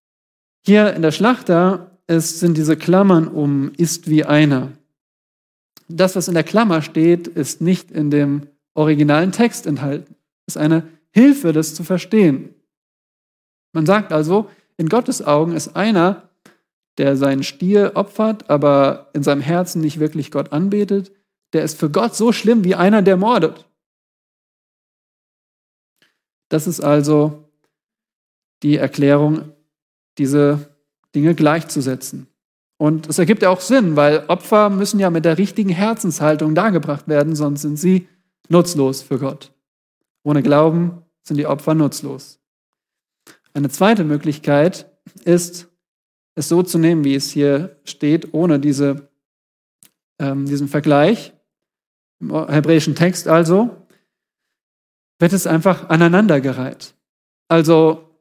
hier 0.66 0.94
in 0.94 1.02
der 1.02 1.12
Schlachter 1.12 1.98
ist, 2.06 2.40
sind 2.40 2.56
diese 2.56 2.76
Klammern 2.76 3.28
um 3.28 3.72
ist 3.76 4.08
wie 4.08 4.24
einer. 4.24 4.72
Das, 5.88 6.16
was 6.16 6.28
in 6.28 6.34
der 6.34 6.44
Klammer 6.44 6.82
steht, 6.82 7.28
ist 7.28 7.60
nicht 7.60 7.90
in 7.90 8.10
dem 8.10 8.48
originalen 8.74 9.32
Text 9.32 9.66
enthalten. 9.66 10.16
Das 10.46 10.56
ist 10.56 10.62
eine 10.62 10.88
Hilfe, 11.10 11.52
das 11.52 11.74
zu 11.74 11.84
verstehen. 11.84 12.54
Man 13.72 13.86
sagt 13.86 14.12
also, 14.12 14.50
in 14.76 14.88
Gottes 14.88 15.22
Augen 15.22 15.52
ist 15.52 15.76
einer, 15.76 16.28
der 16.98 17.16
seinen 17.16 17.42
Stier 17.42 17.92
opfert, 17.94 18.48
aber 18.50 19.10
in 19.12 19.22
seinem 19.22 19.40
Herzen 19.40 19.80
nicht 19.80 20.00
wirklich 20.00 20.30
Gott 20.30 20.52
anbetet, 20.52 21.12
der 21.52 21.62
ist 21.62 21.78
für 21.78 21.90
Gott 21.90 22.14
so 22.14 22.32
schlimm 22.32 22.64
wie 22.64 22.74
einer, 22.74 23.02
der 23.02 23.16
mordet. 23.16 23.65
Das 26.48 26.66
ist 26.66 26.80
also 26.80 27.50
die 28.62 28.76
Erklärung, 28.76 29.52
diese 30.18 30.76
Dinge 31.14 31.34
gleichzusetzen. 31.34 32.28
Und 32.78 33.08
es 33.08 33.18
ergibt 33.18 33.42
ja 33.42 33.50
auch 33.50 33.60
Sinn, 33.60 33.96
weil 33.96 34.24
Opfer 34.28 34.68
müssen 34.70 35.00
ja 35.00 35.10
mit 35.10 35.24
der 35.24 35.38
richtigen 35.38 35.70
Herzenshaltung 35.70 36.54
dargebracht 36.54 37.08
werden, 37.08 37.34
sonst 37.34 37.62
sind 37.62 37.78
sie 37.78 38.08
nutzlos 38.48 39.02
für 39.02 39.18
Gott. 39.18 39.52
Ohne 40.22 40.42
Glauben 40.42 41.02
sind 41.22 41.38
die 41.38 41.46
Opfer 41.46 41.74
nutzlos. 41.74 42.38
Eine 43.54 43.70
zweite 43.70 44.04
Möglichkeit 44.04 44.90
ist, 45.24 45.68
es 46.34 46.48
so 46.48 46.62
zu 46.62 46.78
nehmen, 46.78 47.04
wie 47.04 47.14
es 47.14 47.30
hier 47.30 47.80
steht, 47.84 48.34
ohne 48.34 48.60
diese, 48.60 49.08
ähm, 50.18 50.44
diesen 50.44 50.68
Vergleich. 50.68 51.32
Im 52.20 52.30
hebräischen 52.48 52.94
Text 52.94 53.28
also 53.28 53.85
wird 55.18 55.32
es 55.32 55.46
einfach 55.46 55.88
aneinandergereiht. 55.88 56.94
Also, 57.48 58.18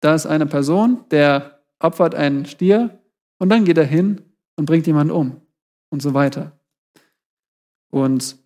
da 0.00 0.14
ist 0.14 0.26
eine 0.26 0.46
Person, 0.46 1.04
der 1.10 1.60
opfert 1.78 2.14
einen 2.14 2.46
Stier 2.46 2.98
und 3.38 3.48
dann 3.48 3.64
geht 3.64 3.78
er 3.78 3.84
hin 3.84 4.22
und 4.56 4.66
bringt 4.66 4.86
jemanden 4.86 5.12
um 5.12 5.40
und 5.90 6.02
so 6.02 6.14
weiter. 6.14 6.52
Und 7.90 8.36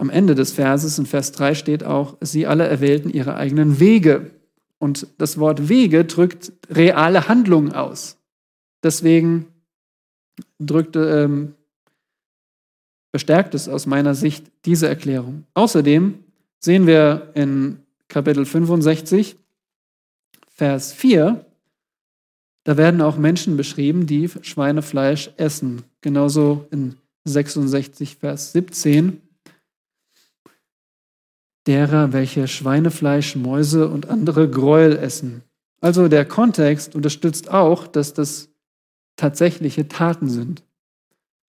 am 0.00 0.08
Ende 0.08 0.34
des 0.34 0.52
Verses, 0.52 0.98
in 0.98 1.06
Vers 1.06 1.32
3 1.32 1.54
steht 1.54 1.84
auch, 1.84 2.16
sie 2.20 2.46
alle 2.46 2.66
erwählten 2.66 3.10
ihre 3.10 3.36
eigenen 3.36 3.80
Wege. 3.80 4.30
Und 4.78 5.06
das 5.18 5.38
Wort 5.38 5.68
Wege 5.68 6.06
drückt 6.06 6.52
reale 6.70 7.28
Handlungen 7.28 7.72
aus. 7.72 8.16
Deswegen 8.82 9.48
drückt, 10.58 10.96
ähm, 10.96 11.54
bestärkt 13.12 13.54
es 13.54 13.68
aus 13.68 13.86
meiner 13.86 14.14
Sicht 14.14 14.50
diese 14.64 14.88
Erklärung. 14.88 15.44
Außerdem 15.54 16.22
sehen 16.58 16.86
wir 16.86 17.30
in 17.34 17.80
Kapitel 18.08 18.44
65, 18.44 19.36
Vers 20.48 20.92
4, 20.92 21.44
da 22.64 22.76
werden 22.76 23.00
auch 23.00 23.16
Menschen 23.16 23.56
beschrieben, 23.56 24.06
die 24.06 24.28
Schweinefleisch 24.42 25.30
essen. 25.36 25.82
Genauso 26.02 26.66
in 26.70 26.96
66, 27.24 28.16
Vers 28.16 28.52
17. 28.52 29.20
Derer, 31.66 32.12
welche 32.12 32.48
Schweinefleisch, 32.48 33.36
Mäuse 33.36 33.88
und 33.88 34.08
andere 34.08 34.48
Gräuel 34.48 34.96
essen. 34.96 35.42
Also 35.80 36.08
der 36.08 36.24
Kontext 36.24 36.94
unterstützt 36.94 37.50
auch, 37.50 37.86
dass 37.86 38.12
das 38.12 38.50
tatsächliche 39.16 39.88
Taten 39.88 40.28
sind. 40.28 40.62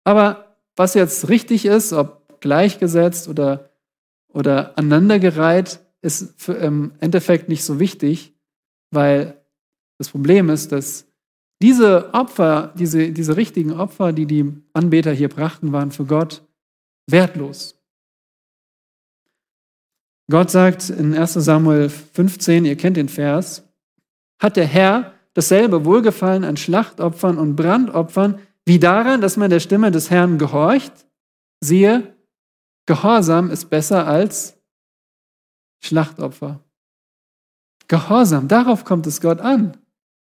Aber 0.04 0.51
was 0.76 0.94
jetzt 0.94 1.30
richtig 1.30 1.66
ist, 1.66 1.94
ob 1.94 2.40
gleichgesetzt 2.42 3.28
oder, 3.28 3.70
oder 4.30 4.78
aneinandergereiht, 4.78 5.80
ist 6.02 6.34
für, 6.38 6.54
im 6.54 6.94
Endeffekt 7.00 7.50
nicht 7.50 7.64
so 7.64 7.80
wichtig, 7.80 8.34
weil 8.92 9.42
das 9.98 10.10
Problem 10.10 10.50
ist, 10.50 10.72
dass 10.72 11.06
diese 11.62 12.14
Opfer, 12.14 12.74
diese, 12.76 13.12
diese 13.12 13.38
richtigen 13.38 13.74
Opfer, 13.74 14.14
die 14.14 14.26
die 14.26 14.52
Anbeter 14.74 15.12
hier 15.12 15.30
brachten, 15.30 15.72
waren 15.72 15.92
für 15.92 16.06
Gott 16.06 16.42
wertlos. 17.08 17.78
Gott 20.30 20.50
sagt 20.50 20.90
in 20.90 21.14
1 21.14 21.34
Samuel 21.34 21.90
15, 21.90 22.66
ihr 22.66 22.78
kennt 22.78 22.98
den 22.98 23.10
Vers, 23.10 23.64
hat 24.40 24.56
der 24.58 24.66
Herr 24.66 25.14
dasselbe 25.34 25.86
Wohlgefallen 25.86 26.44
an 26.44 26.58
Schlachtopfern 26.58 27.38
und 27.38 27.56
Brandopfern, 27.56 28.40
wie 28.66 28.80
daran, 28.80 29.22
dass 29.22 29.38
man 29.38 29.50
der 29.50 29.60
Stimme 29.60 29.92
des 29.92 30.10
Herrn 30.10 30.38
gehorcht. 30.38 31.08
Siehe, 31.62 32.16
Gehorsam 32.86 33.50
ist 33.52 33.70
besser 33.70 34.08
als 34.08 34.58
Schlachtopfer. 35.84 36.64
Gehorsam, 37.88 38.48
darauf 38.48 38.86
kommt 38.86 39.08
es 39.08 39.22
Gott 39.22 39.40
an. 39.40 39.78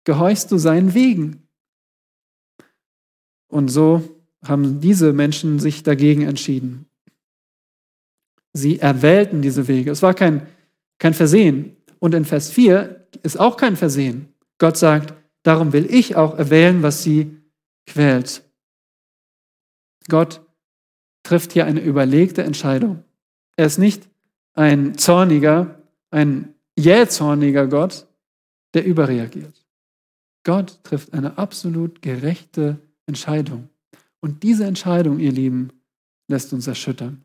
Gehorchst 0.05 0.51
du 0.53 0.59
seinen 0.59 0.95
Wegen? 0.95 1.49
Und 3.49 3.69
so 3.69 4.03
haben 4.45 4.81
diese 4.81 5.13
Menschen 5.13 5.59
sich 5.59 5.83
dagegen 5.83 6.23
entschieden. 6.23 6.87
Sie 8.53 8.79
erwählten 8.79 9.43
diese 9.43 9.69
Wege. 9.69 9.91
Es 9.91 10.03
war 10.03 10.15
kein, 10.15 10.47
kein 10.99 11.15
Versehen. 11.15 11.77
Und 11.99 12.15
in 12.15 12.25
Vers 12.25 12.51
4 12.51 13.09
ist 13.23 13.39
auch 13.39 13.57
kein 13.57 13.77
Versehen. 13.77 14.33
Gott 14.59 14.77
sagt, 14.77 15.15
darum 15.43 15.73
will 15.73 15.87
ich 15.93 16.17
auch 16.17 16.39
erwählen, 16.39 16.83
was 16.83 17.03
sie 17.03 17.37
quält. 17.87 18.43
Gott 20.09 20.41
trifft 21.23 21.53
hier 21.53 21.67
eine 21.67 21.81
überlegte 21.81 22.45
Entscheidung. 22.45 23.05
Er 23.57 23.67
ist 23.67 23.79
nicht 23.79 24.09
ein 24.55 24.97
zorniger, 24.99 25.83
ein 26.11 26.55
jähzorniger 26.79 27.67
Gott, 27.67 28.07
der 28.75 28.85
überreagiert. 28.85 29.67
Gott 30.45 30.81
trifft 30.85 31.13
eine 31.13 31.39
absolut 31.39 32.03
gerechte 32.03 32.79
Entscheidung. 33.07 33.69
Und 34.21 34.43
diese 34.43 34.65
Entscheidung, 34.65 35.19
ihr 35.19 35.33
Lieben, 35.33 35.73
lässt 36.29 36.53
uns 36.53 36.67
erschüttern. 36.67 37.25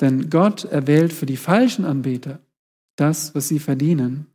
Denn 0.00 0.30
Gott 0.30 0.64
erwählt 0.64 1.12
für 1.12 1.26
die 1.26 1.36
falschen 1.36 1.84
Anbeter 1.84 2.40
das, 2.96 3.34
was 3.34 3.48
sie 3.48 3.58
verdienen. 3.58 4.26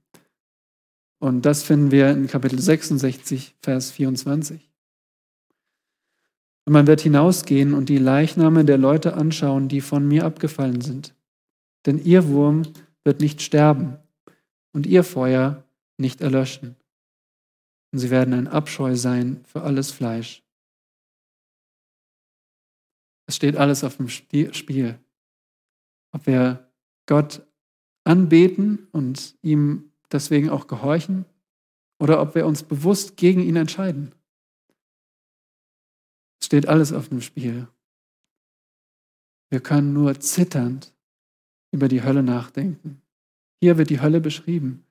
Und 1.19 1.45
das 1.45 1.63
finden 1.63 1.91
wir 1.91 2.11
in 2.11 2.27
Kapitel 2.27 2.59
66, 2.59 3.55
Vers 3.61 3.91
24. 3.91 4.69
Und 6.65 6.73
man 6.73 6.87
wird 6.87 7.01
hinausgehen 7.01 7.73
und 7.73 7.89
die 7.89 7.97
Leichname 7.97 8.65
der 8.65 8.77
Leute 8.77 9.13
anschauen, 9.13 9.67
die 9.67 9.81
von 9.81 10.07
mir 10.07 10.25
abgefallen 10.25 10.81
sind. 10.81 11.15
Denn 11.85 12.03
ihr 12.03 12.27
Wurm 12.27 12.63
wird 13.03 13.21
nicht 13.21 13.41
sterben 13.41 13.97
und 14.73 14.87
ihr 14.87 15.03
Feuer 15.03 15.63
nicht 15.97 16.21
erlöschen. 16.21 16.75
Und 17.91 17.99
sie 17.99 18.09
werden 18.09 18.33
ein 18.33 18.47
Abscheu 18.47 18.95
sein 18.95 19.43
für 19.45 19.61
alles 19.61 19.91
Fleisch. 19.91 20.43
Es 23.27 23.35
steht 23.35 23.55
alles 23.55 23.83
auf 23.83 23.97
dem 23.97 24.09
Spiel. 24.09 24.99
Ob 26.11 26.27
wir 26.27 26.71
Gott 27.05 27.45
anbeten 28.03 28.87
und 28.91 29.35
ihm 29.41 29.91
deswegen 30.11 30.49
auch 30.49 30.67
gehorchen 30.67 31.25
oder 31.99 32.21
ob 32.21 32.35
wir 32.35 32.45
uns 32.45 32.63
bewusst 32.63 33.17
gegen 33.17 33.41
ihn 33.41 33.55
entscheiden. 33.55 34.13
Es 36.39 36.47
steht 36.47 36.67
alles 36.67 36.93
auf 36.93 37.09
dem 37.09 37.21
Spiel. 37.21 37.67
Wir 39.49 39.61
können 39.61 39.93
nur 39.93 40.19
zitternd 40.19 40.93
über 41.71 41.87
die 41.87 42.03
Hölle 42.03 42.23
nachdenken. 42.23 43.01
Hier 43.61 43.77
wird 43.77 43.89
die 43.89 44.01
Hölle 44.01 44.21
beschrieben. 44.21 44.85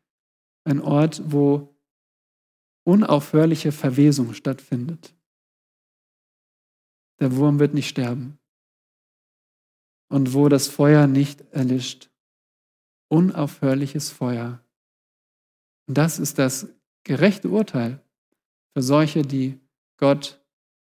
Ein 0.64 0.80
Ort, 0.80 1.22
wo 1.24 1.74
unaufhörliche 2.84 3.72
Verwesung 3.72 4.34
stattfindet. 4.34 5.14
Der 7.20 7.36
Wurm 7.36 7.58
wird 7.58 7.74
nicht 7.74 7.88
sterben. 7.88 8.38
Und 10.08 10.34
wo 10.34 10.48
das 10.48 10.68
Feuer 10.68 11.06
nicht 11.06 11.40
erlischt. 11.52 12.10
Unaufhörliches 13.08 14.10
Feuer. 14.10 14.63
Und 15.86 15.98
das 15.98 16.18
ist 16.18 16.38
das 16.38 16.68
gerechte 17.04 17.48
Urteil 17.48 18.02
für 18.72 18.82
solche, 18.82 19.22
die 19.22 19.60
Gott 19.98 20.42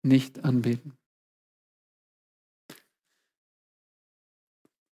nicht 0.02 0.44
anbeten. 0.44 0.96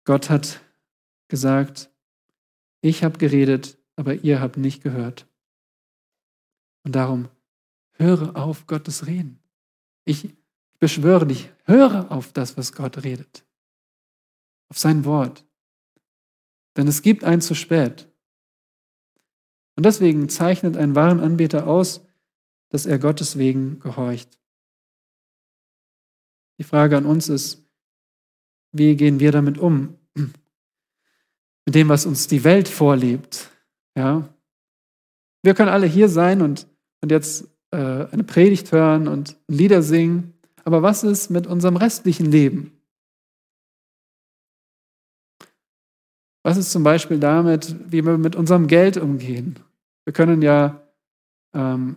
Gott 0.04 0.30
hat 0.30 0.60
gesagt, 1.28 1.90
ich 2.80 3.04
habe 3.04 3.18
geredet, 3.18 3.78
aber 3.96 4.14
ihr 4.14 4.40
habt 4.40 4.56
nicht 4.56 4.82
gehört. 4.82 5.28
Und 6.82 6.96
darum 6.96 7.28
höre 7.92 8.34
auf 8.34 8.66
Gottes 8.66 9.06
Reden. 9.06 9.42
Ich 10.04 10.34
beschwöre 10.78 11.26
dich, 11.26 11.50
höre 11.64 12.10
auf 12.10 12.32
das, 12.32 12.56
was 12.56 12.72
Gott 12.72 13.04
redet. 13.04 13.44
Auf 14.68 14.78
sein 14.78 15.04
Wort. 15.04 15.46
Denn 16.76 16.88
es 16.88 17.02
gibt 17.02 17.22
ein 17.22 17.40
zu 17.40 17.54
spät. 17.54 18.09
Und 19.76 19.86
deswegen 19.86 20.28
zeichnet 20.28 20.76
ein 20.76 20.94
wahren 20.94 21.20
Anbeter 21.20 21.66
aus, 21.66 22.04
dass 22.70 22.86
er 22.86 22.98
Gottes 22.98 23.38
wegen 23.38 23.80
gehorcht. 23.80 24.38
Die 26.58 26.64
Frage 26.64 26.96
an 26.96 27.06
uns 27.06 27.28
ist, 27.28 27.64
wie 28.72 28.96
gehen 28.96 29.20
wir 29.20 29.32
damit 29.32 29.58
um? 29.58 29.96
Mit 30.14 31.74
dem, 31.74 31.88
was 31.88 32.06
uns 32.06 32.26
die 32.26 32.44
Welt 32.44 32.68
vorlebt. 32.68 33.50
Ja? 33.96 34.28
Wir 35.42 35.54
können 35.54 35.70
alle 35.70 35.86
hier 35.86 36.08
sein 36.08 36.42
und, 36.42 36.66
und 37.00 37.10
jetzt 37.10 37.48
äh, 37.70 37.76
eine 37.76 38.24
Predigt 38.24 38.72
hören 38.72 39.08
und 39.08 39.36
Lieder 39.48 39.82
singen. 39.82 40.34
Aber 40.64 40.82
was 40.82 41.02
ist 41.02 41.30
mit 41.30 41.46
unserem 41.46 41.76
restlichen 41.76 42.26
Leben? 42.26 42.79
Was 46.42 46.56
ist 46.56 46.70
zum 46.70 46.82
Beispiel 46.82 47.18
damit, 47.18 47.76
wie 47.90 48.04
wir 48.04 48.16
mit 48.16 48.34
unserem 48.34 48.66
Geld 48.66 48.96
umgehen? 48.96 49.58
Wir 50.04 50.12
können 50.12 50.42
ja 50.42 50.80
ähm, 51.54 51.96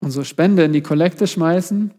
unsere 0.00 0.24
Spende 0.24 0.64
in 0.64 0.72
die 0.72 0.82
Kollekte 0.82 1.26
schmeißen, 1.26 1.92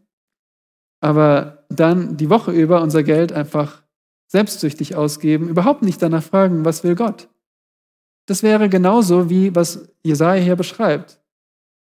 aber 1.01 1.65
dann 1.69 2.17
die 2.17 2.29
Woche 2.29 2.51
über 2.51 2.81
unser 2.81 3.03
Geld 3.03 3.31
einfach 3.31 3.83
selbstsüchtig 4.27 4.95
ausgeben, 4.95 5.47
überhaupt 5.47 5.83
nicht 5.83 6.01
danach 6.01 6.23
fragen, 6.23 6.65
was 6.65 6.83
will 6.83 6.95
Gott. 6.95 7.29
Das 8.25 8.41
wäre 8.41 8.69
genauso 8.69 9.29
wie 9.29 9.55
was 9.55 9.89
Jesaja 10.03 10.41
hier 10.41 10.55
beschreibt. 10.55 11.19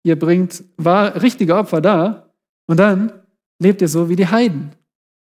Ihr 0.05 0.19
bringt 0.19 0.65
wahr, 0.77 1.23
richtige 1.23 1.57
Opfer 1.57 1.81
da 1.81 2.31
und 2.67 2.79
dann 2.79 3.13
lebt 3.59 3.81
ihr 3.81 3.89
so 3.89 4.09
wie 4.09 4.17
die 4.17 4.27
Heiden. 4.27 4.73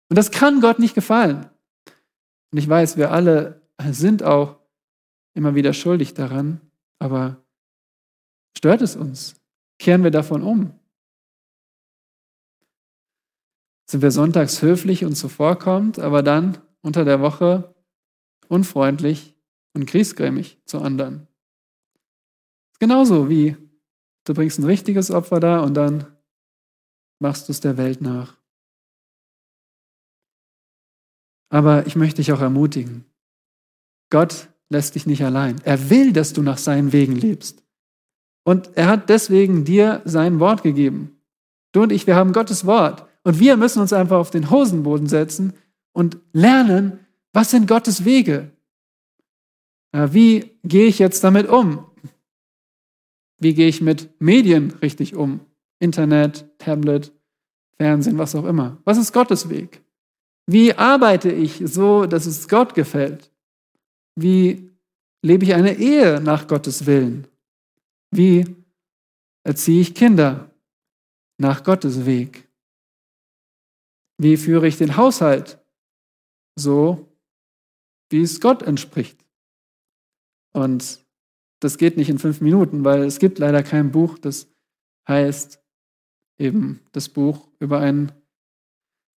Und 0.10 0.18
das 0.18 0.32
kann 0.32 0.60
Gott 0.60 0.80
nicht 0.80 0.96
gefallen. 0.96 1.46
Und 2.52 2.58
ich 2.58 2.68
weiß, 2.68 2.98
wir 2.98 3.12
alle 3.12 3.62
sind 3.92 4.24
auch 4.24 4.58
immer 5.34 5.56
wieder 5.56 5.74
schuldig 5.74 6.14
daran, 6.14 6.62
aber 7.00 7.44
stört 8.58 8.82
es 8.82 8.96
uns? 8.96 9.36
Kehren 9.80 10.04
wir 10.04 10.12
davon 10.12 10.44
um? 10.44 10.80
Sind 13.90 14.02
wir 14.02 14.12
sonntags 14.12 14.62
höflich 14.62 15.04
und 15.04 15.16
zuvorkommend, 15.16 16.00
aber 16.00 16.24
dann 16.24 16.60
unter 16.82 17.04
der 17.04 17.20
Woche 17.20 17.76
unfreundlich 18.48 19.36
und 19.74 19.86
griesgrämig 19.86 20.62
zu 20.66 20.80
anderen? 20.80 21.28
Genauso 22.80 23.30
wie 23.30 23.58
du 24.24 24.34
bringst 24.34 24.60
ein 24.60 24.66
richtiges 24.66 25.12
Opfer 25.12 25.40
da 25.40 25.60
und 25.62 25.74
dann 25.74 26.16
machst 27.20 27.48
du 27.48 27.52
es 27.52 27.60
der 27.60 27.78
Welt 27.78 28.02
nach. 28.02 28.38
Aber 31.50 31.86
ich 31.86 31.96
möchte 31.96 32.18
dich 32.18 32.32
auch 32.32 32.40
ermutigen. 32.40 33.06
Gott 34.10 34.50
lässt 34.72 34.96
dich 34.96 35.06
nicht 35.06 35.24
allein. 35.24 35.58
Er 35.64 35.90
will, 35.90 36.14
dass 36.14 36.34
du 36.34 36.42
nach 36.42 36.58
seinen 36.58 36.94
Wegen 36.94 37.16
lebst. 37.16 37.64
Und 38.44 38.72
er 38.76 38.88
hat 38.88 39.10
deswegen 39.10 39.66
dir 39.66 40.02
sein 40.06 40.40
Wort 40.40 40.64
gegeben. 40.64 41.18
Du 41.74 41.84
und 41.84 41.92
ich, 41.92 42.08
wir 42.08 42.16
haben 42.16 42.34
Gottes 42.34 42.66
Wort. 42.66 43.06
Und 43.24 43.40
wir 43.40 43.58
müssen 43.58 43.82
uns 43.82 43.94
einfach 43.94 44.18
auf 44.18 44.32
den 44.32 44.50
Hosenboden 44.50 45.08
setzen 45.08 45.54
und 45.94 46.18
lernen, 46.34 47.00
was 47.34 47.52
sind 47.52 47.68
Gottes 47.68 48.04
Wege? 48.04 48.52
Wie 49.92 50.58
gehe 50.64 50.88
ich 50.88 51.00
jetzt 51.00 51.24
damit 51.24 51.48
um? 51.48 51.86
Wie 53.38 53.54
gehe 53.54 53.68
ich 53.68 53.82
mit 53.82 54.10
Medien 54.20 54.72
richtig 54.82 55.16
um? 55.16 55.42
Internet, 55.80 56.46
Tablet, 56.60 57.12
Fernsehen, 57.78 58.18
was 58.18 58.36
auch 58.36 58.46
immer. 58.46 58.78
Was 58.86 58.98
ist 58.98 59.12
Gottes 59.12 59.50
Weg? 59.50 59.82
Wie 60.48 60.74
arbeite 60.74 61.32
ich 61.32 61.62
so, 61.66 62.06
dass 62.06 62.26
es 62.26 62.48
Gott 62.48 62.74
gefällt? 62.74 63.31
Wie 64.22 64.72
lebe 65.24 65.44
ich 65.46 65.54
eine 65.54 65.78
Ehe 65.78 66.22
nach 66.22 66.48
Gottes 66.48 66.86
Willen? 66.86 67.28
Wie 68.12 68.56
erziehe 69.44 69.82
ich 69.82 69.96
Kinder 69.96 70.52
nach 71.40 71.64
Gottes 71.64 72.06
Weg? 72.06 72.48
Wie 74.20 74.38
führe 74.38 74.68
ich 74.68 74.78
den 74.78 74.98
Haushalt 74.98 75.60
so, 76.56 77.18
wie 78.12 78.22
es 78.22 78.40
Gott 78.40 78.62
entspricht? 78.62 79.26
Und 80.54 81.04
das 81.60 81.78
geht 81.78 81.98
nicht 81.98 82.10
in 82.10 82.20
fünf 82.20 82.42
Minuten, 82.42 82.84
weil 82.84 83.04
es 83.04 83.18
gibt 83.18 83.40
leider 83.40 83.64
kein 83.64 83.92
Buch, 83.92 84.20
das 84.20 84.48
heißt 85.08 85.60
eben 86.38 86.82
das 86.92 87.10
Buch 87.10 87.48
über 87.60 87.80
einen 87.80 88.12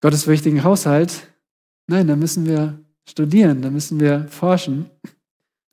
gottesfürchtigen 0.01 0.63
Haushalt. 0.63 1.33
Nein, 1.89 2.07
da 2.07 2.15
müssen 2.15 2.47
wir 2.47 2.85
studieren, 3.09 3.63
da 3.63 3.71
müssen 3.71 4.01
wir 4.01 4.29
forschen. 4.29 4.91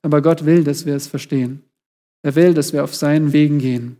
Aber 0.02 0.22
Gott 0.22 0.44
will, 0.44 0.64
dass 0.64 0.86
wir 0.86 0.94
es 0.94 1.06
verstehen. 1.06 1.62
Er 2.22 2.34
will, 2.34 2.54
dass 2.54 2.72
wir 2.72 2.84
auf 2.84 2.94
seinen 2.94 3.32
Wegen 3.32 3.58
gehen. 3.58 3.96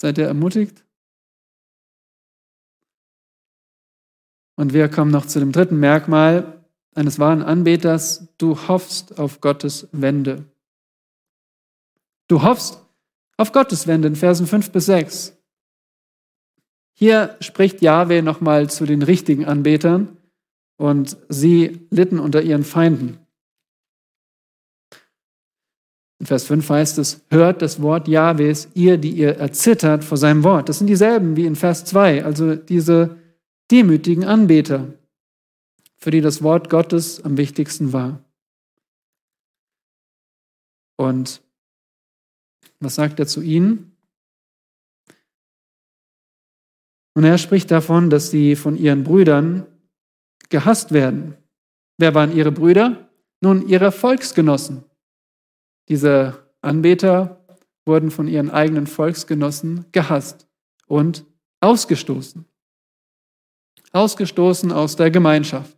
Seid 0.00 0.18
ihr 0.18 0.26
ermutigt? 0.26 0.84
Und 4.56 4.72
wir 4.72 4.88
kommen 4.88 5.10
noch 5.10 5.26
zu 5.26 5.40
dem 5.40 5.52
dritten 5.52 5.78
Merkmal 5.80 6.64
eines 6.94 7.18
wahren 7.18 7.42
Anbeters. 7.42 8.28
Du 8.38 8.68
hoffst 8.68 9.18
auf 9.18 9.40
Gottes 9.40 9.88
Wende. 9.92 10.44
Du 12.28 12.42
hoffst 12.42 12.80
auf 13.36 13.52
Gottes 13.52 13.86
Wende 13.86 14.08
in 14.08 14.16
Versen 14.16 14.46
5 14.46 14.70
bis 14.70 14.86
6. 14.86 15.36
Hier 16.94 17.36
spricht 17.40 17.82
Yahweh 17.82 18.22
nochmal 18.22 18.70
zu 18.70 18.86
den 18.86 19.02
richtigen 19.02 19.44
Anbetern 19.44 20.16
und 20.76 21.16
sie 21.28 21.86
litten 21.90 22.20
unter 22.20 22.42
ihren 22.42 22.64
Feinden. 22.64 23.18
In 26.20 26.26
Vers 26.26 26.44
5 26.44 26.68
heißt 26.68 26.98
es, 26.98 27.24
hört 27.30 27.60
das 27.60 27.82
Wort 27.82 28.06
Jahwes, 28.06 28.68
ihr, 28.74 28.96
die 28.96 29.10
ihr 29.10 29.36
erzittert 29.36 30.04
vor 30.04 30.16
seinem 30.16 30.44
Wort. 30.44 30.68
Das 30.68 30.78
sind 30.78 30.86
dieselben 30.86 31.36
wie 31.36 31.44
in 31.44 31.56
Vers 31.56 31.84
2, 31.84 32.24
also 32.24 32.54
diese 32.54 33.18
demütigen 33.70 34.24
Anbeter, 34.24 34.94
für 35.98 36.10
die 36.10 36.20
das 36.20 36.42
Wort 36.42 36.70
Gottes 36.70 37.24
am 37.24 37.36
wichtigsten 37.36 37.92
war. 37.92 38.24
Und 40.96 41.42
was 42.78 42.94
sagt 42.94 43.18
er 43.18 43.26
zu 43.26 43.42
ihnen? 43.42 43.93
Und 47.14 47.24
er 47.24 47.38
spricht 47.38 47.70
davon, 47.70 48.10
dass 48.10 48.30
sie 48.30 48.56
von 48.56 48.76
ihren 48.76 49.04
Brüdern 49.04 49.66
gehasst 50.48 50.92
werden. 50.92 51.36
Wer 51.96 52.14
waren 52.14 52.36
ihre 52.36 52.52
Brüder? 52.52 53.08
Nun, 53.40 53.68
ihre 53.68 53.92
Volksgenossen. 53.92 54.84
Diese 55.88 56.50
Anbeter 56.60 57.44
wurden 57.86 58.10
von 58.10 58.26
ihren 58.26 58.50
eigenen 58.50 58.86
Volksgenossen 58.86 59.86
gehasst 59.92 60.48
und 60.86 61.24
ausgestoßen. 61.60 62.46
Ausgestoßen 63.92 64.72
aus 64.72 64.96
der 64.96 65.10
Gemeinschaft, 65.10 65.76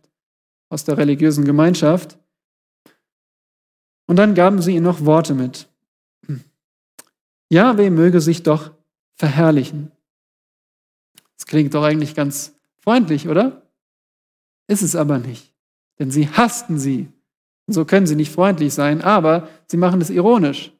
aus 0.69 0.85
der 0.85 0.97
religiösen 0.97 1.45
Gemeinschaft. 1.45 2.17
Und 4.07 4.15
dann 4.15 4.33
gaben 4.33 4.61
sie 4.61 4.75
ihnen 4.75 4.85
noch 4.85 5.05
Worte 5.05 5.35
mit. 5.35 5.69
Jahwe 7.49 7.91
möge 7.91 8.21
sich 8.21 8.43
doch 8.43 8.71
verherrlichen. 9.15 9.91
Klingt 11.47 11.73
doch 11.73 11.83
eigentlich 11.83 12.15
ganz 12.15 12.55
freundlich, 12.79 13.27
oder? 13.27 13.63
Ist 14.67 14.81
es 14.81 14.95
aber 14.95 15.17
nicht. 15.17 15.53
Denn 15.97 16.11
sie 16.11 16.27
hassten 16.29 16.77
sie. 16.77 17.11
Und 17.65 17.73
so 17.73 17.85
können 17.85 18.07
sie 18.07 18.15
nicht 18.15 18.31
freundlich 18.31 18.73
sein, 18.73 19.01
aber 19.01 19.49
sie 19.67 19.77
machen 19.77 20.01
es 20.01 20.09
ironisch. 20.09 20.71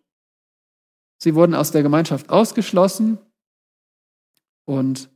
Sie 1.17 1.35
wurden 1.35 1.55
aus 1.55 1.71
der 1.71 1.83
Gemeinschaft 1.83 2.29
ausgeschlossen 2.29 3.17
und 4.65 5.09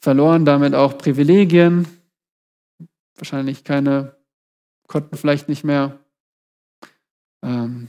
verloren 0.00 0.44
damit 0.44 0.74
auch 0.74 0.98
Privilegien. 0.98 1.88
Wahrscheinlich 3.16 3.64
keine, 3.64 4.16
konnten 4.86 5.16
vielleicht 5.16 5.48
nicht 5.48 5.64
mehr 5.64 5.98
ähm, 7.42 7.88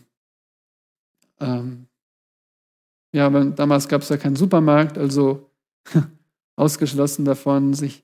ähm, 1.39 1.87
ja, 3.13 3.29
damals 3.29 3.87
gab 3.87 4.01
es 4.01 4.09
ja 4.09 4.17
keinen 4.17 4.37
Supermarkt, 4.37 4.97
also 4.97 5.50
ausgeschlossen 6.55 7.25
davon, 7.25 7.73
sich 7.73 8.03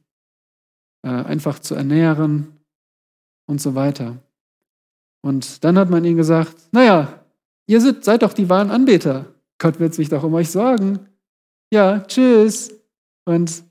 äh, 1.03 1.09
einfach 1.09 1.59
zu 1.59 1.75
ernähren 1.75 2.57
und 3.47 3.61
so 3.61 3.75
weiter. 3.75 4.17
Und 5.21 5.63
dann 5.63 5.77
hat 5.77 5.89
man 5.89 6.05
ihnen 6.05 6.17
gesagt, 6.17 6.55
naja, 6.71 7.23
ihr 7.67 7.81
seid, 7.81 8.21
doch 8.23 8.33
die 8.33 8.49
wahren 8.49 8.71
Anbeter. 8.71 9.33
Gott 9.57 9.79
wird 9.79 9.93
sich 9.93 10.09
doch 10.09 10.23
um 10.23 10.33
euch 10.33 10.49
sorgen. 10.49 10.99
Ja, 11.71 12.01
tschüss. 12.01 12.73
Und 13.25 13.63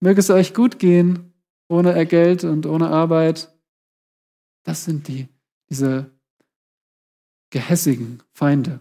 möge 0.00 0.20
es 0.20 0.30
euch 0.30 0.54
gut 0.54 0.78
gehen, 0.78 1.32
ohne 1.68 2.04
Geld 2.06 2.44
und 2.44 2.66
ohne 2.66 2.88
Arbeit. 2.88 3.52
Das 4.64 4.84
sind 4.84 5.08
die, 5.08 5.28
diese 5.70 6.10
gehässigen 7.50 8.22
Feinde. 8.32 8.80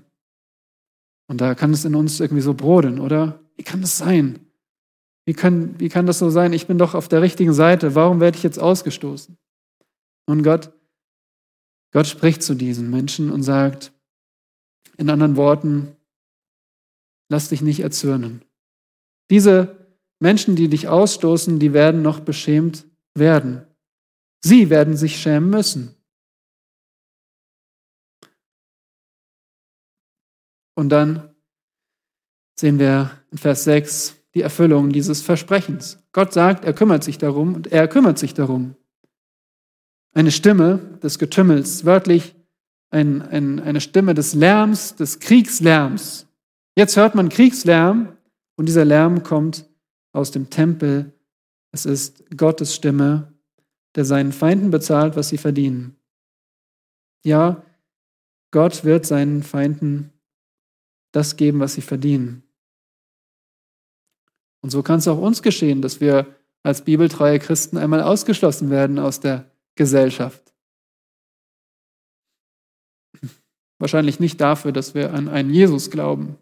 Und 1.28 1.42
da 1.42 1.56
kann 1.56 1.72
es 1.74 1.86
in 1.86 1.96
uns 1.96 2.20
irgendwie 2.20 2.42
so 2.42 2.54
brodeln, 2.54 3.00
oder? 3.00 3.40
Wie 3.56 3.64
kann 3.64 3.82
das 3.82 3.98
sein? 3.98 4.40
Wie 5.26 5.34
kann, 5.34 5.80
wie 5.80 5.90
kann 5.90 6.06
das 6.06 6.20
so 6.20 6.30
sein? 6.30 6.54
Ich 6.54 6.68
bin 6.68 6.78
doch 6.78 6.96
auf 6.96 7.08
der 7.08 7.22
richtigen 7.22 7.54
Seite. 7.54 7.96
Warum 7.96 8.20
werde 8.20 8.38
ich 8.38 8.44
jetzt 8.44 8.60
ausgestoßen? 8.60 9.38
Und 10.26 10.44
Gott, 10.44 10.72
Gott 11.92 12.08
spricht 12.08 12.44
zu 12.44 12.56
diesen 12.56 12.90
Menschen 12.90 13.32
und 13.32 13.44
sagt, 13.44 13.94
in 14.98 15.10
anderen 15.10 15.38
Worten, 15.38 15.96
lass 17.30 17.50
dich 17.50 17.62
nicht 17.62 17.80
erzürnen. 17.80 18.44
Diese 19.30 19.98
Menschen, 20.20 20.56
die 20.56 20.68
dich 20.68 20.88
ausstoßen, 20.88 21.60
die 21.60 21.74
werden 21.74 22.02
noch 22.02 22.20
beschämt 22.20 22.86
werden. 23.16 23.66
Sie 24.44 24.70
werden 24.70 24.98
sich 24.98 25.22
schämen 25.22 25.50
müssen. 25.50 25.96
Und 30.76 30.90
dann 30.90 31.34
sehen 32.60 32.80
wir 32.80 33.12
in 33.32 33.38
Vers 33.38 33.64
6 33.64 34.23
die 34.34 34.42
Erfüllung 34.42 34.90
dieses 34.90 35.22
Versprechens. 35.22 36.00
Gott 36.12 36.34
sagt, 36.34 36.66
er 36.66 36.74
kümmert 36.74 37.04
sich 37.04 37.18
darum 37.18 37.56
und 37.56 37.72
er 37.72 37.88
kümmert 37.88 38.18
sich 38.18 38.34
darum. 38.34 38.76
Eine 40.14 40.32
Stimme 40.32 40.80
des 41.02 41.20
Getümmels, 41.20 41.86
wörtlich 41.86 42.36
ein, 42.90 43.22
ein, 43.22 43.60
eine 43.60 43.82
Stimme 43.82 44.14
des 44.14 44.34
Lärms, 44.34 44.96
des 44.96 45.20
Kriegslärms. 45.20 46.28
Jetzt 46.76 46.98
hört 46.98 47.16
man 47.16 47.30
Kriegslärm 47.30 48.16
und 48.56 48.68
dieser 48.68 48.86
Lärm 48.86 49.24
kommt 49.24 49.68
aus 50.12 50.32
dem 50.32 50.50
Tempel. 50.50 51.12
Es 51.72 51.86
ist 51.86 52.24
Gottes 52.38 52.76
Stimme, 52.76 53.34
der 53.96 54.06
seinen 54.06 54.32
Feinden 54.32 54.70
bezahlt, 54.70 55.16
was 55.16 55.30
sie 55.30 55.38
verdienen. 55.38 55.96
Ja, 57.24 57.64
Gott 58.52 58.84
wird 58.84 59.06
seinen 59.06 59.42
Feinden 59.42 60.12
das 61.12 61.36
geben, 61.38 61.60
was 61.60 61.74
sie 61.74 61.82
verdienen. 61.82 62.44
Und 64.64 64.70
so 64.70 64.82
kann 64.82 65.00
es 65.00 65.08
auch 65.08 65.20
uns 65.20 65.44
geschehen, 65.44 65.82
dass 65.82 66.02
wir 66.02 66.26
als 66.64 66.84
bibeltreue 66.84 67.38
Christen 67.38 67.78
einmal 67.78 68.02
ausgeschlossen 68.02 68.70
werden 68.70 68.98
aus 68.98 69.20
der 69.20 69.46
Gesellschaft. 69.76 70.42
Wahrscheinlich 73.78 74.22
nicht 74.22 74.40
dafür, 74.40 74.72
dass 74.72 74.96
wir 74.96 75.14
an 75.14 75.28
einen 75.28 75.50
Jesus 75.50 75.92
glauben, 75.92 76.38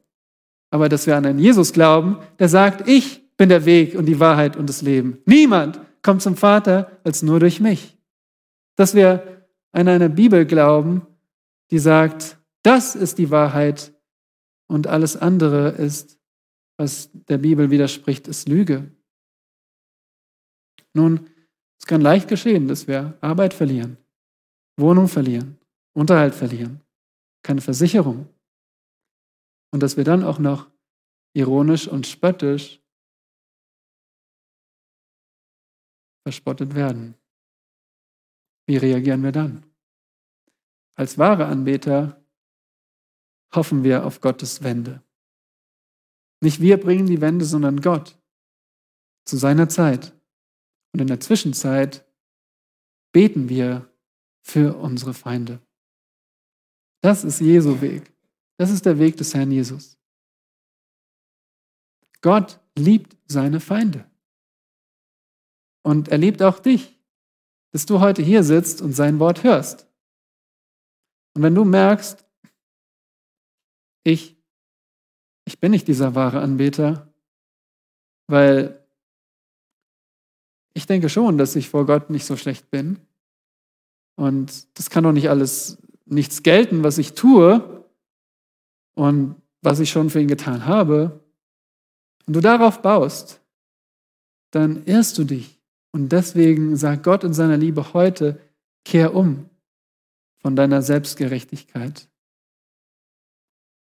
aber 0.69 0.87
dass 0.87 1.07
wir 1.07 1.17
an 1.17 1.25
einen 1.25 1.39
Jesus 1.39 1.73
glauben, 1.73 2.19
der 2.37 2.47
sagt, 2.47 2.87
ich 2.87 3.35
bin 3.35 3.49
der 3.49 3.65
Weg 3.65 3.95
und 3.95 4.05
die 4.05 4.19
Wahrheit 4.19 4.55
und 4.55 4.69
das 4.69 4.83
Leben. 4.83 5.17
Niemand 5.25 5.81
kommt 6.03 6.21
zum 6.21 6.37
Vater 6.37 6.99
als 7.03 7.23
nur 7.23 7.39
durch 7.39 7.59
mich. 7.59 7.97
Dass 8.75 8.93
wir 8.93 9.47
an 9.71 9.87
eine 9.87 10.11
Bibel 10.11 10.45
glauben, 10.45 11.07
die 11.71 11.79
sagt, 11.79 12.37
das 12.61 12.95
ist 12.95 13.17
die 13.17 13.31
Wahrheit 13.31 13.93
und 14.67 14.85
alles 14.85 15.17
andere 15.17 15.69
ist, 15.69 16.20
was 16.81 17.11
der 17.13 17.37
Bibel 17.37 17.69
widerspricht, 17.69 18.27
ist 18.27 18.49
Lüge. 18.49 18.91
Nun, 20.93 21.29
es 21.79 21.85
kann 21.85 22.01
leicht 22.01 22.27
geschehen, 22.27 22.67
dass 22.67 22.87
wir 22.87 23.19
Arbeit 23.21 23.53
verlieren, 23.53 23.97
Wohnung 24.77 25.07
verlieren, 25.07 25.59
Unterhalt 25.93 26.33
verlieren, 26.33 26.81
keine 27.43 27.61
Versicherung. 27.61 28.27
Und 29.71 29.83
dass 29.83 29.95
wir 29.95 30.03
dann 30.03 30.23
auch 30.23 30.39
noch 30.39 30.71
ironisch 31.33 31.87
und 31.87 32.07
spöttisch 32.07 32.81
verspottet 36.23 36.73
werden. 36.73 37.13
Wie 38.65 38.77
reagieren 38.77 39.23
wir 39.23 39.31
dann? 39.31 39.67
Als 40.95 41.19
wahre 41.19 41.45
Anbeter 41.45 42.25
hoffen 43.53 43.83
wir 43.83 44.03
auf 44.03 44.19
Gottes 44.19 44.63
Wende. 44.63 45.03
Nicht 46.41 46.59
wir 46.59 46.79
bringen 46.79 47.05
die 47.05 47.21
Wende, 47.21 47.45
sondern 47.45 47.81
Gott 47.81 48.19
zu 49.25 49.37
seiner 49.37 49.69
Zeit. 49.69 50.13
Und 50.93 51.01
in 51.01 51.07
der 51.07 51.19
Zwischenzeit 51.19 52.05
beten 53.11 53.47
wir 53.49 53.89
für 54.41 54.75
unsere 54.77 55.13
Feinde. 55.13 55.61
Das 57.01 57.23
ist 57.23 57.39
Jesu 57.39 57.81
Weg. 57.81 58.11
Das 58.57 58.69
ist 58.69 58.85
der 58.85 58.99
Weg 58.99 59.17
des 59.17 59.33
Herrn 59.33 59.51
Jesus. 59.51 59.97
Gott 62.21 62.59
liebt 62.77 63.17
seine 63.27 63.59
Feinde. 63.59 64.09
Und 65.83 66.09
er 66.09 66.17
liebt 66.17 66.41
auch 66.43 66.59
dich, 66.59 66.99
dass 67.71 67.85
du 67.85 67.99
heute 67.99 68.21
hier 68.21 68.43
sitzt 68.43 68.81
und 68.81 68.93
sein 68.93 69.19
Wort 69.19 69.43
hörst. 69.43 69.87
Und 71.33 71.43
wenn 71.43 71.55
du 71.55 71.65
merkst, 71.65 72.25
ich, 74.03 74.37
ich 75.51 75.59
bin 75.59 75.71
nicht 75.71 75.89
dieser 75.89 76.15
wahre 76.15 76.39
Anbeter, 76.39 77.11
weil 78.27 78.79
ich 80.73 80.87
denke 80.87 81.09
schon, 81.09 81.37
dass 81.37 81.57
ich 81.57 81.69
vor 81.69 81.85
Gott 81.85 82.09
nicht 82.09 82.25
so 82.25 82.37
schlecht 82.37 82.71
bin. 82.71 83.01
Und 84.15 84.77
das 84.79 84.89
kann 84.89 85.03
doch 85.03 85.11
nicht 85.11 85.29
alles 85.29 85.77
nichts 86.05 86.43
gelten, 86.43 86.85
was 86.85 86.97
ich 86.97 87.15
tue 87.15 87.85
und 88.95 89.35
was 89.61 89.81
ich 89.81 89.89
schon 89.89 90.09
für 90.09 90.21
ihn 90.21 90.29
getan 90.29 90.65
habe. 90.65 91.19
Und 92.25 92.33
du 92.33 92.39
darauf 92.39 92.81
baust, 92.81 93.41
dann 94.51 94.85
irrst 94.85 95.17
du 95.17 95.25
dich. 95.25 95.59
Und 95.91 96.13
deswegen 96.13 96.77
sagt 96.77 97.03
Gott 97.03 97.25
in 97.25 97.33
seiner 97.33 97.57
Liebe 97.57 97.93
heute, 97.93 98.39
kehr 98.85 99.13
um 99.13 99.49
von 100.37 100.55
deiner 100.55 100.81
Selbstgerechtigkeit 100.81 102.07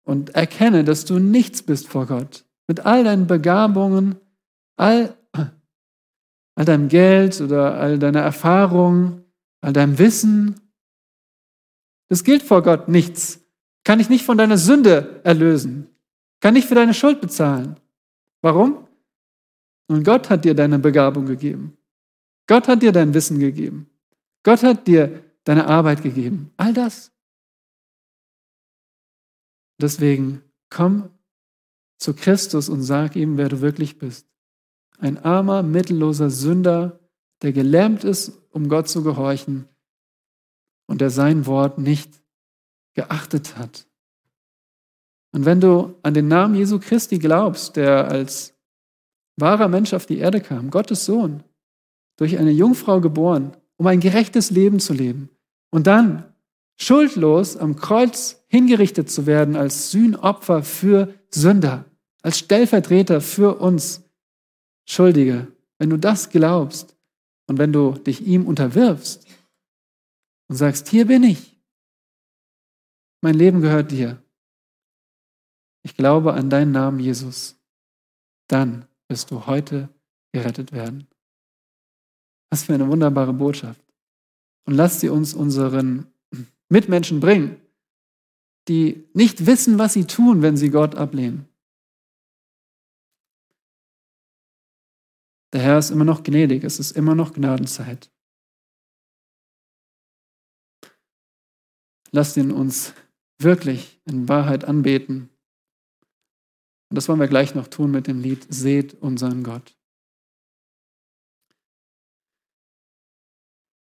und 0.04 0.34
erkenne, 0.34 0.84
dass 0.84 1.04
du 1.04 1.18
nichts 1.18 1.62
bist 1.62 1.88
vor 1.88 2.06
Gott. 2.06 2.44
Mit 2.68 2.86
all 2.86 3.04
deinen 3.04 3.26
Begabungen, 3.26 4.16
all, 4.76 5.16
all 5.32 6.64
deinem 6.64 6.88
Geld 6.88 7.40
oder 7.40 7.74
all 7.74 7.98
deiner 7.98 8.20
Erfahrung, 8.20 9.22
all 9.60 9.72
deinem 9.72 9.98
Wissen. 9.98 10.60
Das 12.08 12.24
gilt 12.24 12.42
vor 12.42 12.62
Gott 12.62 12.88
nichts. 12.88 13.40
Kann 13.84 14.00
ich 14.00 14.08
nicht 14.08 14.24
von 14.24 14.38
deiner 14.38 14.58
Sünde 14.58 15.20
erlösen. 15.24 15.88
Kann 16.40 16.54
nicht 16.54 16.68
für 16.68 16.74
deine 16.74 16.94
Schuld 16.94 17.20
bezahlen. 17.20 17.76
Warum? 18.42 18.86
Und 19.88 20.04
Gott 20.04 20.30
hat 20.30 20.44
dir 20.44 20.54
deine 20.54 20.78
Begabung 20.78 21.26
gegeben. 21.26 21.76
Gott 22.46 22.68
hat 22.68 22.82
dir 22.82 22.92
dein 22.92 23.14
Wissen 23.14 23.38
gegeben. 23.38 23.88
Gott 24.42 24.62
hat 24.62 24.86
dir 24.86 25.24
deine 25.44 25.66
Arbeit 25.66 26.02
gegeben. 26.02 26.52
All 26.56 26.72
das. 26.72 27.13
Deswegen 29.80 30.42
komm 30.70 31.10
zu 31.98 32.14
Christus 32.14 32.68
und 32.68 32.82
sag 32.82 33.16
ihm, 33.16 33.36
wer 33.36 33.48
du 33.48 33.60
wirklich 33.60 33.98
bist. 33.98 34.26
Ein 34.98 35.18
armer, 35.18 35.62
mittelloser 35.62 36.30
Sünder, 36.30 37.00
der 37.42 37.52
gelähmt 37.52 38.04
ist, 38.04 38.32
um 38.50 38.68
Gott 38.68 38.88
zu 38.88 39.02
gehorchen 39.02 39.68
und 40.86 41.00
der 41.00 41.10
sein 41.10 41.46
Wort 41.46 41.78
nicht 41.78 42.22
geachtet 42.94 43.56
hat. 43.56 43.86
Und 45.32 45.44
wenn 45.44 45.60
du 45.60 45.98
an 46.02 46.14
den 46.14 46.28
Namen 46.28 46.54
Jesu 46.54 46.78
Christi 46.78 47.18
glaubst, 47.18 47.76
der 47.76 48.08
als 48.08 48.54
wahrer 49.36 49.68
Mensch 49.68 49.92
auf 49.92 50.06
die 50.06 50.18
Erde 50.18 50.40
kam, 50.40 50.70
Gottes 50.70 51.04
Sohn, 51.04 51.42
durch 52.16 52.38
eine 52.38 52.52
Jungfrau 52.52 53.00
geboren, 53.00 53.56
um 53.76 53.86
ein 53.88 53.98
gerechtes 53.98 54.50
Leben 54.50 54.78
zu 54.78 54.92
leben 54.92 55.28
und 55.70 55.88
dann 55.88 56.32
schuldlos 56.76 57.56
am 57.56 57.74
Kreuz 57.74 58.43
hingerichtet 58.54 59.10
zu 59.10 59.26
werden 59.26 59.56
als 59.56 59.90
Sühnopfer 59.90 60.62
für 60.62 61.12
Sünder, 61.28 61.86
als 62.22 62.38
Stellvertreter 62.38 63.20
für 63.20 63.58
uns 63.58 64.04
Schuldige. 64.88 65.48
Wenn 65.78 65.90
du 65.90 65.98
das 65.98 66.30
glaubst 66.30 66.96
und 67.48 67.58
wenn 67.58 67.72
du 67.72 67.94
dich 67.94 68.24
ihm 68.24 68.46
unterwirfst 68.46 69.26
und 70.46 70.54
sagst, 70.54 70.88
hier 70.88 71.08
bin 71.08 71.24
ich, 71.24 71.58
mein 73.22 73.34
Leben 73.34 73.60
gehört 73.60 73.90
dir, 73.90 74.22
ich 75.82 75.96
glaube 75.96 76.34
an 76.34 76.48
deinen 76.48 76.70
Namen, 76.70 77.00
Jesus, 77.00 77.56
dann 78.46 78.86
wirst 79.08 79.32
du 79.32 79.46
heute 79.46 79.88
gerettet 80.32 80.70
werden. 80.70 81.08
Was 82.50 82.62
für 82.62 82.74
eine 82.74 82.86
wunderbare 82.86 83.32
Botschaft. 83.32 83.82
Und 84.64 84.74
lasst 84.74 85.00
sie 85.00 85.08
uns 85.08 85.34
unseren 85.34 86.06
Mitmenschen 86.68 87.18
bringen, 87.18 87.60
die 88.68 89.08
nicht 89.12 89.46
wissen, 89.46 89.78
was 89.78 89.92
sie 89.92 90.06
tun, 90.06 90.42
wenn 90.42 90.56
sie 90.56 90.70
Gott 90.70 90.94
ablehnen. 90.94 91.48
Der 95.52 95.62
Herr 95.62 95.78
ist 95.78 95.90
immer 95.90 96.04
noch 96.04 96.22
gnädig, 96.22 96.64
es 96.64 96.80
ist 96.80 96.92
immer 96.92 97.14
noch 97.14 97.32
Gnadenzeit. 97.32 98.10
Lasst 102.10 102.36
ihn 102.36 102.50
uns 102.50 102.92
wirklich 103.38 104.00
in 104.04 104.28
Wahrheit 104.28 104.64
anbeten. 104.64 105.30
Und 106.90 106.96
das 106.96 107.08
wollen 107.08 107.20
wir 107.20 107.28
gleich 107.28 107.54
noch 107.54 107.68
tun 107.68 107.90
mit 107.90 108.06
dem 108.06 108.20
Lied 108.20 108.46
Seht 108.52 108.94
unseren 108.94 109.42
Gott. 109.42 109.76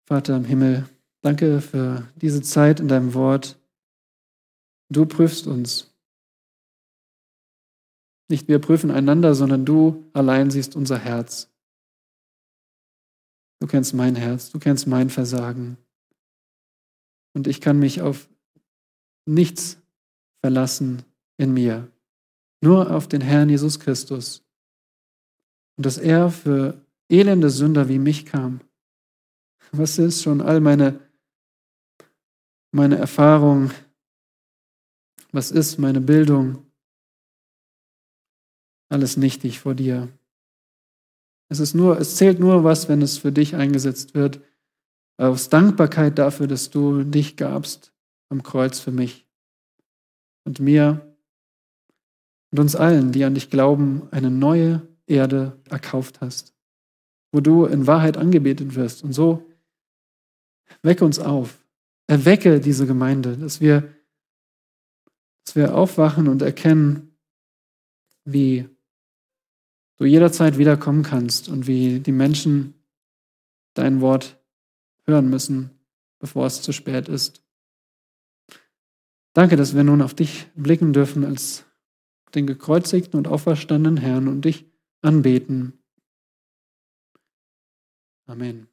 Vater 0.07 0.35
im 0.35 0.45
Himmel, 0.45 0.89
danke 1.21 1.61
für 1.61 2.05
diese 2.15 2.41
Zeit 2.41 2.81
in 2.81 2.89
deinem 2.89 3.13
Wort. 3.13 3.60
Du 4.91 5.05
prüfst 5.05 5.47
uns. 5.47 5.89
Nicht 8.29 8.47
wir 8.47 8.59
prüfen 8.59 8.91
einander, 8.91 9.35
sondern 9.35 9.65
du 9.65 10.09
allein 10.13 10.51
siehst 10.51 10.75
unser 10.75 10.97
Herz. 10.97 11.49
Du 13.59 13.67
kennst 13.67 13.93
mein 13.93 14.15
Herz, 14.15 14.51
du 14.51 14.59
kennst 14.59 14.87
mein 14.87 15.09
Versagen. 15.09 15.77
Und 17.33 17.47
ich 17.47 17.61
kann 17.61 17.79
mich 17.79 18.01
auf 18.01 18.29
nichts 19.25 19.77
verlassen 20.41 21.03
in 21.37 21.53
mir, 21.53 21.89
nur 22.61 22.91
auf 22.91 23.07
den 23.07 23.21
Herrn 23.21 23.49
Jesus 23.49 23.79
Christus. 23.79 24.43
Und 25.77 25.85
dass 25.85 25.97
er 25.97 26.31
für 26.31 26.85
elende 27.09 27.49
Sünder 27.49 27.87
wie 27.87 27.99
mich 27.99 28.25
kam 28.25 28.61
was 29.71 29.97
ist 29.97 30.23
schon 30.23 30.41
all 30.41 30.59
meine, 30.59 30.99
meine 32.71 32.97
Erfahrung? 32.97 33.71
Was 35.31 35.51
ist 35.51 35.77
meine 35.77 36.01
Bildung? 36.01 36.65
Alles 38.89 39.17
nichtig 39.17 39.59
vor 39.59 39.73
dir. 39.73 40.09
Es 41.49 41.59
ist 41.59 41.73
nur, 41.73 41.99
es 41.99 42.15
zählt 42.15 42.39
nur 42.39 42.63
was, 42.63 42.89
wenn 42.89 43.01
es 43.01 43.17
für 43.17 43.31
dich 43.31 43.55
eingesetzt 43.55 44.13
wird. 44.13 44.41
Aus 45.17 45.49
Dankbarkeit 45.49 46.17
dafür, 46.17 46.47
dass 46.47 46.69
du 46.69 47.03
dich 47.03 47.37
gabst 47.37 47.93
am 48.29 48.43
Kreuz 48.43 48.79
für 48.79 48.91
mich 48.91 49.27
und 50.45 50.59
mir 50.59 51.15
und 52.51 52.59
uns 52.59 52.75
allen, 52.75 53.11
die 53.11 53.23
an 53.23 53.35
dich 53.35 53.49
glauben, 53.49 54.07
eine 54.11 54.31
neue 54.31 54.81
Erde 55.05 55.59
erkauft 55.69 56.21
hast, 56.21 56.53
wo 57.31 57.39
du 57.39 57.65
in 57.65 57.87
Wahrheit 57.87 58.17
angebetet 58.17 58.75
wirst. 58.75 59.03
Und 59.03 59.13
so 59.13 59.47
Wecke 60.83 61.05
uns 61.05 61.19
auf. 61.19 61.63
Erwecke 62.07 62.59
diese 62.59 62.85
Gemeinde, 62.85 63.37
dass 63.37 63.61
wir, 63.61 63.89
dass 65.45 65.55
wir 65.55 65.75
aufwachen 65.75 66.27
und 66.27 66.41
erkennen, 66.41 67.17
wie 68.25 68.69
du 69.97 70.05
jederzeit 70.05 70.57
wiederkommen 70.57 71.03
kannst 71.03 71.49
und 71.49 71.67
wie 71.67 71.99
die 71.99 72.11
Menschen 72.11 72.73
dein 73.73 74.01
Wort 74.01 74.39
hören 75.05 75.29
müssen, 75.29 75.71
bevor 76.19 76.45
es 76.45 76.61
zu 76.61 76.71
spät 76.71 77.07
ist. 77.07 77.43
Danke, 79.33 79.55
dass 79.55 79.75
wir 79.75 79.83
nun 79.83 80.01
auf 80.01 80.13
dich 80.13 80.47
blicken 80.55 80.93
dürfen 80.93 81.23
als 81.23 81.65
den 82.35 82.47
gekreuzigten 82.47 83.17
und 83.17 83.27
auferstandenen 83.27 83.97
Herrn 83.97 84.27
und 84.27 84.45
dich 84.45 84.65
anbeten. 85.01 85.73
Amen. 88.25 88.70